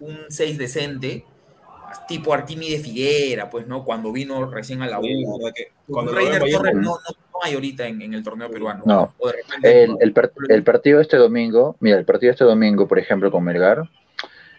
un 0.00 0.18
6 0.28 0.58
decente, 0.58 1.24
tipo 2.08 2.32
Arquímedes 2.32 2.82
Figuera, 2.82 3.50
pues, 3.50 3.66
¿no? 3.66 3.84
Cuando 3.84 4.12
vino 4.12 4.48
recién 4.50 4.82
a 4.82 4.86
la 4.86 5.00
U. 5.00 5.04
Sí, 5.04 5.24
la 5.40 5.52
que 5.52 5.72
cuando 5.88 6.12
Reiner 6.12 6.42
Torres 6.50 6.74
no, 6.74 6.80
no, 6.82 6.94
no 6.94 7.25
hay 7.42 7.54
ahorita 7.54 7.86
en, 7.86 8.02
en 8.02 8.14
el 8.14 8.22
torneo 8.22 8.50
peruano. 8.50 8.82
No. 8.86 9.12
O 9.18 9.26
de 9.28 9.34
repente, 9.34 9.82
El, 9.84 9.96
el, 10.00 10.14
el 10.48 10.62
partido 10.62 11.00
este 11.00 11.16
domingo, 11.16 11.76
mira, 11.80 11.98
el 11.98 12.04
partido 12.04 12.32
este 12.32 12.44
domingo, 12.44 12.86
por 12.88 12.98
ejemplo, 12.98 13.30
con 13.30 13.44
Melgar, 13.44 13.82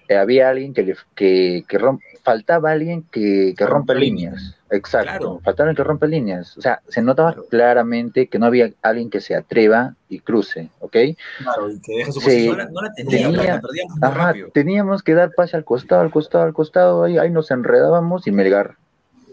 eh, 0.09 0.15
había 0.15 0.49
alguien 0.49 0.73
que, 0.73 0.83
le, 0.83 0.95
que, 1.15 1.65
que 1.67 1.79
faltaba 2.23 2.71
alguien 2.71 3.03
que, 3.11 3.53
que 3.57 3.65
rompe 3.65 3.93
líneas. 3.95 4.55
Exacto, 4.69 5.05
Claro. 5.09 5.41
faltaba 5.43 5.69
alguien 5.69 5.75
que 5.83 5.87
rompe 5.87 6.07
líneas. 6.07 6.57
O 6.57 6.61
sea, 6.61 6.81
se 6.87 7.01
notaba 7.01 7.33
Claro. 7.33 7.47
claramente 7.49 8.27
que 8.27 8.39
no 8.39 8.45
había 8.45 8.71
alguien 8.81 9.09
que 9.09 9.19
se 9.21 9.35
atreva 9.35 9.95
y 10.09 10.19
cruce, 10.19 10.69
¿ok? 10.79 10.95
claro, 11.39 11.69
y 11.71 11.79
que 11.81 11.93
deje 11.97 12.11
su 12.13 12.21
posición. 12.21 12.57
no, 12.57 12.63
la, 12.63 12.69
no 12.69 12.81
la 12.81 12.93
tenía, 12.93 13.11
Tenía- 13.11 13.27
porque 13.35 13.47
la 13.51 13.61
perdíamos 13.61 13.97
muy 13.99 14.07
Ajá, 14.09 14.27
rápido. 14.27 14.49
teníamos 14.53 15.03
que 15.03 15.13
dar 15.13 15.31
pase 15.35 15.57
al 15.57 15.65
costado, 15.65 16.01
al 16.01 16.11
costado, 16.11 16.43
al 16.45 16.53
costado, 16.53 17.03
ahí, 17.03 17.17
ahí 17.17 17.29
nos 17.29 17.51
enredábamos 17.51 18.27
y 18.27 18.31
Melgar 18.31 18.75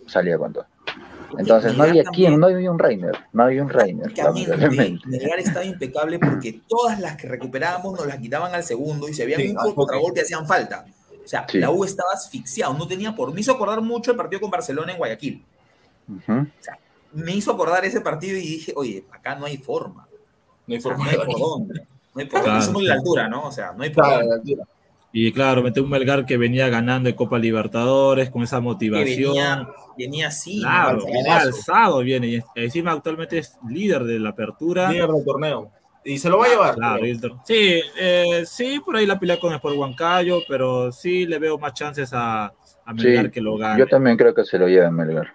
salía 0.07 0.39
con 0.39 0.53
todo. 0.53 0.67
Entonces 1.39 1.77
no 1.77 1.83
había 1.85 2.05
también- 2.05 2.31
quien, 2.31 2.41
no 2.41 2.47
había 2.47 2.71
un 2.71 2.79
Reiner, 2.79 3.17
no 3.33 3.43
había 3.45 3.63
un 3.63 3.69
Reiner. 3.71 4.13
Melgar 5.07 5.39
estaba 5.39 5.65
impecable 5.65 6.19
porque 6.19 6.61
todas 6.69 7.01
las 7.01 7.17
que 7.17 7.29
recuperábamos 7.29 7.97
nos 7.99 8.07
las 8.07 8.19
quitaban 8.19 8.55
al 8.55 8.63
segundo 8.65 9.09
y 9.09 9.15
si 9.15 9.23
había 9.23 9.37
Sí, 9.37 9.51
un 9.51 9.59
al 9.59 9.65
toque. 9.65 9.77
contragolpe 9.77 10.21
hacían 10.21 10.47
falta. 10.47 10.85
O 11.25 11.27
sea, 11.29 11.47
Sí. 11.49 11.59
la 11.59 11.71
U 11.71 11.85
estaba 11.85 12.11
asfixiado, 12.13 12.75
no 12.75 12.87
tenía 12.87 13.15
por. 13.15 13.33
Me 13.33 13.41
hizo 13.41 13.53
acordar 13.53 13.81
mucho 13.81 14.11
el 14.11 14.17
partido 14.17 14.41
con 14.41 14.51
Barcelona 14.51 14.93
en 14.93 14.99
Guayaquil. 14.99 15.43
Ujú. 16.09 16.47
Me 17.15 17.33
hizo 17.35 17.53
acordar 17.53 17.85
ese 17.85 18.01
partido 18.01 18.37
y 18.37 18.41
dije, 18.43 18.73
oye, 18.77 19.05
acá 19.11 19.35
no 19.37 19.47
hay 19.47 19.57
forma. 19.57 20.07
No 20.67 20.75
hay 20.75 20.79
O 20.79 20.83
sea, 20.83 20.91
forma 20.93 21.05
no 21.05 21.11
hay 21.11 21.17
por 21.27 21.39
dónde. 21.41 21.75
No 22.15 22.21
hay 22.21 22.27
por 22.27 22.41
Claro, 22.41 22.47
dónde. 22.53 22.67
Somos 22.67 22.83
de 22.83 22.89
la 22.89 22.95
altura, 22.95 23.29
¿no? 23.29 23.47
O 23.47 23.53
sea, 23.53 23.73
no 23.73 23.83
hay 23.85 23.91
por 23.91 24.05
Claro, 24.05 24.19
dónde. 24.27 24.29
la 24.29 24.35
altura. 24.37 24.65
Y 25.17 25.31
claro, 25.31 25.63
mete 25.63 25.81
un 25.81 25.89
Melgar 25.89 26.27
que 26.27 26.37
venía 26.37 26.69
ganando 26.69 27.09
en 27.09 27.15
Copa 27.15 27.39
Libertadores 27.39 28.31
con 28.31 28.43
esa 28.43 28.59
motivación. 28.59 29.31
venía, 29.33 29.69
venía 29.97 30.27
así. 30.27 30.59
Claro, 30.61 31.07
alzado, 31.31 32.01
viene. 32.01 32.27
Y 32.27 32.43
encima 32.57 32.91
actualmente 32.91 33.39
es 33.39 33.57
líder 33.69 34.03
de 34.03 34.19
la 34.19 34.31
apertura. 34.31 34.91
Líder 34.91 35.09
del 35.09 35.25
torneo. 35.25 35.71
Y 36.05 36.19
se 36.19 36.29
lo 36.29 36.39
va 36.39 36.47
a 36.47 36.49
llevar. 36.49 36.75
Claro, 36.75 37.03
pero- 37.21 37.41
sí, 37.47 37.81
eh, 37.97 38.43
sí, 38.45 38.81
por 38.85 38.97
ahí 38.97 39.07
la 39.07 39.17
pelea 39.21 39.39
con 39.39 39.53
Sport 39.55 39.77
Huancayo, 39.77 40.41
pero 40.49 40.91
sí 40.91 41.27
le 41.27 41.39
veo 41.39 41.59
más 41.59 41.75
chances 41.75 42.11
a, 42.13 42.47
a 42.85 42.93
Melgar 42.93 43.27
Sí, 43.27 43.31
que 43.31 43.41
lo 43.41 43.57
gane. 43.57 43.79
Yo 43.79 43.87
también 43.87 44.17
creo 44.17 44.35
que 44.35 44.45
se 44.45 44.59
lo 44.59 44.67
lleva 44.67 44.91
Melgar. 44.91 45.33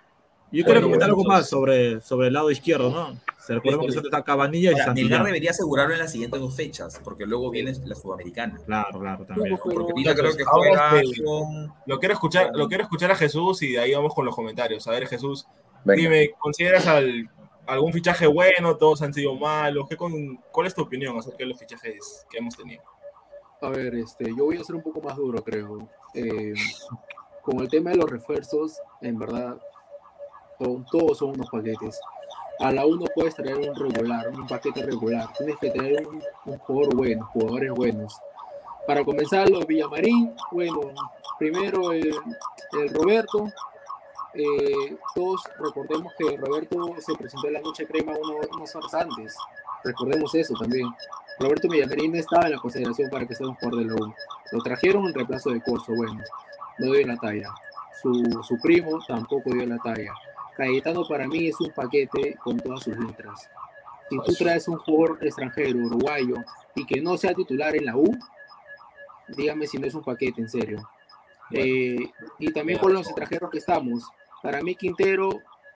Yo 0.51 0.63
quiero 0.63 0.79
Bueno, 0.79 0.87
comentar 0.87 1.09
algo 1.09 1.23
más 1.25 1.47
sobre, 1.47 2.01
sobre 2.01 2.27
el 2.27 2.33
lado 2.33 2.49
izquierdo, 2.49 2.89
¿no? 2.89 3.19
Se 3.39 3.53
recordemos 3.53 3.93
que 3.93 3.99
está 4.01 4.23
Cabanilla 4.23 4.71
y 4.71 4.73
Ahora, 4.73 4.85
Melgar 4.93 4.95
Santillán. 4.95 5.23
debería 5.25 5.51
asegurarlo 5.51 5.93
en 5.93 5.99
las 5.99 6.11
siguientes 6.11 6.39
dos 6.39 6.55
fechas, 6.55 6.99
porque 7.03 7.25
luego 7.25 7.49
viene 7.51 7.73
la 7.85 7.95
Sudamericana. 7.95 8.59
Claro, 8.65 8.99
claro, 8.99 9.25
también. 9.25 9.57
Porque 9.57 9.77
ahorita 9.77 10.15
creo 10.15 10.35
que 10.35 10.43
juega 10.43 11.01
que- 11.01 11.23
con. 11.23 11.73
Lo 11.85 11.99
quiero 11.99 12.13
escuchar, 12.13 12.49
lo 12.53 12.67
quiero 12.67 12.83
escuchar 12.83 13.11
a 13.11 13.15
Jesús 13.15 13.61
y 13.61 13.73
de 13.73 13.79
ahí 13.79 13.93
vamos 13.93 14.13
con 14.13 14.25
los 14.25 14.35
comentarios. 14.35 14.87
A 14.87 14.91
ver, 14.91 15.07
Jesús, 15.07 15.45
Venga. 15.83 16.01
dime, 16.01 16.31
¿consideras 16.39 16.85
al- 16.87 17.29
algún 17.67 17.93
fichaje 17.93 18.25
bueno? 18.27 18.75
¿Todos 18.77 19.01
han 19.03 19.13
sido 19.13 19.35
malos? 19.35 19.85
¿Qué 19.87 19.95
con, 19.97 20.37
¿Cuál 20.51 20.65
es 20.67 20.73
tu 20.73 20.81
opinión 20.81 21.15
acerca 21.17 21.37
de 21.39 21.45
los 21.47 21.59
fichajes 21.59 22.25
que 22.29 22.39
hemos 22.39 22.55
tenido? 22.57 22.81
A 23.61 23.69
ver, 23.69 23.93
este, 23.95 24.25
yo 24.35 24.45
voy 24.45 24.57
a 24.57 24.63
ser 24.63 24.75
un 24.75 24.81
poco 24.83 24.99
más 25.01 25.15
duro, 25.15 25.43
creo. 25.43 25.87
Eh, 26.15 26.53
con 27.43 27.59
el 27.59 27.67
tema 27.67 27.91
de 27.91 27.97
los 27.97 28.09
refuerzos, 28.09 28.77
en 29.01 29.17
verdad, 29.19 29.59
todos 30.59 31.17
son 31.17 31.29
unos 31.31 31.49
paquetes. 31.49 31.99
a 32.59 32.71
la 32.73 32.85
U 32.85 32.95
no 32.97 33.05
puedes 33.15 33.33
traer 33.35 33.57
un 33.69 33.73
regular, 33.75 34.27
un 34.29 34.45
paquete 34.45 34.83
regular. 34.83 35.27
Tienes 35.37 35.57
que 35.59 35.71
traer 35.71 36.05
un, 36.45 36.57
jugador 36.59 36.95
bueno, 36.95 37.25
jugadores 37.33 37.71
buenos. 37.71 38.19
Para 38.85 39.03
comenzar, 39.05 39.49
los 39.49 39.65
Villamarín, 39.65 40.33
bueno, 40.51 40.81
primero 41.37 41.91
el, 41.93 42.13
el 42.81 42.89
Roberto. 42.93 43.47
eh, 44.33 44.97
todos 45.15 45.41
recordemos 45.59 46.11
que 46.17 46.35
Roberto 46.37 46.77
se 46.99 47.15
presentó 47.15 47.47
en 47.47 47.53
la 47.53 47.61
noche 47.61 47.87
crema 47.87 48.11
uno- 48.21 48.41
unos 48.53 48.75
horas 48.75 48.93
antes. 48.93 49.35
Recordemos 49.83 50.35
eso 50.35 50.53
también. 50.59 50.87
Roberto 51.39 51.69
Villamarín 51.69 52.13
estaba 52.15 52.45
en 52.47 52.51
la 52.51 52.57
consideración 52.59 53.09
para 53.09 53.25
que 53.25 53.35
sea 53.35 53.47
un 53.47 53.55
jugador 53.55 53.79
de 53.79 53.85
la. 53.85 53.95
Lo 54.51 54.59
trajeron 54.61 55.05
en 55.07 55.13
reemplazo 55.13 55.51
de 55.51 55.61
Corso, 55.61 55.93
bueno, 55.95 56.21
no 56.79 56.91
dio 56.91 57.07
la 57.07 57.15
talla. 57.15 57.53
Su, 58.01 58.13
su 58.43 58.57
primo 58.59 58.99
tampoco 59.07 59.51
dio 59.53 59.65
la 59.65 59.77
talla. 59.77 60.13
Cayetano 60.59 61.07
para 61.07 61.25
mí 61.25 61.47
es 61.47 61.59
un 61.61 61.71
paquete 61.71 62.35
con 62.43 62.59
todas 62.59 62.83
sus 62.83 62.97
letras. 62.97 63.49
Si 64.09 64.17
tú 64.17 64.33
traes 64.33 64.67
un 64.67 64.77
jugador 64.77 65.17
extranjero, 65.21 65.79
uruguayo, 65.79 66.35
y 66.75 66.85
que 66.85 66.99
no 66.99 67.15
sea 67.15 67.33
titular 67.33 67.77
en 67.77 67.85
la 67.85 67.95
U, 67.95 68.11
dígame 69.29 69.67
si 69.67 69.77
no 69.77 69.87
es 69.87 69.95
un 69.95 70.03
paquete, 70.03 70.41
en 70.41 70.49
serio. 70.49 70.89
Eh, 71.51 72.11
y 72.39 72.51
también 72.51 72.77
con 72.77 72.91
los 72.91 73.07
extranjeros 73.07 73.49
que 73.49 73.59
estamos. 73.59 74.03
Para 74.43 74.61
mí 74.61 74.75
Quintero 74.75 75.29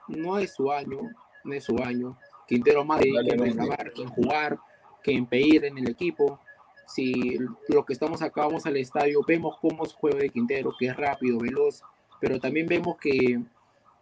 no 0.06 0.38
es 0.38 0.52
su 0.52 0.70
año, 0.70 0.98
no 1.44 1.54
es 1.54 1.64
su 1.64 1.78
año. 1.78 2.18
Quintero 2.46 2.84
más 2.84 3.00
en 3.02 3.38
reclamar, 3.38 3.90
que 3.90 4.02
en 4.02 4.10
jugar, 4.10 4.58
que 5.02 5.12
en 5.12 5.24
pedir 5.24 5.64
en 5.64 5.78
el 5.78 5.88
equipo. 5.88 6.40
Si 6.86 7.38
lo 7.68 7.86
que 7.86 7.94
estamos 7.94 8.20
acá 8.20 8.42
vamos 8.42 8.66
al 8.66 8.76
estadio, 8.76 9.22
vemos 9.26 9.56
cómo 9.62 9.84
es 9.84 9.94
juego 9.94 10.18
de 10.18 10.28
Quintero, 10.28 10.74
que 10.78 10.88
es 10.88 10.96
rápido, 10.96 11.38
veloz, 11.38 11.82
pero 12.20 12.38
también 12.38 12.66
vemos 12.66 12.98
que 12.98 13.42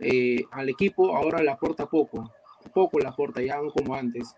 eh, 0.02 0.44
al 0.50 0.68
equipo 0.68 1.16
ahora 1.16 1.42
le 1.42 1.50
aporta 1.50 1.86
poco, 1.86 2.32
poco 2.74 2.98
le 2.98 3.06
aporta, 3.06 3.40
ya 3.42 3.60
no 3.60 3.70
como 3.70 3.94
antes. 3.94 4.34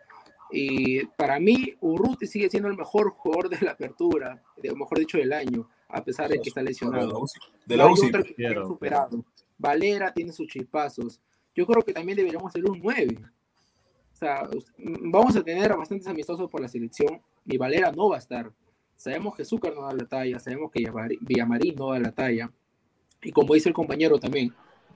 Y 0.51 1.05
para 1.07 1.41
mí, 1.41 1.75
Urruti 1.81 2.27
sigue 2.27 2.51
siendo 2.51 2.69
el 2.69 2.77
mejor 2.77 3.11
jugador 3.11 3.49
de 3.49 3.65
la 3.65 3.73
apertura, 3.73 4.43
o 4.57 4.77
mejor 4.77 4.99
dicho, 4.99 5.19
del 5.19 5.33
año, 5.33 5.69
a 5.89 6.05
pesar 6.05 6.29
de 6.29 6.39
que 6.39 6.49
está 6.51 6.63
lesionado. 6.63 7.25
De 7.67 7.77
la 7.77 7.87
UCI. 7.87 8.13
superado. 8.67 9.25
Valera 9.59 10.13
tiene 10.13 10.33
sus 10.33 10.47
chispazos. 10.49 11.21
Yo 11.55 11.67
creo 11.67 11.83
que 11.83 11.93
también 11.93 12.17
deberíamos 12.17 12.51
hacer 12.51 12.69
un 12.69 12.81
9. 12.83 13.19
O 14.13 14.17
sea, 14.17 14.49
vamos 14.79 15.35
a 15.37 15.43
tener 15.43 15.73
a 15.73 15.77
bastantes 15.77 16.07
amistosos 16.07 16.51
por 16.51 16.61
la 16.61 16.69
selección 16.69 17.21
y 17.45 17.57
Valera 17.57 17.91
no 17.91 18.11
va 18.11 18.17
a 18.17 18.19
estar. 18.21 18.53
Sabemos 18.97 19.35
que 19.35 19.45
Zúcar 19.45 19.75
no 19.75 19.83
da 19.83 19.93
la 19.93 20.07
talla, 20.07 20.39
sabemos 20.39 20.71
que 20.71 20.85
Villamarín 21.21 21.75
no 21.75 21.91
da 21.91 21.99
la 21.99 22.13
talla. 22.13 22.53
Y 23.23 23.33
como 23.33 23.55
dice 23.55 23.69
el 23.69 23.75
compañero 23.75 24.19
también, 24.19 24.55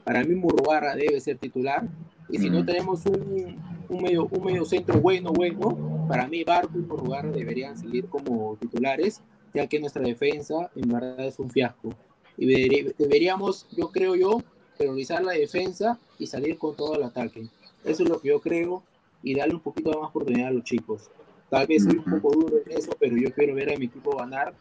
para 0.09 0.25
mí 0.25 0.35
Murrugarra 0.35 0.97
debe 0.97 1.21
ser 1.21 1.37
titular. 1.37 1.87
Y 2.31 2.39
si 2.39 2.49
no 2.49 2.65
tenemos 2.65 3.05
un, 3.05 3.59
un 3.91 4.03
medio, 4.03 4.27
un 4.31 4.43
medio 4.43 4.65
centro 4.65 4.99
bueno, 5.03 5.35
bueno, 5.35 6.07
para 6.09 6.27
mí 6.27 6.45
Barco 6.45 6.79
y 6.79 6.81
Murrugarra 6.81 7.31
deberían 7.31 7.77
seguir 7.77 8.07
como 8.07 8.57
titulares, 8.59 9.21
ya 9.53 9.67
que 9.67 9.79
nuestra 9.79 10.03
defensa 10.03 10.71
en 10.75 10.89
verdad 10.89 11.27
es 11.27 11.39
un 11.39 11.51
fiasco. 11.51 11.91
Y 12.39 12.47
deberíamos, 12.47 13.67
yo 13.77 13.91
creo 13.91 14.15
yo, 14.15 14.41
priorizar 14.79 15.23
la 15.23 15.33
defensa 15.33 15.99
y 16.19 16.27
salir 16.27 16.57
con 16.57 16.75
todo 16.75 16.97
el 16.97 17.03
ataque. 17.03 17.47
Eso 17.85 18.05
es 18.05 18.09
lo 18.09 18.19
que 18.19 18.29
yo 18.29 18.41
creo 18.41 18.83
y 19.23 19.35
darle 19.35 19.57
un 19.57 19.61
poquito 19.61 19.91
más 19.91 20.09
oportunidad 20.09 20.49
a 20.49 20.53
los 20.53 20.65
chicos. 20.65 21.11
Tal 21.51 21.67
vez 21.67 21.85
soy 21.85 21.99
un 21.99 22.19
poco 22.19 22.35
duro 22.35 22.57
en 22.65 22.79
eso, 22.79 22.93
pero 22.99 23.15
yo 23.15 23.31
quiero 23.35 23.55
ver 23.55 23.75
a 23.75 23.79
mi 23.79 23.85
equipo 23.85 24.17
ganar 24.17 24.55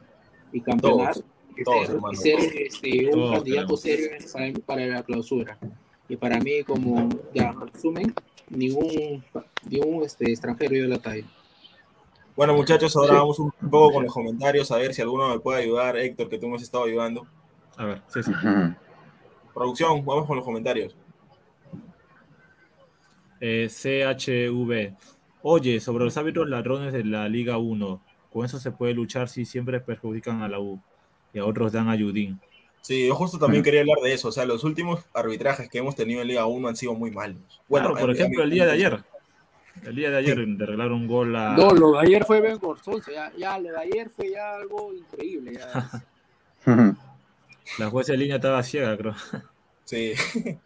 y 0.52 0.60
campeonar 0.60 1.14
Todos, 1.14 1.26
y 1.58 1.64
todos, 1.64 1.88
ser, 1.88 1.96
hermano, 1.96 2.14
y 2.14 2.16
ser, 2.16 2.40
todos. 2.40 2.52
este, 2.56 3.08
un 3.08 3.12
Todos 3.12 3.32
candidato 3.32 3.78
queremos. 3.82 3.82
serio 3.82 4.10
para, 4.34 4.54
para 4.66 4.86
la 4.88 5.04
clausura. 5.04 5.58
Y 6.10 6.16
para 6.16 6.40
mí, 6.40 6.64
como 6.64 7.10
ya 7.34 7.54
resumen, 7.54 8.14
ningún, 8.50 9.24
ningún 9.70 10.04
este, 10.04 10.30
extranjero 10.32 10.74
dio 10.76 10.88
la 10.88 11.00
talla. 11.00 11.26
Bueno, 12.36 12.54
muchachos, 12.54 12.96
ahora 12.96 13.16
vamos 13.16 13.40
un 13.40 13.52
poco 13.52 13.94
con 13.94 14.04
los 14.04 14.14
comentarios, 14.14 14.72
a 14.72 14.78
ver 14.78 14.94
si 14.94 15.02
alguno 15.02 15.28
me 15.30 15.40
puede 15.40 15.64
ayudar. 15.64 15.98
Héctor, 15.98 16.30
que 16.30 16.38
tú 16.38 16.48
me 16.48 16.56
has 16.56 16.62
estado 16.62 16.84
ayudando. 16.86 17.26
A 17.78 17.86
ver, 17.86 18.02
sí, 18.08 18.24
sí. 18.24 18.32
Producción, 19.54 20.06
vamos 20.06 20.28
con 20.28 20.36
los 20.38 20.46
comentarios. 20.46 20.96
Eh, 23.40 23.68
CHV. 23.70 24.96
Oye, 25.42 25.80
sobre 25.80 26.06
los 26.06 26.18
árbitros 26.18 26.48
ladrones 26.50 26.94
de 26.94 27.04
la 27.04 27.28
Liga 27.30 27.58
1, 27.58 28.02
con 28.32 28.46
eso 28.46 28.60
se 28.60 28.72
puede 28.72 28.94
luchar 28.94 29.30
si 29.30 29.46
siempre 29.46 29.80
perjudican 29.80 30.42
a 30.42 30.48
la 30.48 30.60
U 30.60 30.82
y 31.34 31.40
a 31.40 31.46
otros 31.46 31.72
dan 31.72 31.90
ayudín. 31.90 32.40
Sí, 32.82 33.08
yo 33.08 33.16
justo 33.16 33.38
también 33.38 33.64
quería 33.64 33.82
hablar 33.82 34.00
de 34.02 34.14
eso. 34.14 34.30
O 34.30 34.32
sea, 34.32 34.46
los 34.46 34.64
últimos 34.64 35.04
arbitrajes 35.14 35.70
que 35.70 35.80
hemos 35.80 35.96
tenido 35.96 36.22
en 36.22 36.30
Liga 36.30 36.46
1 36.46 36.68
han 36.68 36.76
sido 36.76 36.94
muy 36.94 37.12
malos. 37.12 37.38
Bueno, 37.68 37.90
Claro, 37.90 38.02
por 38.02 38.16
ejemplo, 38.16 38.44
el 38.44 38.50
día 38.50 38.66
de 38.66 38.72
ayer. 38.72 39.04
El 39.84 39.96
día 39.96 40.10
de 40.10 40.18
ayer 40.18 40.38
le 40.38 40.66
regalaron 40.66 41.02
un 41.02 41.08
gol 41.08 41.36
a. 41.36 41.56
No, 41.56 41.72
lo 41.72 41.92
de 41.92 42.00
ayer 42.00 42.26
fue 42.26 42.42
Ben 42.42 42.58
Gorzonce, 42.58 43.14
ya, 43.14 43.32
ya, 43.38 43.60
lo 43.60 43.70
de 43.70 43.78
ayer 43.78 44.10
fue 44.10 44.32
ya 44.32 44.56
algo 44.56 44.94
increíble. 44.94 45.54
Ya. 45.54 46.06
La 47.78 47.90
jueza 47.90 48.14
de 48.14 48.20
línea 48.20 48.38
estaba 48.38 48.64
ciega, 48.64 48.98
creo. 48.98 49.16
Sí. 49.84 50.14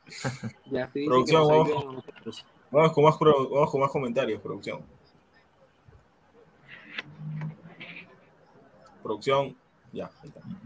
Ya 0.72 0.90
dice 0.94 1.08
Producción, 1.08 1.48
vamos. 1.48 2.46
Vamos 2.72 2.94
con 2.94 3.04
más, 3.04 3.20
vamos 3.20 3.72
con 3.72 3.82
más 3.82 3.92
comentarios, 3.92 4.42
producción. 4.42 4.82
Producción, 9.04 9.58
ya. 9.94 10.10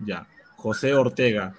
Ya. 0.05 0.27
José 0.57 0.93
Ortega. 0.93 1.53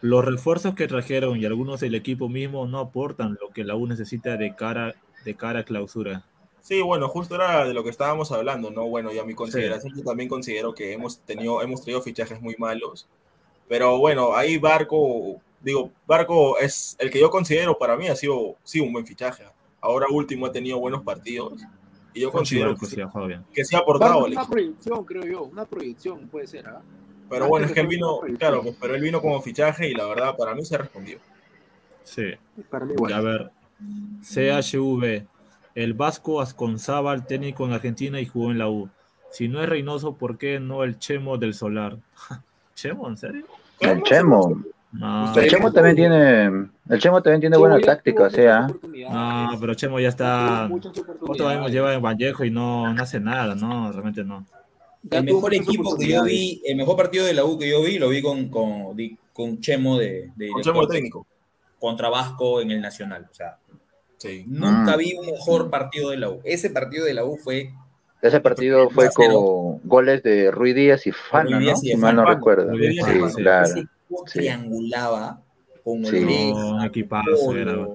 Los 0.00 0.24
refuerzos 0.24 0.74
que 0.74 0.86
trajeron 0.86 1.38
y 1.38 1.44
algunos 1.44 1.80
del 1.80 1.94
equipo 1.96 2.28
mismo 2.28 2.66
no 2.66 2.78
aportan 2.78 3.36
lo 3.40 3.48
que 3.50 3.64
la 3.64 3.74
U 3.74 3.86
necesita 3.86 4.36
de 4.36 4.54
cara, 4.54 4.94
de 5.24 5.34
cara 5.34 5.60
a 5.60 5.64
clausura. 5.64 6.24
Sí, 6.60 6.80
bueno, 6.82 7.08
justo 7.08 7.34
era 7.34 7.64
de 7.64 7.74
lo 7.74 7.82
que 7.82 7.90
estábamos 7.90 8.30
hablando, 8.30 8.70
¿no? 8.70 8.86
Bueno, 8.88 9.12
y 9.12 9.18
a 9.18 9.24
mi 9.24 9.34
consideración, 9.34 9.94
yo 9.96 10.04
también 10.04 10.28
considero 10.28 10.74
que 10.74 10.92
hemos 10.92 11.18
tenido, 11.20 11.62
hemos 11.62 11.82
tenido 11.82 12.00
fichajes 12.02 12.40
muy 12.40 12.54
malos. 12.58 13.08
Pero 13.68 13.98
bueno, 13.98 14.34
ahí 14.36 14.58
Barco, 14.58 15.40
digo, 15.62 15.90
Barco 16.06 16.58
es 16.58 16.94
el 17.00 17.10
que 17.10 17.20
yo 17.20 17.30
considero 17.30 17.76
para 17.78 17.96
mí 17.96 18.06
ha 18.08 18.14
sido, 18.16 18.56
sí, 18.64 18.80
un 18.80 18.92
buen 18.92 19.06
fichaje. 19.06 19.44
Ahora 19.80 20.06
último 20.10 20.46
ha 20.46 20.52
tenido 20.52 20.78
buenos 20.78 21.02
partidos. 21.02 21.54
Y 22.14 22.20
yo 22.20 22.30
considero 22.30 22.74
que, 22.76 22.86
Barco 22.86 22.86
sí- 22.86 22.96
sí 23.36 23.44
que 23.54 23.64
sí 23.64 23.74
ha 23.76 23.80
aportado 23.80 24.20
Barco 24.20 24.26
una 24.28 24.46
proyección, 24.48 25.04
creo 25.04 25.24
yo, 25.24 25.42
una 25.44 25.64
proyección 25.64 26.28
puede 26.28 26.46
ser, 26.46 26.66
¿ah? 26.68 26.82
Pero 27.28 27.48
bueno, 27.48 27.66
es 27.66 27.72
que 27.72 27.80
él 27.80 27.86
vino, 27.86 28.20
claro, 28.38 28.62
pues, 28.62 28.76
pero 28.80 28.94
él 28.94 29.02
vino 29.02 29.20
como 29.20 29.40
fichaje 29.42 29.88
y 29.88 29.94
la 29.94 30.06
verdad 30.06 30.36
para 30.36 30.54
mí 30.54 30.64
se 30.64 30.74
ha 30.74 30.78
respondido. 30.78 31.20
Sí. 32.04 32.32
Para 32.70 32.86
mí, 32.86 32.94
Y 32.94 32.96
bueno. 32.96 33.16
a 33.16 33.20
ver, 33.20 33.50
CHV. 34.22 35.26
El 35.74 35.94
Vasco 35.94 36.40
Asconzábal, 36.40 37.26
técnico 37.26 37.64
en 37.64 37.72
Argentina 37.72 38.20
y 38.20 38.26
jugó 38.26 38.50
en 38.50 38.58
la 38.58 38.68
U. 38.68 38.88
Si 39.30 39.46
no 39.46 39.62
es 39.62 39.68
Reynoso, 39.68 40.16
¿por 40.16 40.38
qué 40.38 40.58
no 40.58 40.82
el 40.82 40.98
Chemo 40.98 41.38
del 41.38 41.54
Solar? 41.54 41.98
¿Chemo? 42.74 43.08
¿En 43.08 43.16
serio? 43.16 43.46
El 43.78 44.02
Chemo. 44.02 44.62
No, 44.90 45.34
El 45.38 45.50
Chemo 45.50 45.70
también 45.70 45.96
tiene, 45.96 46.46
el 46.88 46.98
Chemo 46.98 47.22
también 47.22 47.42
tiene 47.42 47.58
buena 47.58 47.76
Chemo 47.76 47.86
táctica, 47.86 48.24
o 48.24 48.30
sea. 48.30 48.66
no, 48.66 49.50
pero 49.60 49.74
Chemo 49.74 50.00
ya 50.00 50.08
está. 50.08 50.68
Otro 51.20 51.48
año 51.48 51.68
lleva 51.68 51.92
en 51.92 52.02
Vallejo 52.02 52.44
y 52.44 52.50
no, 52.50 52.92
no 52.92 53.02
hace 53.02 53.20
nada, 53.20 53.54
no, 53.54 53.92
realmente 53.92 54.24
no. 54.24 54.46
El 55.10 55.24
mejor 55.24 55.54
equipo 55.54 55.96
que 55.96 56.08
yo 56.08 56.24
vi, 56.24 56.60
el 56.66 56.76
mejor 56.76 56.96
partido 56.96 57.24
de 57.24 57.34
la 57.34 57.44
U 57.44 57.58
que 57.58 57.70
yo 57.70 57.82
vi, 57.82 57.98
lo 57.98 58.08
vi 58.08 58.20
con, 58.22 58.48
con, 58.48 58.96
con 59.32 59.60
Chemo 59.60 59.96
de, 59.98 60.30
de 60.36 60.48
Con 60.50 60.62
Chemo 60.62 60.86
técnico. 60.88 61.26
contra 61.78 62.08
Vasco 62.08 62.60
en 62.60 62.70
el 62.72 62.80
Nacional. 62.80 63.28
O 63.30 63.34
sea, 63.34 63.58
Sí. 64.18 64.44
nunca 64.48 64.96
Mm. 64.96 64.98
vi 64.98 65.14
un 65.14 65.26
mejor 65.26 65.70
partido 65.70 66.10
de 66.10 66.16
la 66.16 66.28
U. 66.30 66.40
Ese 66.44 66.70
partido 66.70 67.04
de 67.04 67.14
la 67.14 67.24
U 67.24 67.36
fue 67.36 67.70
Ese 68.20 68.40
partido 68.40 68.90
fue 68.90 69.06
2-0. 69.10 69.32
con 69.80 69.88
goles 69.88 70.22
de 70.24 70.50
Ruiz 70.50 70.74
Díaz 70.74 71.06
y 71.06 71.12
Fana, 71.12 71.42
Ruiz 71.44 71.52
¿no? 71.54 71.60
Díaz 71.60 71.84
y 71.84 71.88
Si 71.90 71.96
mal 71.96 72.16
no 72.16 72.24
recuerdo. 72.24 72.72
Díaz 72.72 73.06
Sí, 73.06 73.34
claro. 73.36 73.64
ese 73.66 73.84
triangulaba 74.32 75.40
con 75.84 76.04
Sí. 76.04 76.16
Oreja, 76.16 76.52
No, 76.52 76.84
equipazo 76.84 77.30
Polo, 77.44 77.60
era. 77.60 77.86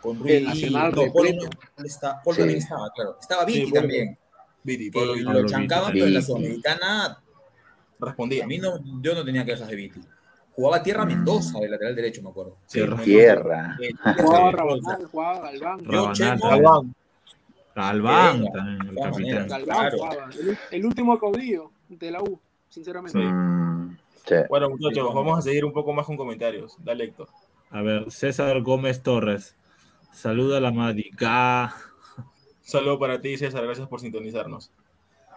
con 0.00 0.16
El 0.26 0.46
Ruiz 0.46 0.70
no, 0.72 0.90
Polo, 0.90 1.12
Polo 1.12 1.28
Sí. 1.28 2.38
también 2.38 2.58
estaba, 2.58 2.90
claro. 2.94 3.16
Estaba 3.20 3.44
Vicky 3.44 3.58
Sí, 3.60 3.66
Polo. 3.66 3.80
también. 3.82 4.18
Viti, 4.62 4.90
Que 4.90 5.00
Viti. 5.06 5.22
Lo 5.22 5.46
chancaban, 5.46 5.92
pero 5.92 6.06
en 6.06 6.14
la. 6.14 6.22
Sudamericana 6.22 7.18
respondía. 8.00 8.44
a 8.44 8.46
mí 8.46 8.58
no, 8.58 8.78
yo 9.00 9.14
no 9.14 9.24
tenía 9.24 9.44
quejas 9.44 9.68
de 9.68 9.76
Viti. 9.76 10.00
Jugaba 10.52 10.82
Tierra 10.82 11.04
Mendoza 11.06 11.60
de 11.60 11.68
lateral 11.68 11.94
derecho, 11.94 12.20
me 12.22 12.30
acuerdo. 12.30 12.56
Sí, 12.66 12.80
Tierra. 13.04 13.76
Jugaba 14.18 14.50
Rabanal, 14.50 15.06
jugaba 15.06 15.40
Galván. 15.52 15.84
Yo, 15.84 16.12
Chemo. 16.12 16.92
Galván. 17.74 18.44
También, 18.52 18.80
el 18.88 18.94
capitán. 18.96 19.10
maneras. 19.12 19.48
Galván 19.48 19.76
Claro. 19.78 19.98
jugaba. 19.98 20.30
El, 20.32 20.58
el 20.72 20.84
último 20.86 21.18
caudillo 21.18 21.70
de 21.88 22.10
la 22.10 22.22
U, 22.22 22.40
sinceramente. 22.68 23.18
Mm, 23.18 23.96
sí. 24.26 24.34
Bueno, 24.48 24.68
muchachos, 24.70 25.14
vamos 25.14 25.38
a 25.38 25.42
seguir 25.42 25.64
un 25.64 25.72
poco 25.72 25.92
más 25.92 26.04
con 26.06 26.16
comentarios. 26.16 26.76
Dale, 26.82 27.04
Héctor. 27.04 27.28
A 27.70 27.82
ver, 27.82 28.10
César 28.10 28.60
Gómez 28.62 29.02
Torres. 29.02 29.54
Saluda 30.12 30.56
a 30.56 30.60
la 30.60 30.72
Madiga. 30.72 31.72
Saludo 32.68 32.98
para 32.98 33.18
ti, 33.18 33.34
César. 33.38 33.64
Gracias 33.64 33.88
por 33.88 33.98
sintonizarnos. 33.98 34.70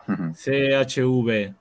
CHV. 0.06 1.54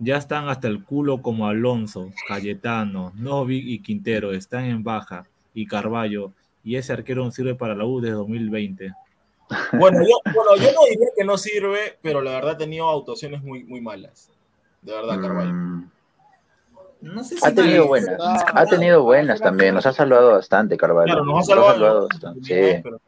Ya 0.00 0.16
están 0.18 0.50
hasta 0.50 0.68
el 0.68 0.84
culo 0.84 1.22
como 1.22 1.46
Alonso, 1.48 2.10
Cayetano, 2.28 3.12
Novi 3.16 3.56
y 3.72 3.78
Quintero. 3.80 4.32
Están 4.34 4.66
en 4.66 4.84
baja. 4.84 5.24
Y 5.54 5.66
Carballo. 5.66 6.32
Y 6.62 6.76
ese 6.76 6.92
arquero 6.92 7.24
no 7.24 7.30
sirve 7.30 7.54
para 7.54 7.74
la 7.74 7.86
U 7.86 8.00
desde 8.02 8.16
2020. 8.16 8.92
Bueno, 9.72 10.02
yo, 10.02 10.18
bueno, 10.26 10.56
yo 10.62 10.72
no 10.74 10.80
diría 10.90 11.08
que 11.16 11.24
no 11.24 11.38
sirve, 11.38 11.96
pero 12.02 12.20
la 12.20 12.32
verdad 12.32 12.50
ha 12.50 12.58
tenido 12.58 12.90
actuaciones 12.90 13.42
muy, 13.42 13.64
muy 13.64 13.80
malas. 13.80 14.30
De 14.82 14.92
verdad, 14.92 15.18
Carvalho. 15.22 15.54
Mm, 15.54 15.90
No 17.00 17.24
sé 17.24 17.38
si 17.38 17.46
ha 17.46 17.54
tenido 17.54 17.84
mal. 17.84 17.88
buenas, 17.88 18.18
ha 18.52 18.66
tenido 18.66 19.02
buenas 19.04 19.40
también, 19.40 19.74
nos 19.74 19.86
ha 19.86 19.94
salvado 19.94 20.32
bastante, 20.32 20.76
Carvalho. 20.76 21.06
Claro, 21.06 21.24
nos 21.24 21.38
ha 21.48 21.54
salvado. 21.54 22.08
bastante, 22.08 22.44
sí. 22.44 22.52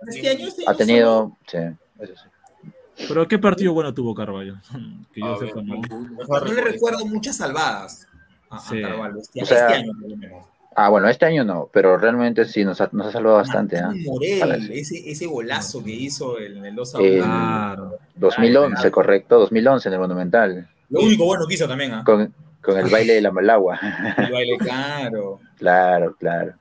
Este 0.09 0.31
año, 0.31 0.49
este 0.49 0.63
año 0.63 0.71
Ha 0.71 0.75
tenido, 0.75 1.37
sí, 1.47 1.59
eso 2.03 2.15
sí. 2.15 2.71
Pero 3.09 3.27
¿qué 3.27 3.39
partido 3.39 3.73
bueno 3.73 3.95
tuvo 3.95 4.15
Carvalho? 4.15 4.57
Que 5.13 5.21
yo 5.21 5.39
ver, 5.39 5.57
no. 5.57 5.81
No 6.29 6.53
le 6.53 6.61
recuerdo 6.61 7.05
muchas 7.07 7.37
salvadas 7.37 8.07
a. 8.51 8.61
Carvalho. 8.71 9.21
Este, 9.21 9.43
O 9.43 9.47
sea, 9.47 9.67
este 9.69 9.75
año, 9.79 9.93
por 10.01 10.11
lo 10.11 10.17
menos. 10.17 10.45
Ah, 10.77 10.89
bueno, 10.89 11.09
este 11.09 11.27
año 11.27 11.45
no, 11.45 11.69
pero 11.73 11.99
realmente 11.99 12.45
sí 12.45 12.65
nos 12.65 12.81
ha, 12.81 12.89
nos 12.93 13.09
ha 13.09 13.13
salvado 13.13 13.37
bastante. 13.37 13.77
¿ah? 13.79 13.91
Morel, 14.07 14.71
ese, 14.73 15.11
ese 15.11 15.27
golazo 15.27 15.83
que 15.83 15.91
hizo 15.91 16.39
en 16.39 16.65
el 16.65 16.75
2 16.77 16.95
a 16.95 16.99
Eh, 17.01 17.15
1. 17.17 17.25
Claro. 17.25 17.99
2011, 18.15 18.91
correcto, 18.93 19.39
2011 19.41 19.89
en 19.89 19.93
el 19.95 20.01
Monumental, 20.01 20.69
Lo 20.89 21.01
único 21.01 21.25
bueno 21.25 21.47
que 21.49 21.55
hizo 21.55 21.67
también, 21.67 21.93
¿ah? 21.93 22.03
con, 22.07 22.33
con 22.63 22.79
el 22.79 22.89
baile 22.89 23.15
de 23.15 23.21
la 23.21 23.33
Malagua. 23.33 23.81
El 24.17 24.33
baile 24.33 24.59
caro. 24.59 25.41
claro, 25.59 26.15
claro. 26.17 26.55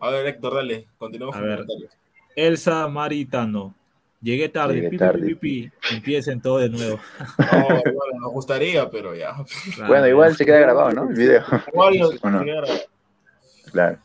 A 0.00 0.10
ver, 0.10 0.26
Héctor, 0.26 0.54
dale, 0.56 0.86
continuemos 0.98 1.34
A 1.36 1.38
con 1.38 1.48
ver. 1.48 1.58
comentarios. 1.60 1.92
Elsa 2.36 2.86
Maritano. 2.86 3.74
Llegué 4.20 4.48
tarde. 4.48 4.74
Llegué 4.74 4.90
pi, 4.90 4.98
tarde. 4.98 5.26
pi, 5.26 5.34
pi, 5.34 5.68
pi. 5.68 5.72
Empiecen 5.94 6.40
todo 6.42 6.58
de 6.58 6.68
nuevo. 6.70 6.98
No, 7.38 7.68
igual, 7.68 8.10
nos 8.20 8.32
gustaría, 8.32 8.90
pero 8.90 9.14
ya. 9.14 9.36
Bueno, 9.86 10.06
igual 10.08 10.34
se 10.36 10.44
queda 10.44 10.58
grabado, 10.60 10.90
¿no? 10.92 11.08
El 11.10 11.16
video. 11.16 11.42
Igual 11.72 11.98
nos 11.98 12.20
Bueno. 12.20 12.38
gustaría 12.38 12.54
grabar. 12.60 12.80
Claro. 13.72 13.98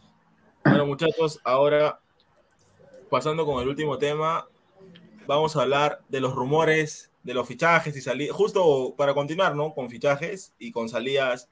Bueno, 0.66 0.86
muchachos, 0.86 1.40
ahora 1.44 2.00
pasando 3.10 3.46
con 3.46 3.62
el 3.62 3.68
último 3.68 3.98
tema, 3.98 4.48
vamos 5.28 5.56
a 5.56 5.62
hablar 5.64 6.00
de 6.10 6.20
los 6.20 6.34
rumores, 6.34 7.12
de 7.24 7.34
los 7.34 7.48
fichajes 7.48 7.96
y 7.96 8.02
salidas, 8.02 8.36
justo 8.36 8.94
para 8.98 9.14
continuar, 9.14 9.56
¿no? 9.56 9.74
Con 9.74 9.90
fichajes 9.90 10.54
y 10.60 10.72
con 10.72 10.90
salidas 10.90 11.50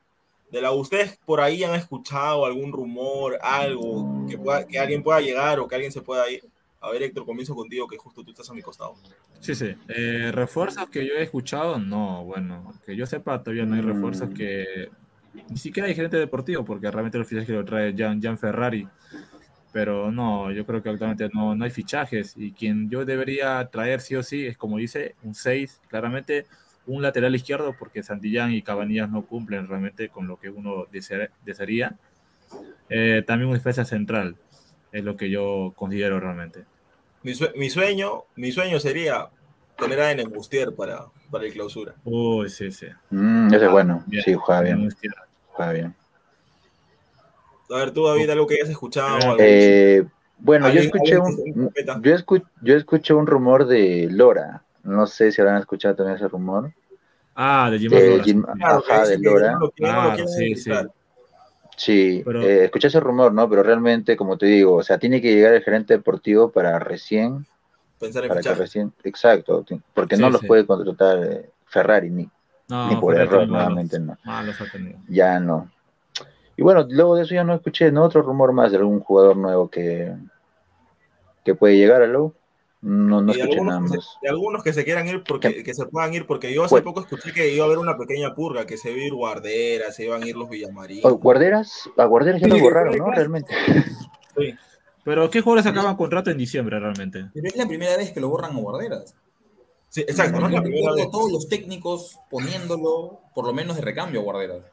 de 0.52 0.62
la 0.62 0.72
¿Ustedes 0.72 1.18
por 1.26 1.40
ahí 1.40 1.64
han 1.64 1.76
escuchado 1.76 2.46
algún 2.46 2.72
rumor, 2.74 3.38
algo 3.42 4.26
que, 4.30 4.38
pueda- 4.38 4.68
que 4.68 4.78
alguien 4.80 5.02
pueda 5.04 5.22
llegar 5.22 5.60
o 5.60 5.68
que 5.68 5.76
alguien 5.76 5.92
se 5.94 6.02
pueda 6.02 6.30
ir? 6.30 6.44
A 6.82 6.90
ver, 6.90 7.04
Héctor, 7.04 7.26
comienzo 7.26 7.54
contigo, 7.56 7.88
que 7.88 7.98
justo 7.98 8.24
tú 8.24 8.32
estás 8.32 8.50
a 8.50 8.54
mi 8.54 8.62
costado. 8.62 8.96
Sí, 9.40 9.54
sí. 9.54 9.76
Eh, 9.88 10.32
refuerzos 10.34 10.90
que 10.90 11.06
yo 11.06 11.14
he 11.14 11.22
escuchado, 11.24 11.78
no, 11.78 12.24
bueno, 12.26 12.74
que 12.86 12.96
yo 12.96 13.06
sepa, 13.06 13.42
todavía 13.44 13.66
no 13.66 13.76
hay 13.76 13.82
refuerzos 13.82 14.30
Mm. 14.30 14.34
que 14.34 14.90
ni 15.50 15.58
siquiera 15.58 15.88
hay 15.88 15.94
gerente 15.96 16.18
deportivo, 16.18 16.66
porque 16.66 16.90
realmente 16.90 17.18
los 17.20 17.28
fichajes 17.28 17.48
que 17.48 17.54
lo 17.54 17.64
trae 17.64 17.94
Gian, 17.94 18.20
Gian 18.20 18.38
Ferrari. 18.38 18.88
Pero 19.72 20.12
no, 20.12 20.52
yo 20.52 20.66
creo 20.66 20.82
que 20.84 20.90
actualmente 20.90 21.30
no, 21.34 21.56
no 21.56 21.64
hay 21.64 21.72
fichajes. 21.72 22.34
Y 22.36 22.52
quien 22.52 22.90
yo 22.90 23.06
debería 23.06 23.66
traer 23.72 24.02
sí 24.02 24.16
o 24.16 24.24
sí 24.24 24.46
es, 24.48 24.58
como 24.58 24.78
dice, 24.78 25.16
un 25.24 25.34
6, 25.36 25.80
claramente 25.88 26.46
un 26.88 27.02
lateral 27.04 27.34
izquierdo, 27.36 27.76
porque 27.78 28.02
Santillán 28.04 28.52
y 28.52 28.64
Cabanillas 28.64 29.10
no 29.10 29.22
cumplen 29.22 29.68
realmente 29.68 30.10
con 30.10 30.28
lo 30.28 30.38
que 30.38 30.50
uno 30.50 30.88
desea- 30.92 31.30
desearía. 31.46 31.96
Eh, 32.90 33.24
también 33.26 33.48
un 33.50 33.54
defensa 33.56 33.86
central, 33.86 34.36
es 34.92 35.04
lo 35.06 35.16
que 35.16 35.30
yo 35.30 35.72
considero 35.78 36.20
realmente. 36.20 36.66
Mi, 37.24 37.34
sue- 37.34 37.54
mi 37.56 37.70
sueño, 37.70 38.24
mi 38.36 38.52
sueño 38.52 38.80
sería 38.80 39.30
tener 39.78 40.00
a 40.00 40.12
Enembustier 40.12 40.74
para, 40.76 41.06
para 41.30 41.46
el 41.46 41.54
clausura. 41.54 41.94
Uy, 42.04 42.50
sí, 42.50 42.72
sí. 42.72 42.88
Mm, 43.10 43.54
ese 43.54 43.66
es 43.66 43.72
bueno. 43.72 44.04
Bien. 44.08 44.24
Sí, 44.24 44.34
juega 44.34 44.62
bien. 44.62 44.90
Juega 45.54 45.72
bien. 45.74 45.96
A 47.70 47.76
ver, 47.78 47.92
tú, 47.92 48.06
David, 48.06 48.30
algo 48.30 48.48
que 48.48 48.56
hayas 48.56 48.70
escuchado. 48.70 49.16
algo- 49.16 49.36
Eh, 49.40 50.06
bueno, 50.40 50.70
yo 50.70 50.82
escuché 50.82 51.18
un, 51.18 51.72
yo, 52.02 52.16
escu- 52.16 52.46
yo 52.62 52.76
escuché 52.76 53.14
un 53.14 53.28
rumor 53.28 53.66
de 53.66 54.08
Lora. 54.12 54.64
No 54.84 55.06
sé 55.06 55.32
si 55.32 55.40
habrán 55.42 55.58
escuchado 55.60 55.96
también 55.96 56.18
ese 56.18 56.28
rumor. 56.28 56.74
Ah, 57.36 57.70
de 57.72 57.80
Jim 57.80 57.92
De 57.92 58.10
Lora, 58.10 58.24
Jim- 58.24 58.46
sí. 58.46 58.60
Claro, 58.60 58.84
Ajá, 58.90 59.08
de 59.08 59.18
Lora. 59.20 59.52
lo 59.54 59.60
lo 59.60 60.18
sí, 60.28 60.34
utilizar. 60.34 60.92
Sí, 61.82 62.22
Pero- 62.24 62.44
eh, 62.44 62.66
escuché 62.66 62.90
ese 62.90 63.00
rumor, 63.00 63.34
¿no? 63.34 63.50
Pero 63.50 63.64
realmente, 63.64 64.16
como 64.16 64.38
te 64.38 64.46
digo, 64.46 64.76
o 64.76 64.84
sea, 64.84 65.00
tiene 65.00 65.20
que 65.20 65.34
llegar 65.34 65.56
el 65.56 65.64
gerente 65.64 65.96
deportivo 65.96 66.52
para 66.52 66.78
recién, 66.78 67.48
Pensar 68.00 68.24
en 68.24 68.30
para 68.30 68.42
que 68.42 68.54
recién, 68.54 68.94
exacto, 69.04 69.66
porque 69.96 70.16
Sí, 70.16 70.22
no 70.22 70.30
los 70.30 70.42
sí. 70.42 70.48
puede 70.48 70.64
contratar 70.68 71.18
eh, 71.24 71.50
Ferrari 71.66 72.12
ni, 72.12 72.30
No, 72.70 72.88
ni 72.88 72.96
por 72.98 73.16
error, 73.20 73.48
nuevamente 73.48 74.00
no, 74.00 74.16
Malos 74.24 74.62
ha 74.62 74.66
tenido. 74.66 75.00
ya 75.08 75.40
no. 75.40 75.72
Y 76.56 76.62
bueno, 76.62 76.86
luego 76.88 77.16
de 77.16 77.24
eso 77.24 77.34
ya 77.34 77.44
no 77.44 77.56
escuché 77.56 77.92
¿no? 77.92 78.04
otro 78.04 78.22
rumor 78.22 78.54
más 78.54 78.72
de 78.72 78.78
algún 78.78 79.00
jugador 79.00 79.36
nuevo 79.38 79.68
que, 79.68 80.16
que 81.44 81.56
puede 81.56 81.78
llegar 81.78 82.04
a 82.04 82.08
Low. 82.08 82.36
No, 82.84 83.22
no 83.22 83.32
Y 83.32 83.36
de 83.36 83.42
escuché 83.44 83.62
nada 83.62 83.78
algunos, 83.78 83.92
que 83.92 83.98
más. 83.98 84.06
se, 84.06 84.12
de 84.24 84.30
algunos 84.30 84.64
que 84.64 84.74
se 84.74 84.84
quieran 84.84 85.08
ir 85.08 85.24
porque 85.24 85.64
que 85.64 85.74
se 85.74 85.86
puedan 85.86 86.14
ir 86.16 86.26
porque 86.26 86.52
yo 86.54 86.64
hace 86.64 86.76
Bueno. 86.76 86.86
poco 86.86 87.02
escuché 87.02 87.32
que 87.32 87.54
iba 87.54 87.64
a 87.64 87.68
haber 87.68 87.78
una 87.78 87.96
pequeña 87.98 88.34
purga 88.34 88.66
que 88.66 88.76
se 88.78 88.92
iba 88.92 89.02
a 89.02 89.06
ir 89.06 89.14
Guardera 89.14 89.92
se 89.92 90.06
iban 90.06 90.24
a 90.24 90.28
ir 90.28 90.36
los 90.36 90.50
Villamarín 90.50 91.02
Oh, 91.04 91.12
guarderas, 91.18 91.88
a 91.96 92.06
guarderas 92.06 92.42
ya 92.42 92.48
lo 92.48 92.60
borraron, 92.60 92.98
¿no? 92.98 93.12
Realmente. 93.12 93.54
Sí. 94.38 94.56
Pero 95.04 95.30
¿qué 95.30 95.42
jugadores 95.42 95.66
acaban 95.66 95.96
contrato 95.96 96.32
en 96.32 96.38
diciembre 96.38 96.80
realmente? 96.80 97.26
Pero 97.34 97.48
es 97.48 97.56
la 97.56 97.68
primera 97.68 97.96
vez 97.98 98.12
que 98.12 98.20
lo 98.20 98.30
borran 98.30 98.56
a 98.56 98.60
guarderas. 98.60 99.16
Sí, 99.90 100.02
exacto 100.02 100.40
no 100.40 100.48
es 100.48 100.54
la 100.54 100.62
primera 100.64 100.94
vez 100.94 101.12
todos 101.12 101.32
los 101.32 101.48
técnicos 101.50 102.18
poniéndolo, 102.30 103.20
por 103.36 103.46
lo 103.46 103.54
menos 103.54 103.76
de 103.76 103.82
recambio 103.82 104.22
a 104.22 104.24
guarderas. 104.24 104.64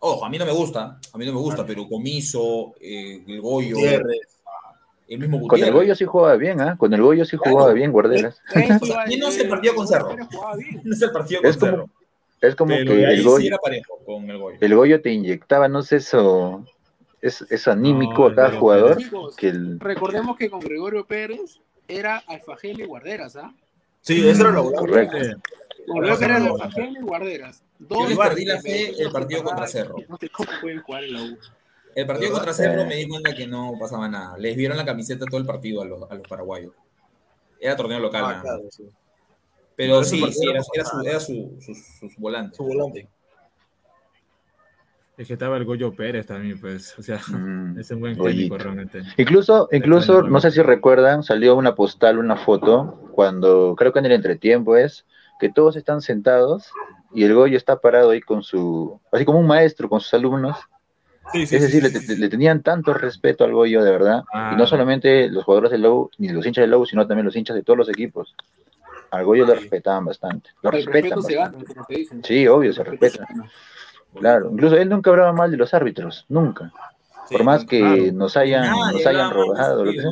Ojo, 0.00 0.24
a 0.24 0.28
mí 0.28 0.38
no 0.38 0.44
me 0.44 0.52
gusta, 0.52 0.98
a 1.12 1.18
mí 1.18 1.24
no 1.24 1.32
me 1.32 1.38
gusta, 1.38 1.64
pero 1.64 1.88
Comiso, 1.88 2.74
eh, 2.80 3.22
el 3.26 3.40
Goyo, 3.40 3.76
Gutiérrez. 3.76 4.33
El 5.08 5.18
mismo 5.18 5.38
Con 5.38 5.48
Gutiérrez. 5.48 5.68
el 5.68 5.74
Goyo 5.74 5.94
sí 5.94 6.04
jugaba 6.04 6.36
bien, 6.36 6.60
¿ah? 6.60 6.76
Con 6.78 6.92
el 6.94 7.02
Goyo 7.02 7.24
sí 7.24 7.36
jugaba 7.36 7.60
Claro. 7.66 7.74
bien, 7.74 7.92
guarderas. 7.92 8.40
O 8.82 8.86
sea, 8.86 9.04
¿quién 9.06 9.20
no 9.20 9.28
es 9.28 9.38
el 9.38 9.48
partido 9.48 9.74
con 9.74 9.86
Cerro? 9.88 10.16
No 10.84 10.92
es 10.94 11.02
el 11.02 11.10
partido 11.12 11.40
con 11.42 11.50
Es 11.50 11.56
como, 11.56 11.70
Cerro. 11.72 11.88
es 12.40 12.54
como 12.56 12.68
Pero 12.74 12.92
que 12.92 13.04
el 13.04 13.16
sí 13.18 13.22
Goyo, 13.24 13.46
era 13.48 13.58
parejo 13.58 13.98
con 14.06 14.30
el 14.30 14.38
Goyo. 14.38 14.58
el 14.60 14.74
Goyo 14.74 15.00
te 15.02 15.10
inyectaba, 15.12 15.68
no 15.68 15.82
sé, 15.82 15.96
eso, 15.96 16.64
es, 17.20 17.42
eso 17.50 17.70
anímico 17.72 18.22
No, 18.22 18.26
a 18.28 18.34
cada 18.34 18.58
jugador. 18.58 18.96
Chicos, 18.98 19.36
Que 19.36 19.48
el, 19.48 19.78
recordemos 19.80 20.36
que 20.36 20.48
con 20.50 20.60
Gregorio 20.60 21.04
Pérez 21.06 21.58
era 21.86 22.18
Alfagel 22.26 22.80
y 22.80 22.84
Guarderas, 22.84 23.36
¿ah? 23.36 23.52
sí 24.00 24.26
eso 24.28 24.42
era 24.42 24.52
lo 24.52 24.64
Mm, 24.64 24.74
correcto. 24.74 25.16
Sí. 25.22 25.30
Con 25.86 25.98
Gregorio 25.98 26.18
Pérez 26.18 26.22
era 26.22 26.36
Alfagel 26.64 26.96
y 26.96 27.00
Guarderas. 27.02 27.62
Yo 27.78 27.86
Dos 27.88 28.08
les 28.08 28.18
perdí 28.18 28.44
la 28.46 28.60
fe 28.62 29.02
el 29.02 29.10
partido 29.10 29.42
contra 29.44 29.66
Cerro. 29.66 29.96
No 30.08 30.16
sé 30.16 30.28
cómo 30.30 30.48
pueden 30.62 30.80
jugar 30.80 31.04
en 31.04 31.12
la 31.12 31.22
U. 31.24 31.38
El 31.94 32.06
partido 32.06 32.32
contra 32.32 32.52
Cerro 32.52 32.82
Eh. 32.82 32.86
me 32.86 32.96
di 32.96 33.08
cuenta 33.08 33.34
que 33.34 33.46
no 33.46 33.72
pasaba 33.78 34.08
nada. 34.08 34.36
Les 34.38 34.56
vieron 34.56 34.76
la 34.76 34.84
camiseta 34.84 35.24
todo 35.26 35.40
el 35.40 35.46
partido 35.46 35.82
a 35.82 35.84
los, 35.84 36.10
a 36.10 36.14
los 36.14 36.26
paraguayos. 36.26 36.72
Era 37.60 37.76
torneo 37.76 38.00
local. 38.00 38.24
Ah, 38.26 38.40
claro, 38.42 38.64
sí. 38.70 38.84
Pero 39.76 40.04
sí, 40.04 40.22
sí, 40.32 40.48
era, 40.48 40.62
su, 40.62 41.00
era 41.04 41.20
su, 41.20 41.58
volante 42.18 43.08
Es 45.16 45.26
que 45.26 45.32
estaba 45.32 45.56
el 45.56 45.64
Goyo 45.64 45.92
Pérez 45.94 46.26
también, 46.26 46.60
pues. 46.60 46.96
O 46.98 47.02
sea, 47.02 47.20
Mm, 47.28 47.78
es 47.78 47.90
un 47.90 48.00
buen 48.00 48.16
técnico 48.16 48.56
realmente. 48.56 49.02
Incluso, 49.16 49.68
incluso, 49.72 50.22
no 50.22 50.40
sé 50.40 50.50
si 50.52 50.62
recuerdan, 50.62 51.22
salió 51.22 51.56
una 51.56 51.74
postal, 51.74 52.18
una 52.18 52.36
foto, 52.36 53.10
cuando, 53.12 53.74
creo 53.76 53.92
que 53.92 53.98
en 53.98 54.06
el 54.06 54.12
entretiempo 54.12 54.76
es, 54.76 55.06
que 55.40 55.50
todos 55.50 55.76
están 55.76 56.00
sentados 56.00 56.70
y 57.12 57.24
el 57.24 57.34
Goyo 57.34 57.56
está 57.56 57.80
parado 57.80 58.10
ahí 58.10 58.20
con 58.20 58.42
su, 58.42 59.00
así 59.10 59.24
como 59.24 59.40
un 59.40 59.46
maestro 59.46 59.88
con 59.88 60.00
sus 60.00 60.14
alumnos. 60.14 60.56
Sí, 61.32 61.46
sí, 61.46 61.56
Es 61.56 61.62
decir, 61.62 61.70
sí, 61.70 61.80
le, 61.80 61.88
sí, 62.00 62.06
le- 62.06 62.14
sí. 62.14 62.20
le 62.20 62.28
tenían 62.28 62.62
tanto 62.62 62.94
respeto 62.94 63.44
al 63.44 63.52
Goyo, 63.52 63.82
de 63.82 63.90
verdad. 63.90 64.24
Y 64.52 64.56
no 64.56 64.64
Ah. 64.64 64.66
solamente 64.66 65.28
los 65.30 65.44
jugadores 65.44 65.70
del 65.70 65.82
Lobo, 65.82 66.10
ni 66.18 66.28
los 66.28 66.44
hinchas 66.46 66.62
del 66.62 66.70
Lobo, 66.70 66.86
sino 66.86 67.06
también 67.06 67.24
los 67.26 67.36
hinchas 67.36 67.56
de 67.56 67.62
todos 67.62 67.78
los 67.78 67.88
equipos. 67.88 68.34
Al 69.10 69.24
Goyo 69.24 69.46
lo 69.46 69.54
Sí. 69.54 69.60
respetaban 69.60 70.04
bastante. 70.04 70.50
Lo 70.62 70.70
El 70.70 70.76
respetan 70.76 71.02
respeto 71.02 71.22
se 71.22 71.36
bastante. 71.36 71.58
gana, 71.64 71.74
como 71.74 71.86
te 71.86 71.94
dicen. 71.94 72.24
Sí, 72.24 72.46
obvio, 72.48 72.72
se 72.72 72.82
respeta. 72.84 73.26
Claro. 74.18 74.50
Incluso 74.52 74.76
él 74.76 74.88
nunca 74.88 75.10
hablaba 75.10 75.32
mal 75.32 75.50
de 75.50 75.56
los 75.56 75.72
árbitros, 75.74 76.24
nunca. 76.28 76.72
Sí, 77.28 77.34
Por 77.36 77.44
más 77.44 77.64
que 77.64 77.78
Claro. 77.80 78.12
nos 78.12 78.36
hayan, 78.36 78.62
Nadie 78.70 78.92
nos 78.92 79.06
hayan 79.06 79.26
mal 79.28 79.34
robado, 79.34 79.84
lo 79.84 79.92
que 79.92 80.00
sea. 80.00 80.10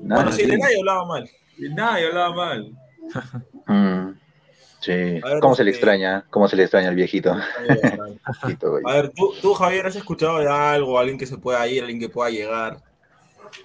Nada, 0.00 0.22
bueno 0.22 0.32
sí 0.36 0.46
de 0.46 0.56
nadie 0.58 0.78
hablaba 0.78 1.06
mal 1.06 1.30
De 1.58 1.68
Nadie 1.70 2.06
hablaba 2.08 2.34
mal. 2.34 2.72
Mm, 3.66 4.14
sí. 4.82 4.92
Ver, 4.92 5.40
¿Cómo 5.40 5.54
se 5.54 5.64
le 5.64 5.70
este- 5.70 5.78
extraña? 5.80 6.24
¿Cómo 6.28 6.46
se 6.48 6.56
le 6.56 6.64
extraña 6.64 6.88
al 6.90 6.94
viejito? 6.94 7.34
A 8.84 8.92
ver 8.94 9.10
tú, 9.16 9.32
tú 9.40 9.54
Javier 9.54 9.86
has 9.86 9.96
escuchado 9.96 10.38
de 10.38 10.48
algo 10.48 10.98
alguien 10.98 11.16
que 11.18 11.26
se 11.26 11.38
pueda 11.38 11.66
ir 11.66 11.80
alguien 11.82 11.98
que 12.00 12.08
pueda 12.08 12.28
llegar 12.30 12.82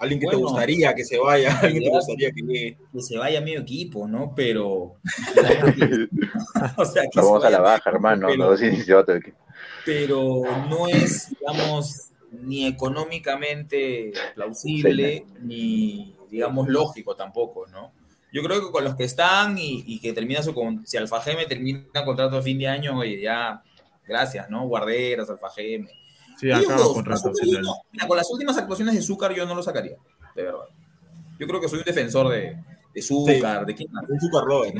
alguien 0.00 0.20
que 0.20 0.26
te 0.28 0.36
gustaría 0.36 0.94
que 0.94 1.04
se 1.04 1.18
vaya 1.18 1.58
alguien 1.62 1.82
que 1.82 1.88
te 1.90 1.94
gustaría 1.96 2.30
que 2.30 2.42
llegue 2.42 2.78
Que 2.92 3.00
se 3.02 3.18
vaya 3.18 3.40
medio 3.40 3.60
equipo, 3.60 4.06
¿no? 4.08 4.32
Pero. 4.34 4.96
o 6.76 6.84
sea, 6.84 7.02
que 7.02 7.10
Nos 7.16 7.24
se 7.26 7.30
vamos 7.30 7.44
a 7.44 7.50
la 7.50 7.60
baja, 7.60 7.90
hermano. 7.90 8.28
pero- 8.28 8.50
No, 8.50 8.56
sí, 8.56 8.70
sí, 8.82 8.92
otro 8.92 9.20
que- 9.20 9.34
pero 9.84 10.42
no 10.68 10.86
es, 10.88 11.30
digamos, 11.30 12.10
ni 12.42 12.66
económicamente 12.66 14.12
plausible, 14.34 15.24
ni, 15.40 16.14
digamos, 16.30 16.68
lógico 16.68 17.16
tampoco, 17.16 17.66
¿no? 17.68 17.92
Yo 18.32 18.42
creo 18.42 18.60
que 18.66 18.70
con 18.70 18.84
los 18.84 18.94
que 18.94 19.04
están 19.04 19.56
y, 19.58 19.84
y 19.86 20.00
que 20.00 20.12
termina 20.12 20.42
su... 20.42 20.54
Si 20.84 20.96
Alfajeme 20.96 21.46
termina 21.46 22.04
contrato 22.04 22.36
a 22.36 22.42
fin 22.42 22.58
de 22.58 22.68
año, 22.68 22.98
oye, 22.98 23.20
ya, 23.22 23.62
gracias, 24.06 24.50
¿no? 24.50 24.66
Guarderas, 24.68 25.30
Alfajeme. 25.30 25.88
Sí, 26.38 26.50
acaba 26.50 26.76
dos, 26.76 26.92
contrato. 26.94 27.32
Zúcar, 27.34 27.62
no- 27.62 27.74
mira, 27.90 28.06
con 28.06 28.16
las 28.16 28.30
últimas 28.30 28.56
actuaciones 28.58 28.94
de 28.94 29.02
Zúcar 29.02 29.34
yo 29.34 29.44
no 29.46 29.54
lo 29.54 29.62
sacaría, 29.62 29.96
de 30.36 30.42
verdad. 30.42 30.66
Yo 31.38 31.46
creo 31.46 31.60
que 31.60 31.68
soy 31.68 31.78
un 31.80 31.84
defensor 31.84 32.28
de, 32.28 32.56
de 32.94 33.02
Zúcar, 33.02 33.64
de 33.66 33.74
quién 33.74 33.90
más. 33.92 34.04
Un 34.08 34.20
Zúcar 34.20 34.44
Lover. 34.44 34.74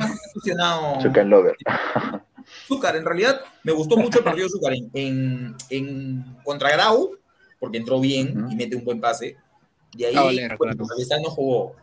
Zucker 1.01 1.25
Lover. 1.25 1.55
Zúcar, 2.67 2.95
en 2.95 3.05
realidad 3.05 3.41
me 3.63 3.71
gustó 3.71 3.97
mucho 3.97 4.19
el 4.19 4.23
partido 4.23 4.45
de 4.47 4.51
Zúcar 4.51 4.73
en, 4.73 4.89
en, 4.93 5.55
en 5.69 6.37
contra 6.43 6.71
Grau, 6.71 7.11
porque 7.59 7.77
entró 7.77 7.99
bien 7.99 8.47
y 8.49 8.55
mete 8.55 8.75
un 8.75 8.83
buen 8.85 8.99
pase. 9.01 9.35
De 9.95 10.05
ahí, 10.05 10.15
Ah, 10.15 10.55
bueno, 10.57 10.75
no 11.23 11.29
jugó. 11.31 11.75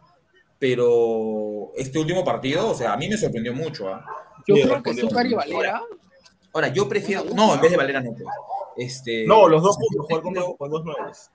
Pero 0.58 1.72
este 1.76 1.98
último 1.98 2.24
partido, 2.24 2.70
o 2.70 2.74
sea, 2.74 2.92
a 2.92 2.96
mí 2.96 3.08
me 3.08 3.16
sorprendió 3.16 3.52
mucho. 3.52 3.88
¿ah? 3.88 4.04
Yo 4.46 4.56
Sí, 4.56 4.62
creo 4.62 4.82
que. 4.82 4.94
Zúcar 4.94 5.26
y 5.26 5.34
Valera. 5.34 5.82
Ahora, 6.52 6.68
yo 6.68 6.88
prefiero. 6.88 7.24
No, 7.34 7.54
en 7.54 7.60
vez 7.60 7.70
de 7.70 7.76
Valera 7.76 8.00
no. 8.00 8.12
Pues. 8.12 8.24
Este, 8.76 9.26
No, 9.26 9.48
los 9.48 9.62
dos 9.62 9.76
juntos, 9.76 10.06
jugar 10.08 10.22
con, 10.22 10.34
dos- 10.34 10.54
con 10.58 10.70
dos 10.70 10.84
nueves. 10.84 11.30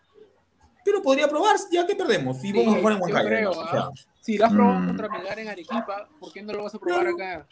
Pero 0.83 1.01
podría 1.03 1.27
probar, 1.27 1.55
ya 1.71 1.85
que 1.85 1.95
perdemos. 1.95 2.37
Si 2.41 2.51
vamos 2.51 2.75
a 2.75 2.79
jugar 2.79 2.93
en 2.93 2.99
yo 2.99 3.03
Huancayo. 3.05 3.27
creo, 3.27 3.51
¿no? 3.53 3.59
O 3.61 3.67
sea, 3.69 3.79
¿ah? 3.81 3.91
Si 4.21 4.37
lo 4.37 4.45
has 4.45 4.53
probado 4.53 4.79
Mm. 4.79 4.87
contra 4.87 5.09
Melgar 5.09 5.39
en 5.39 5.47
Arequipa, 5.49 6.09
¿por 6.19 6.31
qué 6.33 6.41
no 6.43 6.53
lo 6.53 6.63
vas 6.63 6.75
a 6.75 6.79
probar 6.79 7.07
acá 7.07 7.47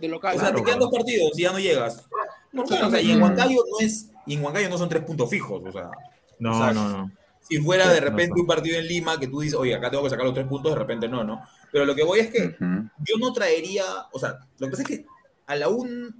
de 0.00 0.08
local? 0.08 0.36
O 0.36 0.40
sea, 0.40 0.54
te 0.54 0.62
quedan 0.62 0.78
dos 0.78 0.90
partidos 0.90 1.38
y 1.38 1.42
ya 1.42 1.52
no 1.52 1.58
llegas. 1.58 2.06
Normal, 2.52 2.84
o 2.84 2.90
sea, 2.90 3.00
y 3.00 3.10
en 3.12 3.22
Huancayo 3.22 3.58
no 3.70 3.86
es, 3.86 4.10
y 4.26 4.34
en 4.34 4.44
Huancayo 4.44 4.68
no 4.70 4.78
son 4.78 4.88
tres 4.88 5.02
puntos 5.04 5.28
fijos, 5.30 5.62
o 5.66 5.72
sea. 5.72 5.90
No, 6.38 6.52
Exacto. 6.52 6.74
no, 6.74 6.88
no. 6.98 7.10
Si 7.46 7.58
fuera 7.58 7.92
de 7.92 8.00
repente 8.00 8.40
un 8.40 8.46
partido 8.46 8.78
en 8.78 8.86
Lima 8.86 9.20
que 9.20 9.28
tú 9.28 9.40
dices, 9.40 9.58
oye, 9.58 9.74
acá 9.74 9.90
tengo 9.90 10.02
que 10.04 10.10
sacar 10.10 10.24
los 10.24 10.34
tres 10.34 10.46
puntos, 10.46 10.72
de 10.72 10.78
repente 10.78 11.08
no, 11.08 11.24
¿no? 11.24 11.42
Pero 11.70 11.84
lo 11.84 11.94
que 11.94 12.02
voy 12.04 12.20
es 12.20 12.30
que 12.30 12.56
yo 12.60 13.16
no 13.18 13.32
traería, 13.32 13.84
o 14.12 14.18
sea, 14.18 14.38
lo 14.58 14.66
que 14.66 14.70
pasa 14.70 14.82
es 14.82 14.88
que 14.88 15.06
a 15.46 15.56
la 15.56 15.68
UN 15.68 16.14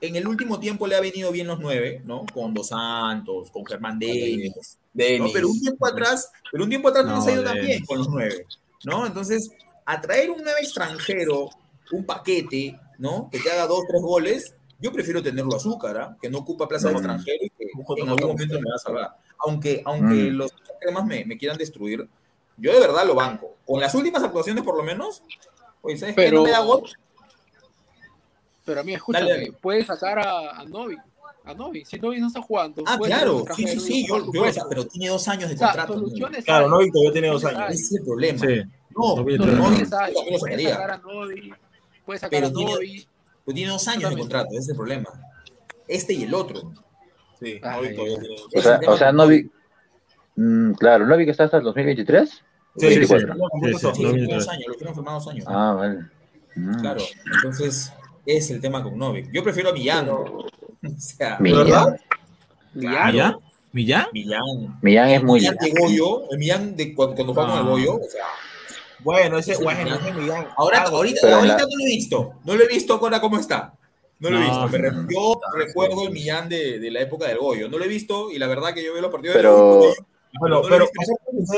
en 0.00 0.14
el 0.14 0.28
último 0.28 0.60
tiempo 0.60 0.86
le 0.86 0.94
ha 0.94 1.00
venido 1.00 1.32
bien 1.32 1.48
los 1.48 1.58
nueve, 1.58 2.02
¿no? 2.04 2.24
Con 2.32 2.54
Dos 2.54 2.68
Santos, 2.68 3.50
con 3.50 3.66
Germán 3.66 3.98
Denis. 3.98 4.78
Pero 4.94 5.48
un 5.48 5.60
tiempo 5.60 5.86
atrás, 5.86 6.30
pero 6.50 6.62
un 6.64 6.70
tiempo 6.70 6.88
atrás 6.88 7.04
no, 7.04 7.10
No, 7.12 7.16
nos 7.18 7.26
ha 7.26 7.32
ido 7.32 7.52
bien 7.54 7.84
con 7.84 7.98
los 7.98 8.08
nueve, 8.08 8.46
¿no? 8.84 9.06
Entonces, 9.06 9.50
atraer 9.84 10.30
un 10.30 10.42
nueve 10.42 10.60
extranjero, 10.62 11.50
un 11.90 12.04
paquete, 12.04 12.78
¿no? 12.98 13.28
Que 13.30 13.40
te 13.40 13.50
haga 13.50 13.66
dos, 13.66 13.84
tres 13.88 14.02
goles, 14.02 14.54
yo 14.80 14.92
prefiero 14.92 15.22
tenerlo 15.22 15.54
a 15.54 15.56
Azúcar, 15.56 15.96
¿ah? 15.98 16.16
que 16.20 16.30
no 16.30 16.38
ocupa 16.38 16.68
plaza 16.68 16.88
de 16.88 16.94
extranjero 16.94 17.44
y 17.44 17.50
que 17.50 17.64
en 18.02 18.08
algún 18.08 18.28
momento 18.28 18.54
me 18.60 18.70
va 18.70 18.76
a 18.76 18.78
salvar. 18.78 19.16
Aunque, 19.38 19.82
aunque 19.84 20.30
Mm. 20.30 20.36
los 20.36 20.52
cremas 20.78 21.04
me, 21.04 21.24
me 21.24 21.36
quieran 21.38 21.58
destruir, 21.58 22.08
yo 22.56 22.72
de 22.72 22.80
verdad 22.80 23.06
lo 23.06 23.14
banco. 23.14 23.56
Con 23.66 23.80
las 23.80 23.94
últimas 23.94 24.22
actuaciones, 24.22 24.64
por 24.64 24.76
lo 24.76 24.82
menos, 24.82 25.22
pues, 25.80 26.00
¿sabes 26.00 26.14
qué? 26.14 26.22
Pero- 26.22 26.38
No 26.38 26.44
me 26.44 26.50
da 26.50 26.60
gol. 26.60 26.82
Pero 28.64 28.80
a 28.80 28.82
mí, 28.84 28.94
escúchame, 28.94 29.26
Dale, 29.28 29.40
dale. 29.46 29.52
puedes 29.60 29.86
sacar 29.86 30.18
a, 30.18 30.50
a 30.60 30.64
Novi. 30.64 30.96
A 31.44 31.54
Novi. 31.54 31.84
Si 31.86 31.98
Novi 31.98 32.20
no 32.20 32.26
está 32.26 32.42
jugando. 32.42 32.82
Ah, 32.86 32.98
claro, 33.02 33.44
sí, 33.56 33.66
sí, 33.66 33.80
sí, 33.80 34.06
Novi, 34.06 34.26
yo, 34.26 34.32
yo, 34.34 34.42
o 34.48 34.52
sea, 34.52 34.64
pero 34.68 34.86
tiene 34.86 35.08
dos 35.08 35.26
años 35.28 35.48
de 35.48 35.54
O 35.54 35.58
sea, 35.58 35.68
contrato. 35.68 36.04
Claro, 36.44 36.64
hay. 36.66 36.70
no, 36.70 36.78
Víctor, 36.78 37.04
ya 37.04 37.12
tiene 37.12 37.28
dos 37.28 37.44
años. 37.46 37.70
Ese 37.70 37.82
es 37.82 37.92
el 37.94 38.04
problema. 38.04 38.38
Sí. 38.38 38.62
No, 38.94 39.16
No, 39.16 39.24
pero 39.24 39.46
no, 39.46 39.52
Soluciones 39.64 39.92
hay. 39.94 40.12
también 40.14 40.32
lo 40.34 40.38
sacaría. 40.40 40.70
sacar 40.70 40.90
a 40.90 40.96
Novi. 40.98 41.52
Puedes 42.04 42.20
sacar 42.20 42.30
Pero 42.30 42.46
a 42.48 42.52
tiene- 42.52 42.72
Novi. 42.72 43.08
Pero 43.46 43.54
tiene 43.54 43.70
dos 43.72 43.88
años 43.88 44.10
de 44.10 44.18
contrato, 44.18 44.48
ese 44.50 44.58
es 44.60 44.68
el 44.68 44.76
problema. 44.76 45.08
Este 45.86 46.12
y 46.12 46.24
el 46.24 46.34
otro. 46.34 46.72
Sí, 47.40 47.58
Ay, 47.62 47.76
no, 47.76 47.80
Víctor 47.80 48.08
ya 48.08 48.18
tiene 48.20 48.28
dos 48.34 48.42
O 48.44 48.48
Ese 48.52 48.62
sea, 48.62 48.80
o 48.92 48.96
sea, 48.98 49.12
Novi. 49.12 49.50
Mm, 50.40 50.72
claro, 50.74 51.04
¿no 51.06 51.16
vi 51.16 51.24
que 51.24 51.32
está 51.32 51.44
hasta 51.44 51.56
el 51.56 51.64
2023? 51.64 52.30
Sí, 52.30 52.40
Sí, 52.76 52.88
sí, 52.88 52.98
24. 53.00 53.34
sí, 53.34 53.40
sí, 53.40 53.78
Sí, 53.78 53.92
tiene 53.92 54.08
2003. 54.12 54.28
dos 54.38 54.48
años, 54.48 54.64
lo 54.68 54.74
quieren 54.74 54.94
firmar 54.94 55.14
dos 55.14 55.28
años. 55.28 55.44
Ah, 55.48 55.74
vale. 55.76 55.98
Mm. 56.54 56.80
Claro, 56.80 57.00
entonces 57.34 57.92
es 58.24 58.50
el 58.50 58.60
tema 58.60 58.82
con 58.82 58.96
Novik. 58.96 59.30
Yo 59.32 59.42
prefiero 59.42 59.70
a 59.70 59.72
Millán. 59.72 60.08
O 60.80 60.90
sea, 60.96 61.38
Millán. 61.40 61.64
¿Verdad? 61.64 62.00
Millán. 62.72 63.06
¿Millán? 63.12 63.36
¿Millán? 63.72 64.06
Millán. 64.12 64.78
Millán 64.80 65.08
es 65.08 65.22
muy. 65.24 65.40
Millán 65.40 65.56
de 65.56 65.70
Goyo, 65.76 66.30
el 66.30 66.38
Millán 66.38 66.76
de 66.76 66.94
cuando, 66.94 67.16
cuando 67.16 67.34
juega 67.34 67.48
con 67.48 67.58
el 67.58 67.64
Ah. 67.66 67.68
Goyo, 67.70 67.94
o 67.96 68.08
sea, 68.08 68.24
Bueno, 69.00 69.38
ese, 69.38 69.56
bueno, 69.62 69.82
Millán. 69.82 70.00
ese 70.00 70.12
Millán. 70.12 70.46
ahora, 70.56 70.82
ahorita, 70.82 71.18
Pero 71.22 71.32
en 71.32 71.38
ahorita 71.38 71.56
la- 71.56 71.62
no 71.64 71.76
lo 71.76 71.82
he 71.84 71.86
visto, 71.96 72.32
no 72.44 72.54
lo 72.54 72.62
he 72.62 72.68
visto 72.68 72.94
ahora 72.94 73.20
cómo 73.20 73.38
está. 73.38 73.74
No 74.20 74.30
lo 74.30 74.36
he 74.36 74.40
No. 74.40 74.46
visto. 74.46 74.68
Me 74.68 74.78
re- 74.78 75.06
yo 75.12 75.40
recuerdo 75.56 76.04
el 76.06 76.12
Millán 76.12 76.48
de, 76.48 76.78
de 76.78 76.90
la 76.92 77.00
época 77.00 77.26
del 77.26 77.38
Goyo. 77.38 77.68
No 77.68 77.76
lo 77.78 77.84
he 77.84 77.88
visto 77.88 78.30
y 78.30 78.38
la 78.38 78.46
verdad 78.46 78.72
que 78.72 78.84
yo 78.84 78.92
veo 78.92 79.02
los 79.02 79.10
partidos 79.10 79.34
de 79.34 79.40
Pero- 79.40 79.56
Goyo, 79.80 79.94
Bueno, 80.40 80.62
pero, 80.68 80.86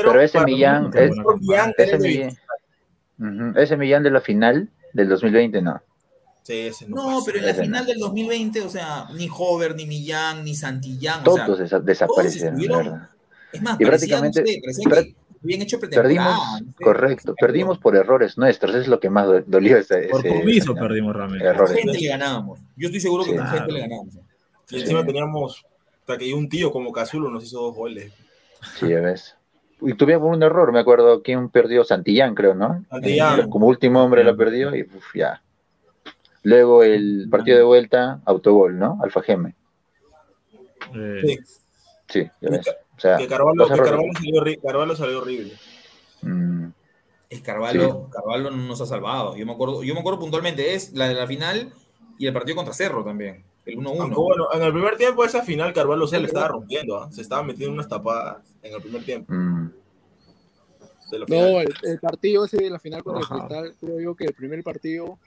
Pero 0.03 0.21
ese 0.21 0.33
para 0.33 0.45
Millán. 0.45 0.85
Es- 0.87 0.91
bueno. 1.09 1.15
mejor 1.17 1.39
Millán 1.41 1.73
ese 1.77 1.97
Millán. 1.99 2.37
Ujú, 3.19 3.59
Ese 3.59 3.77
Millán 3.77 4.03
de 4.03 4.11
la 4.11 4.21
final 4.21 4.69
del 4.93 5.09
2020, 5.09 5.61
no. 5.61 5.79
Sí, 6.43 6.69
no, 6.87 7.19
No, 7.19 7.23
pero 7.23 7.37
en 7.37 7.45
la 7.45 7.53
final 7.53 7.85
del 7.85 7.99
2020, 7.99 8.61
o 8.61 8.69
sea, 8.69 9.05
ni 9.15 9.29
Hover, 9.29 9.75
ni 9.75 9.85
Millán, 9.85 10.43
ni 10.43 10.55
Santillán, 10.55 11.21
o 11.25 11.35
sea, 11.35 11.45
Todos 11.45 11.59
desa- 11.59 11.79
desaparecieron, 11.81 12.55
estuvieron- 12.59 12.83
verdad. 12.85 13.09
es 13.53 13.61
más, 13.61 13.79
y 13.79 13.85
prácticamente- 13.85 14.61
habían 15.43 15.61
hecho. 15.61 15.79
Perdimos, 15.79 16.63
correcto, 16.83 17.35
perdimos 17.39 17.77
por 17.79 17.95
errores 17.95 18.37
nuestros, 18.37 18.73
es 18.75 18.87
lo 18.87 18.99
que 18.99 19.09
más 19.09 19.27
do- 19.27 19.41
dolió 19.45 19.77
ese, 19.77 20.07
Por 20.09 20.21
compromiso 20.23 20.73
perdimos 20.75 21.15
realmente. 21.15 21.45
Con 21.45 21.55
errores. 21.55 21.77
gente 21.77 21.99
le 21.99 22.07
ganábamos. 22.07 22.59
Yo 22.75 22.87
estoy 22.87 22.99
seguro 23.01 23.23
que 23.23 23.35
con 23.35 23.47
gente 23.47 23.71
le 23.71 23.79
ganábamos. 23.81 24.15
Y 24.71 24.79
encima 24.81 25.05
teníamos, 25.05 25.63
hasta 25.99 26.17
que 26.17 26.33
un 26.33 26.47
tío 26.49 26.71
como 26.71 26.91
Cazulo 26.91 27.29
nos 27.29 27.43
hizo 27.43 27.59
dos 27.61 27.75
goles. 27.75 28.11
Sí, 28.61 28.89
ya 28.89 28.99
ves. 29.01 29.35
Y 29.81 29.93
tuvimos 29.95 30.35
un 30.35 30.43
error, 30.43 30.71
me 30.71 30.79
acuerdo, 30.79 31.23
quién 31.23 31.49
perdió 31.49 31.83
Santillán, 31.83 32.35
creo, 32.35 32.53
¿no? 32.53 32.83
Santillán. 32.89 33.39
Eh, 33.39 33.49
Como 33.49 33.67
último 33.67 34.03
hombre 34.03 34.23
la 34.23 34.35
perdió 34.35 34.75
y 34.75 34.83
uf, 34.83 35.15
ya. 35.15 35.41
Luego 36.43 36.83
el 36.83 37.27
partido 37.29 37.57
de 37.57 37.63
vuelta, 37.63 38.21
autogol, 38.25 38.77
¿no? 38.77 38.99
Alfa 39.03 39.21
Geme. 39.21 39.55
Eh, 40.95 41.21
Sí, 41.21 41.39
Sí, 42.07 42.29
ya 42.41 42.49
ves. 42.49 42.67
O 42.97 42.99
sea, 42.99 43.17
que 43.17 43.27
Carvalho, 43.27 43.67
que. 43.67 43.73
Carvalho 43.73 44.13
salió, 44.13 44.41
horri- 44.41 44.61
Carvalho 44.61 44.95
salió 44.95 45.19
horrible. 45.21 45.53
Mm, 46.21 46.67
Es 47.29 47.41
Carvalho, 47.41 48.09
Carvalho 48.11 48.51
no 48.51 48.57
nos 48.57 48.81
ha 48.81 48.85
salvado. 48.85 49.35
Yo 49.37 49.45
me 49.45 49.53
acuerdo, 49.53 49.83
yo 49.83 49.93
me 49.93 50.01
acuerdo 50.01 50.19
puntualmente, 50.19 50.75
es 50.75 50.93
la 50.93 51.07
de 51.07 51.13
la 51.15 51.25
final 51.25 51.71
y 52.19 52.27
el 52.27 52.33
partido 52.33 52.57
contra 52.57 52.73
Cerro 52.73 53.03
también. 53.03 53.43
El 53.65 53.77
1-1. 53.77 54.01
Aunque 54.01 54.15
bueno, 54.19 54.47
en 54.53 54.61
el 54.63 54.71
primer 54.73 54.97
tiempo 54.97 55.23
esa 55.23 55.43
final 55.43 55.71
Carvalho 55.73 56.07
se 56.07 56.19
le 56.19 56.27
estaba 56.27 56.47
rompiendo, 56.47 56.97
¿ah? 56.97 57.11
se 57.11 57.21
estaba 57.21 57.43
metiendo 57.43 57.73
unas 57.73 57.87
tapadas 57.87 58.37
en 58.63 58.73
el 58.73 58.81
primer 58.81 59.03
tiempo. 59.03 59.31
mm. 59.33 59.71
No, 61.27 61.59
el, 61.59 61.67
el 61.83 61.99
partido 61.99 62.45
ese 62.45 62.57
de 62.57 62.69
la 62.69 62.79
final 62.79 63.03
contra 63.03 63.23
Ajá. 63.23 63.35
el 63.35 63.41
Cristal, 63.41 63.75
creo 63.81 63.99
yo 63.99 64.15
que 64.15 64.25
el 64.25 64.33
primer 64.33 64.63
partido 64.63 65.19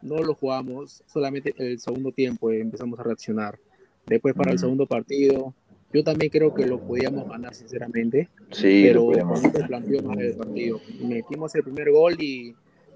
no 0.00 0.16
lo 0.18 0.34
jugamos, 0.34 1.02
solamente 1.06 1.54
el 1.58 1.78
segundo 1.78 2.10
tiempo 2.10 2.50
eh, 2.50 2.60
empezamos 2.60 2.98
a 2.98 3.02
reaccionar. 3.02 3.58
Después 4.06 4.34
para 4.34 4.52
el 4.52 4.56
Mm. 4.56 4.60
segundo 4.60 4.86
partido, 4.86 5.52
yo 5.92 6.02
también 6.04 6.30
creo 6.30 6.54
que 6.54 6.66
lo 6.66 6.80
podíamos 6.80 7.28
ganar 7.28 7.54
sinceramente, 7.54 8.30
Sí, 8.50 8.84
pero 8.86 9.10
se 9.36 9.50
planteó 9.64 10.02
mal 10.02 10.18
el 10.20 10.34
partido. 10.36 10.80
Metimos 11.02 11.54
el 11.54 11.62
primer 11.64 11.90
gol 11.90 12.16
y 12.20 12.54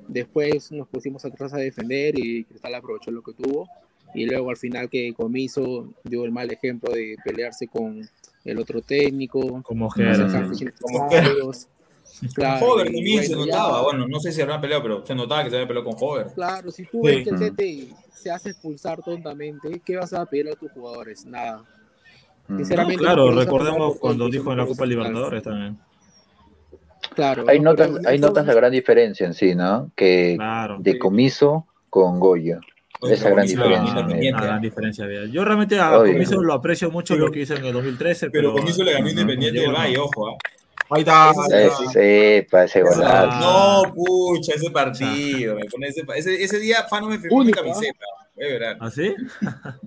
después 0.09 0.72
nos 0.72 0.88
pusimos 0.88 1.22
atrás 1.26 1.53
a 1.53 1.59
defender 1.59 2.18
y 2.18 2.45
Cristal 2.45 2.74
aprovechó 2.74 3.11
lo 3.11 3.22
que 3.22 3.34
tuvo. 3.34 3.68
Y 4.14 4.26
luego 4.26 4.50
al 4.50 4.56
final 4.56 4.88
que 4.88 5.12
Comiso 5.14 5.88
dio 6.04 6.24
el 6.24 6.32
mal 6.32 6.50
ejemplo 6.52 6.92
de 6.92 7.16
pelearse 7.24 7.68
con 7.68 8.00
el 8.44 8.58
otro 8.58 8.80
técnico, 8.82 9.62
como 9.62 9.88
que-. 9.90 10.02
Claro, 12.34 12.66
Hover 12.66 12.88
y 12.88 12.94
también 12.94 13.24
se 13.24 13.36
notaba. 13.36 13.82
Bueno, 13.82 14.06
no 14.08 14.18
sé 14.20 14.32
si 14.32 14.40
habrán 14.42 14.61
peleado, 14.61 14.82
pero 14.82 15.06
se 15.06 15.14
notaba 15.14 15.44
que 15.44 15.50
se 15.50 15.56
había 15.56 15.68
peleado 15.68 15.88
con 15.88 15.96
Hover. 15.98 16.26
Claro, 16.34 16.70
si 16.70 16.84
tú 16.84 17.00
Sí. 17.02 17.06
ves 17.06 17.24
que 17.24 17.30
el 17.30 17.38
CT 17.38 17.94
se 18.12 18.30
hace 18.30 18.50
expulsar 18.50 19.00
tontamente, 19.02 19.80
¿qué 19.84 19.96
vas 19.96 20.12
a 20.12 20.26
pedir 20.26 20.48
a 20.48 20.56
tus 20.56 20.70
jugadores? 20.72 21.24
Nada. 21.24 21.64
Mm. 22.48 22.62
Claro, 22.96 23.30
no 23.30 23.40
recordemos 23.40 23.96
cuando 23.98 24.28
dijo 24.28 24.50
en 24.50 24.58
la 24.58 24.66
Copa 24.66 24.84
Libertadores 24.84 25.42
también. 25.42 25.78
Claro. 27.14 27.44
Ahí 27.48 27.58
no, 27.61 27.70
notas, 27.70 27.90
eso- 27.90 28.20
notas 28.26 28.46
la 28.46 28.54
gran 28.54 28.72
diferencia 28.72 29.26
en 29.26 29.34
sí, 29.34 29.54
¿no? 29.54 29.90
Que 29.94 30.34
Claro. 30.36 30.78
de 30.80 30.98
comiso 30.98 31.66
con 31.88 32.18
Goyo. 32.20 32.61
Esa 33.03 33.30
gran 33.30 33.46
diferencia. 33.46 34.01
Una 34.05 34.18
¿eh? 34.18 34.30
gran 34.32 34.61
diferencia. 34.61 35.07
Yo 35.26 35.44
realmente 35.44 35.78
a 35.78 35.98
Oye. 35.98 36.12
Comiso 36.12 36.42
lo 36.42 36.53
aprecio 36.55 36.90
mucho 36.90 37.14
Pero- 37.14 37.26
lo 37.26 37.32
que 37.32 37.40
hizo 37.40 37.55
en 37.55 37.64
el 37.64 37.72
2013, 37.72 38.30
Pero 38.30 38.51
pero, 38.51 38.61
Comiso 38.61 38.82
le 38.84 38.92
ganó. 38.92 39.09
Independiente 39.09 39.61
del 39.61 39.72
Valle, 39.72 39.98
ojo. 39.98 40.28
¿ah? 40.30 40.36
Ahí 40.92 41.01
está. 41.03 41.30
Eh, 41.53 41.66
está. 41.66 41.90
sepa, 41.92 42.64
ese 42.64 42.82
golazo. 42.82 43.03
Ah. 43.07 43.82
No, 43.86 43.94
pucha, 43.94 44.55
ese 44.55 44.70
partido. 44.70 45.55
me 45.55 45.64
pone 45.66 45.86
ese, 45.88 46.03
ese, 46.16 46.42
ese 46.42 46.59
día 46.59 46.82
Fano 46.90 47.09
me 47.09 47.18
firmó 47.18 47.44
mi 47.44 47.53
camiseta. 47.53 48.05
Voy 48.34 48.44
a 48.44 48.48
ver. 48.48 48.76
¿Ah, 48.80 48.90
sí? 48.90 49.14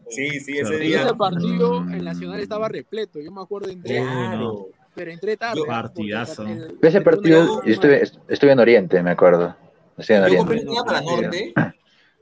Sí, 0.09 0.39
sí, 0.39 0.57
ese 0.59 0.77
día. 0.77 1.01
ese 1.03 1.13
partido, 1.15 1.79
el 1.91 2.03
Nacional 2.05 2.39
estaba 2.39 2.69
repleto. 2.69 3.19
Yo 3.19 3.31
me 3.31 3.41
acuerdo, 3.41 3.69
entré, 3.69 3.97
Claro. 4.01 4.67
pero 4.95 5.11
entré 5.11 5.35
tarde. 5.37 5.59
¿ah? 5.63 5.67
Partidazo. 5.67 6.43
el- 6.47 6.77
Ese 6.81 7.01
partido, 7.01 7.61
yo 7.65 7.71
estuve, 7.73 8.03
estuve 8.29 8.51
en 8.51 8.59
Oriente, 8.59 9.01
me 9.03 9.11
acuerdo. 9.11 9.55
Estuve 9.97 10.17
en 10.17 10.27
Yo 10.31 10.37
compré 10.37 10.57
Oriente. 10.61 10.79
entrada 10.79 11.01
para 11.05 11.21
Norte, 11.21 11.53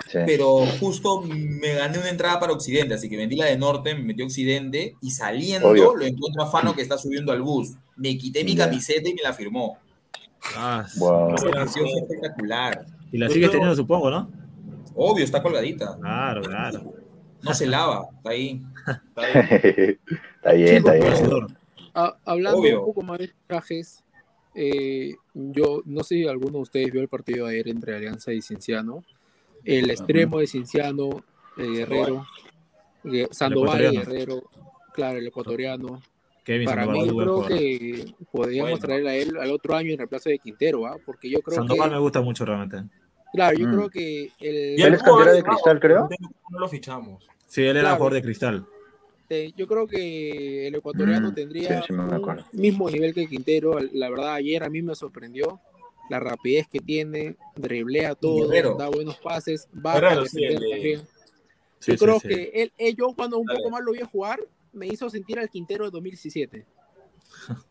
Sí. 0.09 0.19
pero 0.25 0.65
justo 0.79 1.21
me 1.21 1.73
gané 1.75 1.97
una 1.99 2.09
entrada 2.09 2.39
para 2.39 2.53
Occidente, 2.53 2.93
así 2.95 3.09
que 3.09 3.17
vendí 3.17 3.35
la 3.35 3.45
de 3.45 3.57
Norte, 3.57 3.95
me 3.95 4.03
metí 4.03 4.21
a 4.21 4.25
Occidente 4.25 4.95
y 5.01 5.11
saliendo 5.11 5.69
Obvio. 5.69 5.95
lo 5.95 6.05
encuentro 6.05 6.43
a 6.43 6.51
Fano 6.51 6.75
que 6.75 6.81
está 6.81 6.97
subiendo 6.97 7.31
al 7.31 7.41
bus. 7.41 7.71
Me 7.95 8.17
quité 8.17 8.43
mi 8.43 8.55
camiseta 8.55 9.07
y 9.09 9.13
me 9.13 9.21
la 9.21 9.33
firmó. 9.33 9.77
Ah, 10.55 10.85
Wow. 10.97 11.37
Fue 11.37 11.51
espectacular. 11.99 12.85
y 13.11 13.17
la 13.17 13.29
sigues 13.29 13.51
teniendo, 13.51 13.75
supongo, 13.75 14.09
¿no? 14.09 14.29
Obvio, 14.95 15.23
está 15.23 15.41
colgadita. 15.41 15.97
Claro, 15.99 16.41
claro. 16.41 16.93
No 17.43 17.53
se 17.53 17.65
lava, 17.67 18.07
está 18.17 18.29
ahí. 18.31 18.61
Está 19.15 19.21
bien. 19.33 19.99
está 20.35 20.51
bien, 20.53 20.75
está 20.77 20.91
bien. 20.93 21.03
Conocedor. 21.05 21.47
Ah, 21.93 22.15
hablando 22.25 22.59
Obvio. 22.59 22.79
un 22.81 22.85
poco 22.87 23.01
más 23.03 23.19
de 23.19 23.31
trajes, 23.47 24.03
Eh, 24.53 25.15
yo 25.33 25.81
no 25.85 26.03
sé 26.03 26.15
si 26.15 26.27
alguno 26.27 26.57
de 26.57 26.63
ustedes 26.63 26.91
vio 26.91 26.99
el 27.01 27.07
partido 27.07 27.45
ayer 27.47 27.69
entre 27.69 27.95
Alianza 27.95 28.33
y 28.33 28.41
Cinciano. 28.41 29.03
El 29.65 29.89
extremo 29.91 30.39
de 30.39 30.47
Cinciano, 30.47 31.09
eh, 31.57 31.67
Guerrero, 31.67 32.25
Gue- 33.03 33.27
Sandoval 33.31 33.81
ecuatoriano. 33.81 34.11
Guerrero, 34.11 34.43
claro, 34.93 35.17
el 35.17 35.27
ecuatoriano. 35.27 36.01
Kevin 36.43 36.65
Para 36.65 36.85
Sandoval, 36.85 37.07
mí, 37.07 37.07
yo 37.07 37.17
creo 37.17 37.47
que 37.47 38.05
podríamos 38.31 38.71
Bueno. 38.71 38.85
traer 38.85 39.07
a 39.07 39.15
él 39.15 39.37
al 39.39 39.51
otro 39.51 39.75
año 39.75 39.91
en 39.91 39.97
reemplazo 39.99 40.29
de 40.29 40.39
Quintero, 40.39 40.85
¿ah? 40.87 40.97
Porque 41.05 41.29
yo 41.29 41.41
creo 41.41 41.57
Sandoval 41.57 41.89
que, 41.89 41.95
me 41.95 42.01
gusta 42.01 42.21
mucho 42.21 42.45
realmente. 42.45 42.77
claro, 43.33 43.57
yo 43.57 43.67
Mm. 43.67 43.71
creo 43.71 43.89
que 43.89 44.31
el, 44.39 44.79
Y 44.79 44.81
Él 44.83 44.93
es 44.95 45.03
cantera 45.03 45.33
de 45.33 45.43
Cristal, 45.43 45.79
creo. 45.79 46.09
No 46.49 46.59
lo 46.59 46.67
fichamos. 46.67 47.23
Sí, 47.47 47.61
él 47.61 47.69
era 47.77 47.81
Claro. 47.81 47.95
jugador 47.97 48.13
de 48.13 48.21
cristal. 48.23 48.65
eh, 49.33 49.53
yo 49.55 49.65
creo 49.65 49.87
que 49.87 50.67
el 50.67 50.75
ecuatoriano 50.75 51.31
Mm, 51.31 51.33
tendría 51.33 51.81
sí, 51.81 51.87
sí 51.87 51.93
me 51.93 52.03
un 52.03 52.13
acuerdo. 52.13 52.43
mismo 52.51 52.89
nivel 52.89 53.13
que 53.13 53.27
Quintero. 53.27 53.77
La 53.93 54.09
verdad, 54.09 54.33
ayer 54.33 54.61
a 54.61 54.69
mí 54.69 54.81
me 54.81 54.93
sorprendió 54.93 55.57
la 56.11 56.19
rapidez 56.19 56.67
que 56.67 56.79
tiene, 56.79 57.35
driblea 57.55 58.13
todo, 58.15 58.49
Guerrero. 58.49 58.75
da 58.77 58.89
buenos 58.89 59.17
pases, 59.17 59.67
va 59.73 59.93
Guerrero, 59.95 60.21
a 60.21 60.25
sí, 60.27 60.43
el 60.43 60.53
también. 60.55 60.99
Sí, 61.79 61.91
Yo 61.93 61.97
sí, 61.97 62.05
creo 62.05 62.19
sí. 62.19 62.27
que 62.27 62.51
él, 62.53 62.73
él- 62.77 62.95
yo 62.95 63.13
cuando 63.15 63.39
un 63.39 63.47
poco 63.47 63.69
más 63.71 63.81
lo 63.81 63.93
vi 63.93 64.01
jugar, 64.01 64.39
me 64.73 64.87
hizo 64.87 65.09
sentir 65.09 65.39
al 65.39 65.49
Quintero 65.49 65.85
de 65.85 65.91
2017. 65.91 66.65
Ah, 67.49 67.63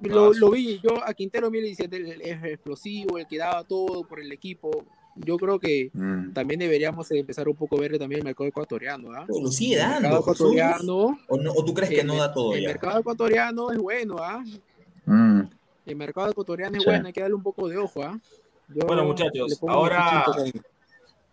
Lo, 0.02 0.32
lo 0.32 0.50
vi, 0.52 0.78
yo 0.82 1.04
a 1.04 1.12
Quintero 1.14 1.46
2017, 1.48 1.96
el, 1.96 2.22
el 2.22 2.44
explosivo, 2.46 3.18
el 3.18 3.26
que 3.26 3.38
daba 3.38 3.64
todo 3.64 4.04
por 4.04 4.20
el 4.20 4.30
equipo. 4.30 4.84
Yo 5.16 5.36
creo 5.36 5.58
que 5.58 5.90
Mm. 5.92 6.32
también 6.32 6.60
deberíamos 6.60 7.10
empezar 7.10 7.48
un 7.48 7.56
poco 7.56 7.76
a 7.76 7.80
ver 7.80 7.98
también 7.98 8.20
el 8.20 8.24
mercado 8.24 8.46
ecuatoriano. 8.48 9.10
¿ah? 9.12 9.26
Lo 9.28 9.50
sigue 9.50 9.74
El 9.74 9.80
dando. 9.80 10.00
mercado 10.02 10.22
Jesús. 10.22 10.52
ecuatoriano, 10.52 11.18
¿O, 11.28 11.36
no- 11.36 11.52
o 11.52 11.64
tú 11.64 11.74
crees 11.74 11.90
que 11.90 12.00
el, 12.02 12.06
no 12.06 12.16
da 12.16 12.32
todo 12.32 12.54
el 12.54 12.62
ya? 12.62 12.68
mercado 12.68 13.00
ecuatoriano 13.00 13.72
es 13.72 13.78
bueno, 13.78 14.16
¿ah? 14.20 14.44
Mm. 15.06 15.40
El 15.90 15.96
mercado 15.96 16.30
ecuatoriano 16.30 16.76
es 16.76 16.84
Sí. 16.84 16.88
bueno, 16.88 17.06
hay 17.08 17.12
que 17.12 17.20
darle 17.20 17.34
un 17.34 17.42
poco 17.42 17.68
de 17.68 17.76
ojo. 17.76 18.00
Yo 18.68 18.86
Bueno, 18.86 19.04
muchachos, 19.04 19.58
ahora-. 19.66 20.24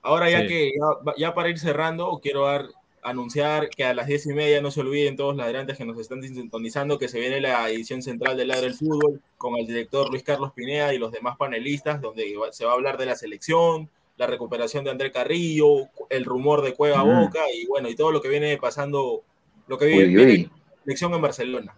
Ahora 0.01 0.29
ya 0.29 0.41
Sí. 0.41 0.47
que 0.47 0.71
ya, 0.79 1.13
ya 1.17 1.33
para 1.33 1.49
ir 1.49 1.59
cerrando, 1.59 2.19
quiero 2.23 2.45
dar, 2.45 2.65
anunciar 3.03 3.69
que 3.69 3.83
a 3.85 3.93
las 3.93 4.07
diez 4.07 4.25
y 4.25 4.33
media 4.33 4.61
no 4.61 4.71
se 4.71 4.81
olviden 4.81 5.15
todos 5.15 5.35
los 5.35 5.45
ladrantes 5.45 5.77
que 5.77 5.85
nos 5.85 5.99
están 5.99 6.23
sintonizando 6.23 6.97
que 6.97 7.07
se 7.07 7.19
viene 7.19 7.39
la 7.39 7.69
edición 7.69 8.01
central 8.01 8.35
de 8.35 8.45
Ladra 8.45 8.65
el 8.67 8.73
Fútbol 8.73 9.21
con 9.37 9.55
el 9.57 9.67
director 9.67 10.09
Luis 10.09 10.23
Carlos 10.23 10.51
Pineda 10.53 10.93
y 10.93 10.97
los 10.97 11.11
demás 11.11 11.37
panelistas, 11.37 12.01
donde 12.01 12.33
se 12.51 12.65
va 12.65 12.71
a 12.71 12.73
hablar 12.75 12.97
de 12.97 13.05
la 13.05 13.15
selección, 13.15 13.89
la 14.17 14.25
recuperación 14.27 14.83
de 14.83 14.91
André 14.91 15.11
Carrillo, 15.11 15.87
el 16.09 16.25
rumor 16.25 16.63
de 16.63 16.73
Cueva 16.73 17.03
Mm. 17.05 17.21
Boca 17.25 17.41
y 17.53 17.67
bueno, 17.67 17.87
y 17.89 17.95
todo 17.95 18.11
lo 18.11 18.21
que 18.21 18.29
viene 18.29 18.57
pasando, 18.57 19.21
lo 19.67 19.77
que 19.77 19.85
viene, 19.85 20.17
uy, 20.17 20.49
uy. 20.85 21.01
en 21.15 21.21
Barcelona. 21.21 21.75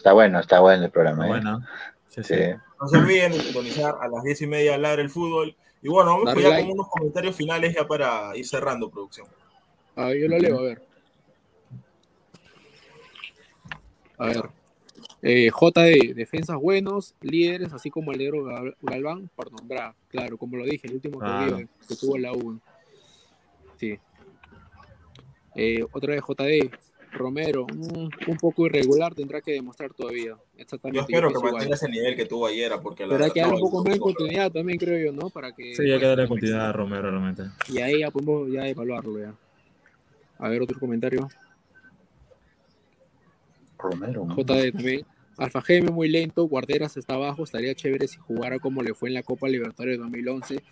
Está 0.00 0.14
bueno, 0.14 0.40
está 0.40 0.60
bueno 0.60 0.82
el 0.86 0.90
programa. 0.90 1.26
¿eh? 1.26 1.28
Bueno, 1.28 1.60
sí, 2.08 2.22
sí. 2.24 2.34
Sí. 2.34 2.40
No 2.80 2.88
se 2.88 2.96
olviden 2.96 3.32
de 3.32 3.40
sintonizar 3.40 3.94
a 4.00 4.08
las 4.08 4.22
diez 4.24 4.40
y 4.40 4.46
media 4.46 4.78
Ladra 4.78 5.02
el 5.02 5.10
Fútbol. 5.10 5.54
Y 5.82 5.88
bueno, 5.90 6.12
vamos 6.12 6.24
Darle 6.24 6.42
ya 6.42 6.48
like. 6.48 6.62
con 6.62 6.72
unos 6.72 6.88
comentarios 6.88 7.36
finales 7.36 7.74
ya 7.74 7.86
para 7.86 8.34
ir 8.34 8.46
cerrando 8.46 8.88
producción. 8.90 9.26
A 9.96 10.06
ver, 10.06 10.18
yo 10.22 10.28
lo 10.28 10.38
leo, 10.38 10.58
a 10.58 10.62
ver. 10.62 10.82
A 14.16 14.26
ver. 14.26 14.50
Eh, 15.20 15.50
JD, 15.50 16.14
defensas 16.14 16.56
buenos, 16.56 17.14
líderes, 17.20 17.74
así 17.74 17.90
como 17.90 18.12
Gal- 18.12 18.74
Galván, 18.80 19.28
por 19.36 19.52
nombrar. 19.52 19.94
Claro, 20.08 20.38
como 20.38 20.56
lo 20.56 20.64
dije, 20.64 20.86
el 20.86 20.94
último 20.94 21.18
que, 21.18 21.26
Claro. 21.26 21.56
vi, 21.58 21.68
que 21.86 21.94
tuvo 21.96 22.16
la 22.16 22.32
U. 22.32 22.58
Sí. 23.76 23.98
Eh, 25.56 25.84
otra 25.92 26.14
vez 26.14 26.22
JD, 26.26 26.70
Romero, 27.12 27.66
mm, 27.66 28.08
un 28.30 28.36
poco 28.40 28.66
irregular, 28.66 29.14
tendrá 29.14 29.40
que 29.40 29.52
demostrar 29.52 29.92
todavía. 29.92 30.36
Exactamente. 30.56 30.98
Yo 30.98 31.02
espero 31.02 31.32
que 31.32 31.52
mantenga 31.52 31.74
ese 31.74 31.88
nivel 31.88 32.16
que 32.16 32.26
tuvo 32.26 32.46
ayer, 32.46 32.72
porque 32.82 33.04
la 33.04 33.10
Pero 33.14 33.24
hay 33.24 33.30
que 33.30 33.40
darle 33.40 33.54
un 33.56 33.60
poco 33.60 33.84
más 33.84 33.94
de 33.94 34.00
continuidad 34.00 34.52
también, 34.52 34.78
creo 34.78 35.06
yo, 35.06 35.12
¿no? 35.12 35.30
Para 35.30 35.52
que. 35.52 35.74
Sí, 35.74 35.90
hay 35.90 35.98
que 35.98 36.06
darle 36.06 36.28
continuidad 36.28 36.68
a 36.68 36.72
Romero 36.72 37.10
realmente. 37.10 37.44
Y 37.68 37.78
ahí 37.78 38.00
ya 38.00 38.10
podemos 38.10 38.50
ya 38.50 38.66
evaluarlo 38.66 39.18
ya. 39.18 39.34
A 40.38 40.48
ver, 40.48 40.62
otro 40.62 40.78
comentario. 40.78 41.28
Romero. 43.78 44.24
¿no? 44.26 44.36
JD 44.36 44.72
también. 44.72 45.06
Alfa 45.36 45.62
Geme 45.62 45.90
muy 45.90 46.08
lento, 46.08 46.44
Guarderas 46.44 46.98
está 46.98 47.14
abajo, 47.14 47.44
estaría 47.44 47.74
chévere 47.74 48.06
si 48.08 48.18
jugara 48.18 48.58
como 48.58 48.82
le 48.82 48.92
fue 48.92 49.08
en 49.08 49.14
la 49.14 49.22
Copa 49.22 49.48
Libertadores 49.48 49.98
2011 49.98 50.62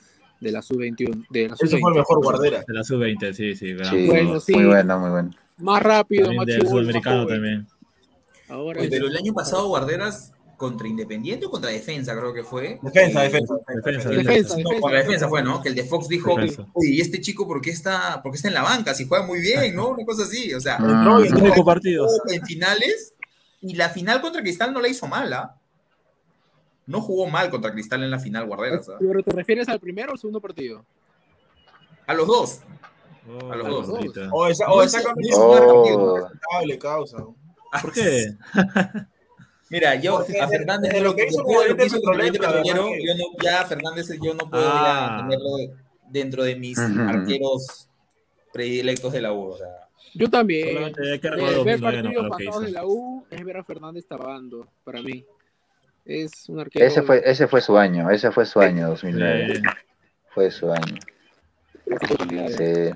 de 0.40 0.52
la 0.52 0.62
Sub-21. 0.62 1.26
De 1.30 1.48
la 1.48 1.54
Ese 1.54 1.66
fue 1.66 1.78
el 1.78 1.82
sub-20. 1.82 1.94
mejor 1.96 2.22
guardera. 2.24 2.64
De 2.66 2.74
la 2.74 2.84
sub-20, 2.84 3.32
sí, 3.32 3.54
sí. 3.56 3.74
Sí. 3.90 4.06
Bueno, 4.06 4.40
sí. 4.40 4.52
muy 4.54 4.64
bueno, 4.66 4.98
muy 4.98 5.10
bueno. 5.10 5.30
Más 5.58 5.82
rápido, 5.82 6.22
También 6.26 6.36
más 6.38 6.46
del 6.46 6.68
sudamericano 6.68 7.26
también. 7.26 7.66
Ahora 8.48 8.78
Oye, 8.80 8.88
es- 8.88 8.94
pero 8.94 9.08
el 9.08 9.16
año 9.16 9.32
pasado 9.34 9.68
Guarderas 9.68 10.32
contra 10.56 10.88
Independiente 10.88 11.46
o 11.46 11.50
contra 11.50 11.70
Defensa, 11.70 12.16
creo 12.16 12.32
que 12.34 12.42
fue. 12.42 12.78
Defensa, 12.82 13.20
Y- 13.20 13.24
defensa, 13.30 13.54
Defensa, 13.68 14.08
defensa. 14.08 14.08
defensa, 14.10 14.48
No, 14.54 14.56
defensa. 14.58 14.80
contra 14.80 14.98
Defensa 15.00 15.28
fue, 15.28 15.42
¿no? 15.42 15.62
Que 15.62 15.68
el 15.68 15.74
de 15.74 15.84
Fox 15.84 16.08
dijo, 16.08 16.32
oye, 16.34 16.90
¿y 16.90 17.00
este 17.00 17.20
chico 17.20 17.46
por 17.46 17.60
qué 17.60 17.70
está, 17.70 18.20
por 18.22 18.32
qué 18.32 18.36
está 18.36 18.48
en 18.48 18.54
la 18.54 18.62
banca? 18.62 18.94
Si 18.94 19.06
juega 19.06 19.24
muy 19.26 19.40
bien, 19.40 19.74
¿no? 19.76 19.90
Una 19.90 20.04
cosa 20.04 20.24
así, 20.24 20.52
o 20.54 20.60
sea, 20.60 20.78
Mm. 20.78 21.24
y- 21.24 21.28
Cinco 21.28 21.64
partidos. 21.64 22.10
en 22.28 22.44
finales 22.44 23.14
y 23.60 23.74
la 23.76 23.88
final 23.90 24.20
contra 24.20 24.42
Cristal 24.42 24.72
no 24.72 24.80
la 24.80 24.88
hizo 24.88 25.06
mal, 25.06 25.32
¿ah? 25.32 25.54
No 26.88 27.00
jugó 27.02 27.26
mal 27.28 27.50
contra 27.50 27.70
Cristal 27.70 28.02
en 28.02 28.10
la 28.10 28.18
final, 28.18 28.46
Guarderas. 28.46 28.90
¿Pero 28.98 29.22
te 29.22 29.30
refieres 29.32 29.68
al 29.68 29.78
primero 29.78 30.08
o 30.08 30.12
al 30.12 30.18
segundo 30.18 30.40
partido? 30.40 30.84
A 32.06 32.14
los 32.14 32.26
dos. 32.26 32.60
Oh, 33.30 33.52
A 33.52 33.56
los 33.56 33.86
dos. 33.86 34.04
O 34.32 34.46
esa, 34.48 34.72
o 34.72 34.82
esa 34.82 35.02
camisa. 35.02 35.36
Oh, 35.38 36.16
lamentable, 36.18 36.78
causa. 36.78 37.18
¿Por 37.82 37.92
qué? 37.92 38.24
Mira, 39.70 39.96
yo 39.96 40.16
Porque 40.16 40.40
a 40.40 40.46
de- 40.46 40.56
Fernández, 40.58 40.92
de 40.94 41.00
lo 41.02 41.14
que 41.14 41.26
hizo 41.26 41.42
lo 41.42 41.76
que 41.76 41.84
hizo 41.86 41.98
yo 42.64 42.74
no, 42.74 42.88
ya 43.42 43.66
Fernández 43.66 44.08
yo 44.22 44.32
no 44.32 44.48
puedo 44.48 44.64
Ah. 44.66 45.18
tenerlo 45.28 45.74
dentro 46.08 46.42
de 46.42 46.56
mis 46.56 46.78
Ujú. 46.78 47.00
arqueros 47.02 47.86
predilectos 48.50 49.12
de 49.12 49.20
la 49.20 49.32
U. 49.34 49.48
O 49.48 49.58
sea, 49.58 49.66
Yo 50.14 50.30
también. 50.30 50.68
Solamente 50.68 51.12
hay 51.12 51.18
que 51.20 51.28
Ver, 51.28 51.38
recordar 51.38 51.64
ver 51.66 51.80
2009 51.80 52.02
no, 52.22 52.28
partidos 52.30 52.46
pasados 52.48 52.64
de 52.66 52.72
la 52.72 52.86
U 52.86 53.26
es 53.30 53.44
ver 53.44 53.56
a 53.58 53.64
Fernández 53.64 54.06
Tabando, 54.06 54.66
para 54.84 55.02
mí. 55.02 55.22
Es 56.08 56.48
un 56.48 56.58
arquero. 56.58 56.86
ese 56.86 57.02
fue, 57.02 57.22
ese 57.22 57.46
fue 57.46 57.60
su 57.60 57.76
año, 57.76 58.10
ese 58.10 58.32
fue 58.32 58.46
su 58.46 58.60
año, 58.60 58.88
2009. 58.88 59.56
Sí. 59.56 59.62
Fue 60.30 60.50
su 60.50 60.72
año. 60.72 60.96
Sí, 61.86 62.56
se 62.56 62.94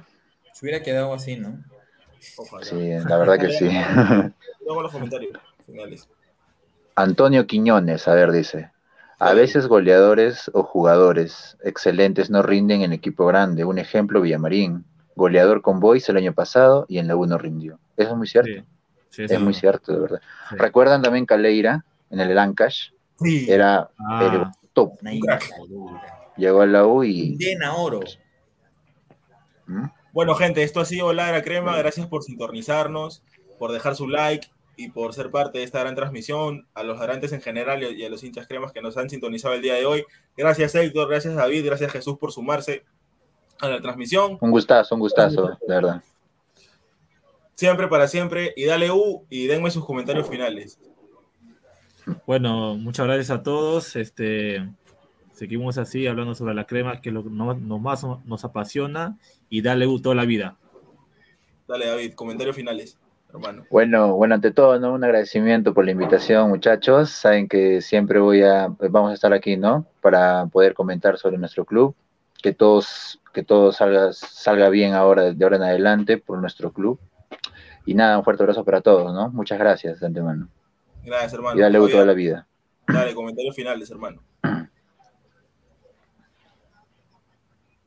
hubiera 0.62 0.82
quedado 0.82 1.12
así, 1.12 1.36
¿no? 1.36 1.62
Ojalá. 2.38 2.64
sí, 2.64 2.90
la 3.06 3.18
verdad 3.18 3.38
que 3.38 3.50
sí. 3.50 3.68
Luego 4.64 4.82
los 4.82 4.92
comentarios 4.92 5.38
finales. 5.66 6.08
Antonio 6.94 7.46
Quiñones, 7.46 8.08
a 8.08 8.14
ver, 8.14 8.32
dice. 8.32 8.70
A 9.18 9.34
veces 9.34 9.66
goleadores 9.66 10.50
o 10.54 10.62
jugadores 10.62 11.58
excelentes 11.62 12.30
no 12.30 12.42
rinden 12.42 12.80
en 12.80 12.94
equipo 12.94 13.26
grande. 13.26 13.64
Un 13.64 13.78
ejemplo, 13.78 14.22
Villamarín. 14.22 14.86
Goleador 15.16 15.60
con 15.60 15.80
Boys 15.80 16.08
el 16.08 16.16
año 16.16 16.32
pasado 16.32 16.86
y 16.88 16.98
en 16.98 17.08
la 17.08 17.16
1 17.16 17.36
rindió. 17.36 17.78
Eso 17.98 18.12
es 18.12 18.16
muy 18.16 18.26
cierto. 18.26 18.50
Sí. 18.50 18.64
Sí, 19.10 19.24
eso 19.24 19.34
es 19.34 19.40
muy 19.40 19.52
cierto, 19.52 19.92
de 19.92 20.00
verdad. 20.00 20.20
Sí. 20.48 20.56
¿Recuerdan 20.56 21.02
también 21.02 21.26
Caleira 21.26 21.84
en 22.10 22.20
el 22.20 22.34
Lancash? 22.34 22.92
Sí. 23.22 23.46
Era 23.50 23.90
Ah. 23.98 24.30
el 24.32 24.70
top. 24.72 24.92
Llegó 26.36 26.62
a 26.62 26.66
la 26.66 26.86
U 26.86 27.04
y... 27.04 27.30
Condena 27.30 27.74
oro. 27.76 28.00
¿Mm? 29.66 29.84
Bueno, 30.12 30.34
gente, 30.34 30.62
esto 30.62 30.80
ha 30.80 30.84
sido 30.84 31.12
Ladra 31.12 31.42
Crema. 31.42 31.76
Gracias 31.78 32.06
por 32.06 32.22
sintonizarnos, 32.22 33.22
por 33.58 33.72
dejar 33.72 33.96
su 33.96 34.08
like 34.08 34.48
y 34.76 34.88
por 34.90 35.14
ser 35.14 35.30
parte 35.30 35.58
de 35.58 35.64
esta 35.64 35.80
gran 35.80 35.94
transmisión. 35.94 36.66
A 36.74 36.82
los 36.82 37.00
arantes 37.00 37.32
en 37.32 37.40
general 37.40 37.82
y 37.82 38.04
a 38.04 38.08
los 38.10 38.22
hinchas 38.24 38.46
cremas 38.46 38.72
que 38.72 38.82
nos 38.82 38.96
han 38.96 39.08
sintonizado 39.10 39.54
el 39.54 39.62
día 39.62 39.74
de 39.74 39.86
hoy. 39.86 40.04
Gracias, 40.36 40.74
Héctor. 40.74 41.08
Gracias, 41.08 41.34
David. 41.34 41.64
Gracias, 41.66 41.92
Jesús, 41.92 42.18
por 42.18 42.32
sumarse 42.32 42.84
a 43.60 43.68
la 43.68 43.80
transmisión. 43.80 44.38
Un 44.40 44.50
gustazo, 44.50 44.94
un 44.94 45.00
gustazo, 45.02 45.58
de 45.66 45.74
verdad. 45.74 46.02
Siempre 47.54 47.86
para 47.88 48.08
siempre. 48.08 48.52
Y 48.56 48.64
dale 48.64 48.90
U 48.90 49.24
y 49.30 49.46
denme 49.46 49.70
sus 49.70 49.84
comentarios 49.84 50.28
finales. 50.28 50.78
Bueno, 52.26 52.76
muchas 52.76 53.06
gracias 53.06 53.30
a 53.30 53.42
todos. 53.42 53.96
Este, 53.96 54.68
seguimos 55.32 55.78
así 55.78 56.06
hablando 56.06 56.34
sobre 56.34 56.54
la 56.54 56.66
crema, 56.66 57.00
que 57.00 57.10
es 57.10 57.14
lo 57.14 57.22
que 57.22 57.30
no- 57.30 57.54
nos 57.54 57.80
más 57.80 58.04
nos 58.24 58.44
apasiona 58.44 59.18
y 59.48 59.62
dale 59.62 59.86
U 59.86 60.00
toda 60.00 60.14
la 60.14 60.24
vida. 60.24 60.56
Dale, 61.68 61.86
David, 61.86 62.14
comentarios 62.14 62.56
finales, 62.56 62.98
hermano. 63.32 63.64
Bueno, 63.70 64.14
bueno, 64.16 64.34
ante 64.34 64.50
todo, 64.50 64.78
¿no? 64.78 64.92
Un 64.92 65.04
agradecimiento 65.04 65.72
por 65.72 65.84
la 65.84 65.92
invitación, 65.92 66.48
muchachos. 66.48 67.10
Saben 67.10 67.48
que 67.48 67.80
siempre 67.80 68.18
voy 68.18 68.42
a, 68.42 68.68
vamos 68.90 69.10
a 69.10 69.14
estar 69.14 69.32
aquí, 69.32 69.56
¿no? 69.56 69.86
Para 70.00 70.46
poder 70.46 70.74
comentar 70.74 71.16
sobre 71.18 71.38
nuestro 71.38 71.64
club. 71.64 71.94
Que 72.42 72.52
todos, 72.52 73.20
que 73.32 73.44
todo 73.44 73.70
salga, 73.70 74.12
salga 74.12 74.68
bien 74.68 74.94
ahora, 74.94 75.32
de 75.32 75.44
ahora 75.44 75.56
en 75.56 75.62
adelante, 75.62 76.18
por 76.18 76.38
nuestro 76.40 76.72
club. 76.72 76.98
Y 77.86 77.94
nada, 77.94 78.18
un 78.18 78.24
fuerte 78.24 78.42
abrazo 78.42 78.64
para 78.64 78.80
todos, 78.80 79.14
¿no? 79.14 79.30
Muchas 79.30 79.58
gracias 79.58 80.00
de 80.00 80.06
antemano. 80.06 80.48
Gracias, 81.04 81.32
hermano. 81.34 81.58
Y 81.58 81.62
dale 81.62 81.78
Javier, 81.78 81.92
toda 81.92 82.06
la 82.06 82.12
vida. 82.14 82.46
Dale, 82.86 83.14
comentarios 83.14 83.54
finales, 83.54 83.90
hermano. 83.90 84.22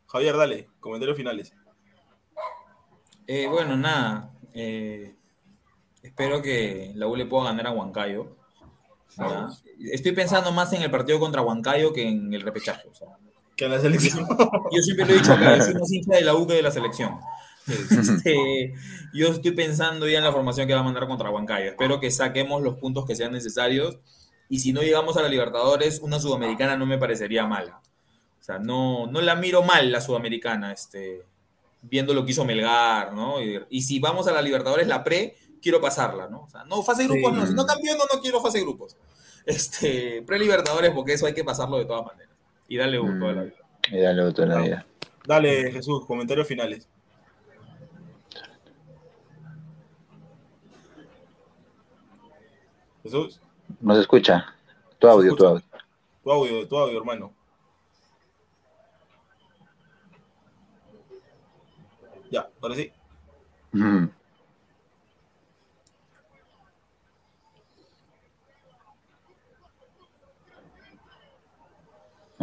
Javier, 0.07 0.38
dale, 0.38 0.68
comentarios 0.80 1.18
finales. 1.18 1.53
Eh, 3.28 3.47
bueno, 3.47 3.76
nada. 3.76 4.32
eh, 4.53 5.16
espero 6.03 6.41
que 6.41 6.91
la 6.95 7.07
U 7.07 7.16
le 7.16 7.26
pueda 7.26 7.45
ganar 7.45 7.68
a 7.68 7.72
Huancayo. 7.72 8.36
Estoy 9.80 10.11
pensando 10.11 10.51
más 10.51 10.72
en 10.74 10.82
el 10.82 10.91
partido 10.91 11.20
contra 11.20 11.41
Huancayo 11.41 11.93
que 11.93 12.07
en 12.07 12.34
el 12.34 12.41
repechaje. 12.41 12.88
o 12.89 12.93
sea. 12.93 13.07
Que 13.55 13.66
en 13.66 13.72
la 13.72 13.80
selección. 13.80 14.28
Yo 14.72 14.82
siempre 14.82 15.05
lo 15.05 15.13
he 15.13 15.18
dicho 15.18 15.34
acá, 15.34 15.61
soy 15.61 15.74
más 15.76 15.91
hincha 15.91 16.16
de 16.16 16.22
la 16.22 16.36
U 16.36 16.45
que 16.45 16.55
de 16.55 16.61
la 16.61 16.72
selección. 16.72 17.18
Este, 17.89 18.74
yo 19.13 19.30
estoy 19.30 19.51
pensando 19.51 20.07
ya 20.07 20.20
en 20.20 20.24
la 20.24 20.32
formación 20.32 20.68
que 20.68 20.74
va 20.74 20.82
a 20.82 20.84
mandar 20.84 21.07
contra 21.07 21.30
Huancayo. 21.30 21.72
Espero 21.72 21.99
que 21.99 22.11
saquemos 22.11 22.61
los 22.61 22.78
puntos 22.78 23.05
que 23.05 23.16
sean 23.16 23.32
necesarios. 23.32 23.97
Y 24.49 24.59
si 24.59 24.74
no 24.74 24.82
llegamos 24.82 25.18
a 25.18 25.24
la 25.24 25.30
Libertadores, 25.30 25.99
una 25.99 26.20
sudamericana 26.20 26.78
no 26.78 26.86
me 26.86 26.97
parecería 26.97 27.47
mala. 27.47 27.82
O 28.39 28.43
sea, 28.43 28.59
no, 28.59 29.07
no 29.07 29.22
la 29.22 29.36
miro 29.36 29.63
mal 29.63 29.91
la 29.91 30.01
sudamericana, 30.01 30.72
este, 30.72 31.24
viendo 31.82 32.13
lo 32.13 32.24
que 32.24 32.32
hizo 32.32 32.45
Melgar, 32.45 33.13
¿no? 33.13 33.41
Y, 33.41 33.59
y 33.70 33.82
si 33.82 33.99
vamos 33.99 34.28
a 34.28 34.32
la 34.32 34.43
Libertadores, 34.43 34.86
la 34.86 35.03
pre, 35.03 35.36
quiero 35.66 35.82
pasarla, 35.82 36.28
¿no? 36.28 36.43
O 36.43 36.49
sea, 36.49 36.63
no 36.66 36.84
fase 36.84 37.07
de 37.07 37.07
grupos, 37.07 37.34
no. 37.34 37.47
Si 37.47 37.53
no 37.55 37.66
campeón, 37.66 37.97
no, 37.97 38.03
no 38.13 38.22
quiero 38.22 38.39
fase 38.39 38.59
de 38.59 38.66
grupos. 38.66 38.95
Este, 39.45 40.22
pre-Libertadores, 40.22 40.91
porque 40.91 41.13
eso 41.13 41.26
hay 41.26 41.34
que 41.34 41.43
pasarlo 41.43 41.80
de 41.80 41.86
todas 41.86 42.05
maneras. 42.05 42.34
Y 42.68 42.78
darle 42.78 42.99
un 42.99 43.20
toda 43.20 43.34
la 43.34 43.43
vida. 43.43 43.55
Y 43.91 43.97
dale 43.99 44.32
toda 44.32 44.47
la 44.47 44.61
vida. 44.61 44.86
Dale, 45.26 45.72
Jesús, 45.72 46.05
comentarios 46.05 46.47
finales. 46.47 46.88
Jesús, 53.06 53.39
No 53.82 53.93
se 53.93 54.01
escucha. 54.01 54.47
Tu 54.97 55.08
audio, 55.08 55.36
tu 55.36 55.45
audio. 55.45 55.64
tu 56.24 56.32
audio, 56.32 56.68
tu 56.68 56.76
audio, 56.76 56.97
hermano. 56.97 57.32
Ya, 62.32 62.49
ahora 62.60 62.74
sí. 62.74 62.91
No 63.72 64.10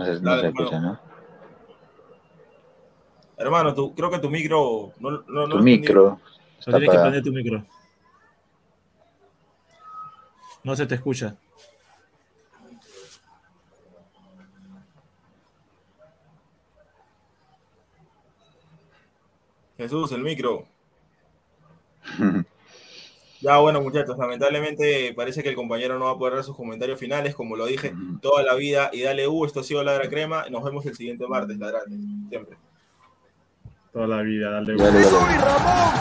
se, 0.04 0.12
no 0.14 0.20
Dale, 0.20 0.40
se 0.42 0.46
hermano. 0.46 0.46
escucha, 0.46 0.80
¿no? 0.80 1.00
Hermano, 3.36 3.74
tú, 3.74 3.92
creo 3.96 4.10
que 4.12 4.20
tu 4.20 4.30
micro. 4.30 4.92
No, 5.00 5.10
no, 5.10 5.22
no 5.26 5.48
Tu 5.48 5.56
lo 5.56 5.62
micro 5.64 6.20
tienes 6.64 6.90
que 6.90 6.98
prender 6.98 7.22
tu 7.24 7.32
micro. 7.32 7.64
No 10.64 10.76
se 10.76 10.86
te 10.86 10.94
escucha. 10.94 11.36
Jesús, 19.76 20.12
el 20.12 20.22
micro. 20.22 20.66
Ya, 23.42 23.58
bueno, 23.58 23.80
muchachos, 23.80 24.16
lamentablemente 24.16 25.12
parece 25.16 25.42
que 25.42 25.48
el 25.48 25.56
compañero 25.56 25.98
no 25.98 26.04
va 26.04 26.12
a 26.12 26.16
poder 26.16 26.34
dar 26.34 26.44
sus 26.44 26.54
comentarios 26.54 26.96
finales, 26.96 27.34
como 27.34 27.56
lo 27.56 27.66
dije 27.66 27.92
toda 28.20 28.44
la 28.44 28.54
vida. 28.54 28.88
Y 28.92 29.02
dale 29.02 29.26
U, 29.26 29.44
esto 29.44 29.58
ha 29.58 29.64
sido 29.64 29.82
Ladra 29.82 30.08
Crema. 30.08 30.44
Nos 30.48 30.62
vemos 30.62 30.86
el 30.86 30.94
siguiente 30.94 31.26
martes, 31.26 31.58
ladrantes, 31.58 31.98
siempre. 32.28 32.56
Toda 33.92 34.06
la 34.06 34.22
vida, 34.22 34.48
dale. 34.48 34.74
Uy, 34.74 34.80
dale. 34.80 35.02
Ramón 35.02 35.92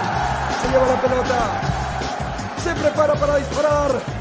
se 0.62 0.70
lleva 0.70 0.86
la 0.86 1.02
pelota. 1.02 2.58
Se 2.58 2.76
prepara 2.76 3.16
para 3.16 3.38
disparar. 3.38 4.21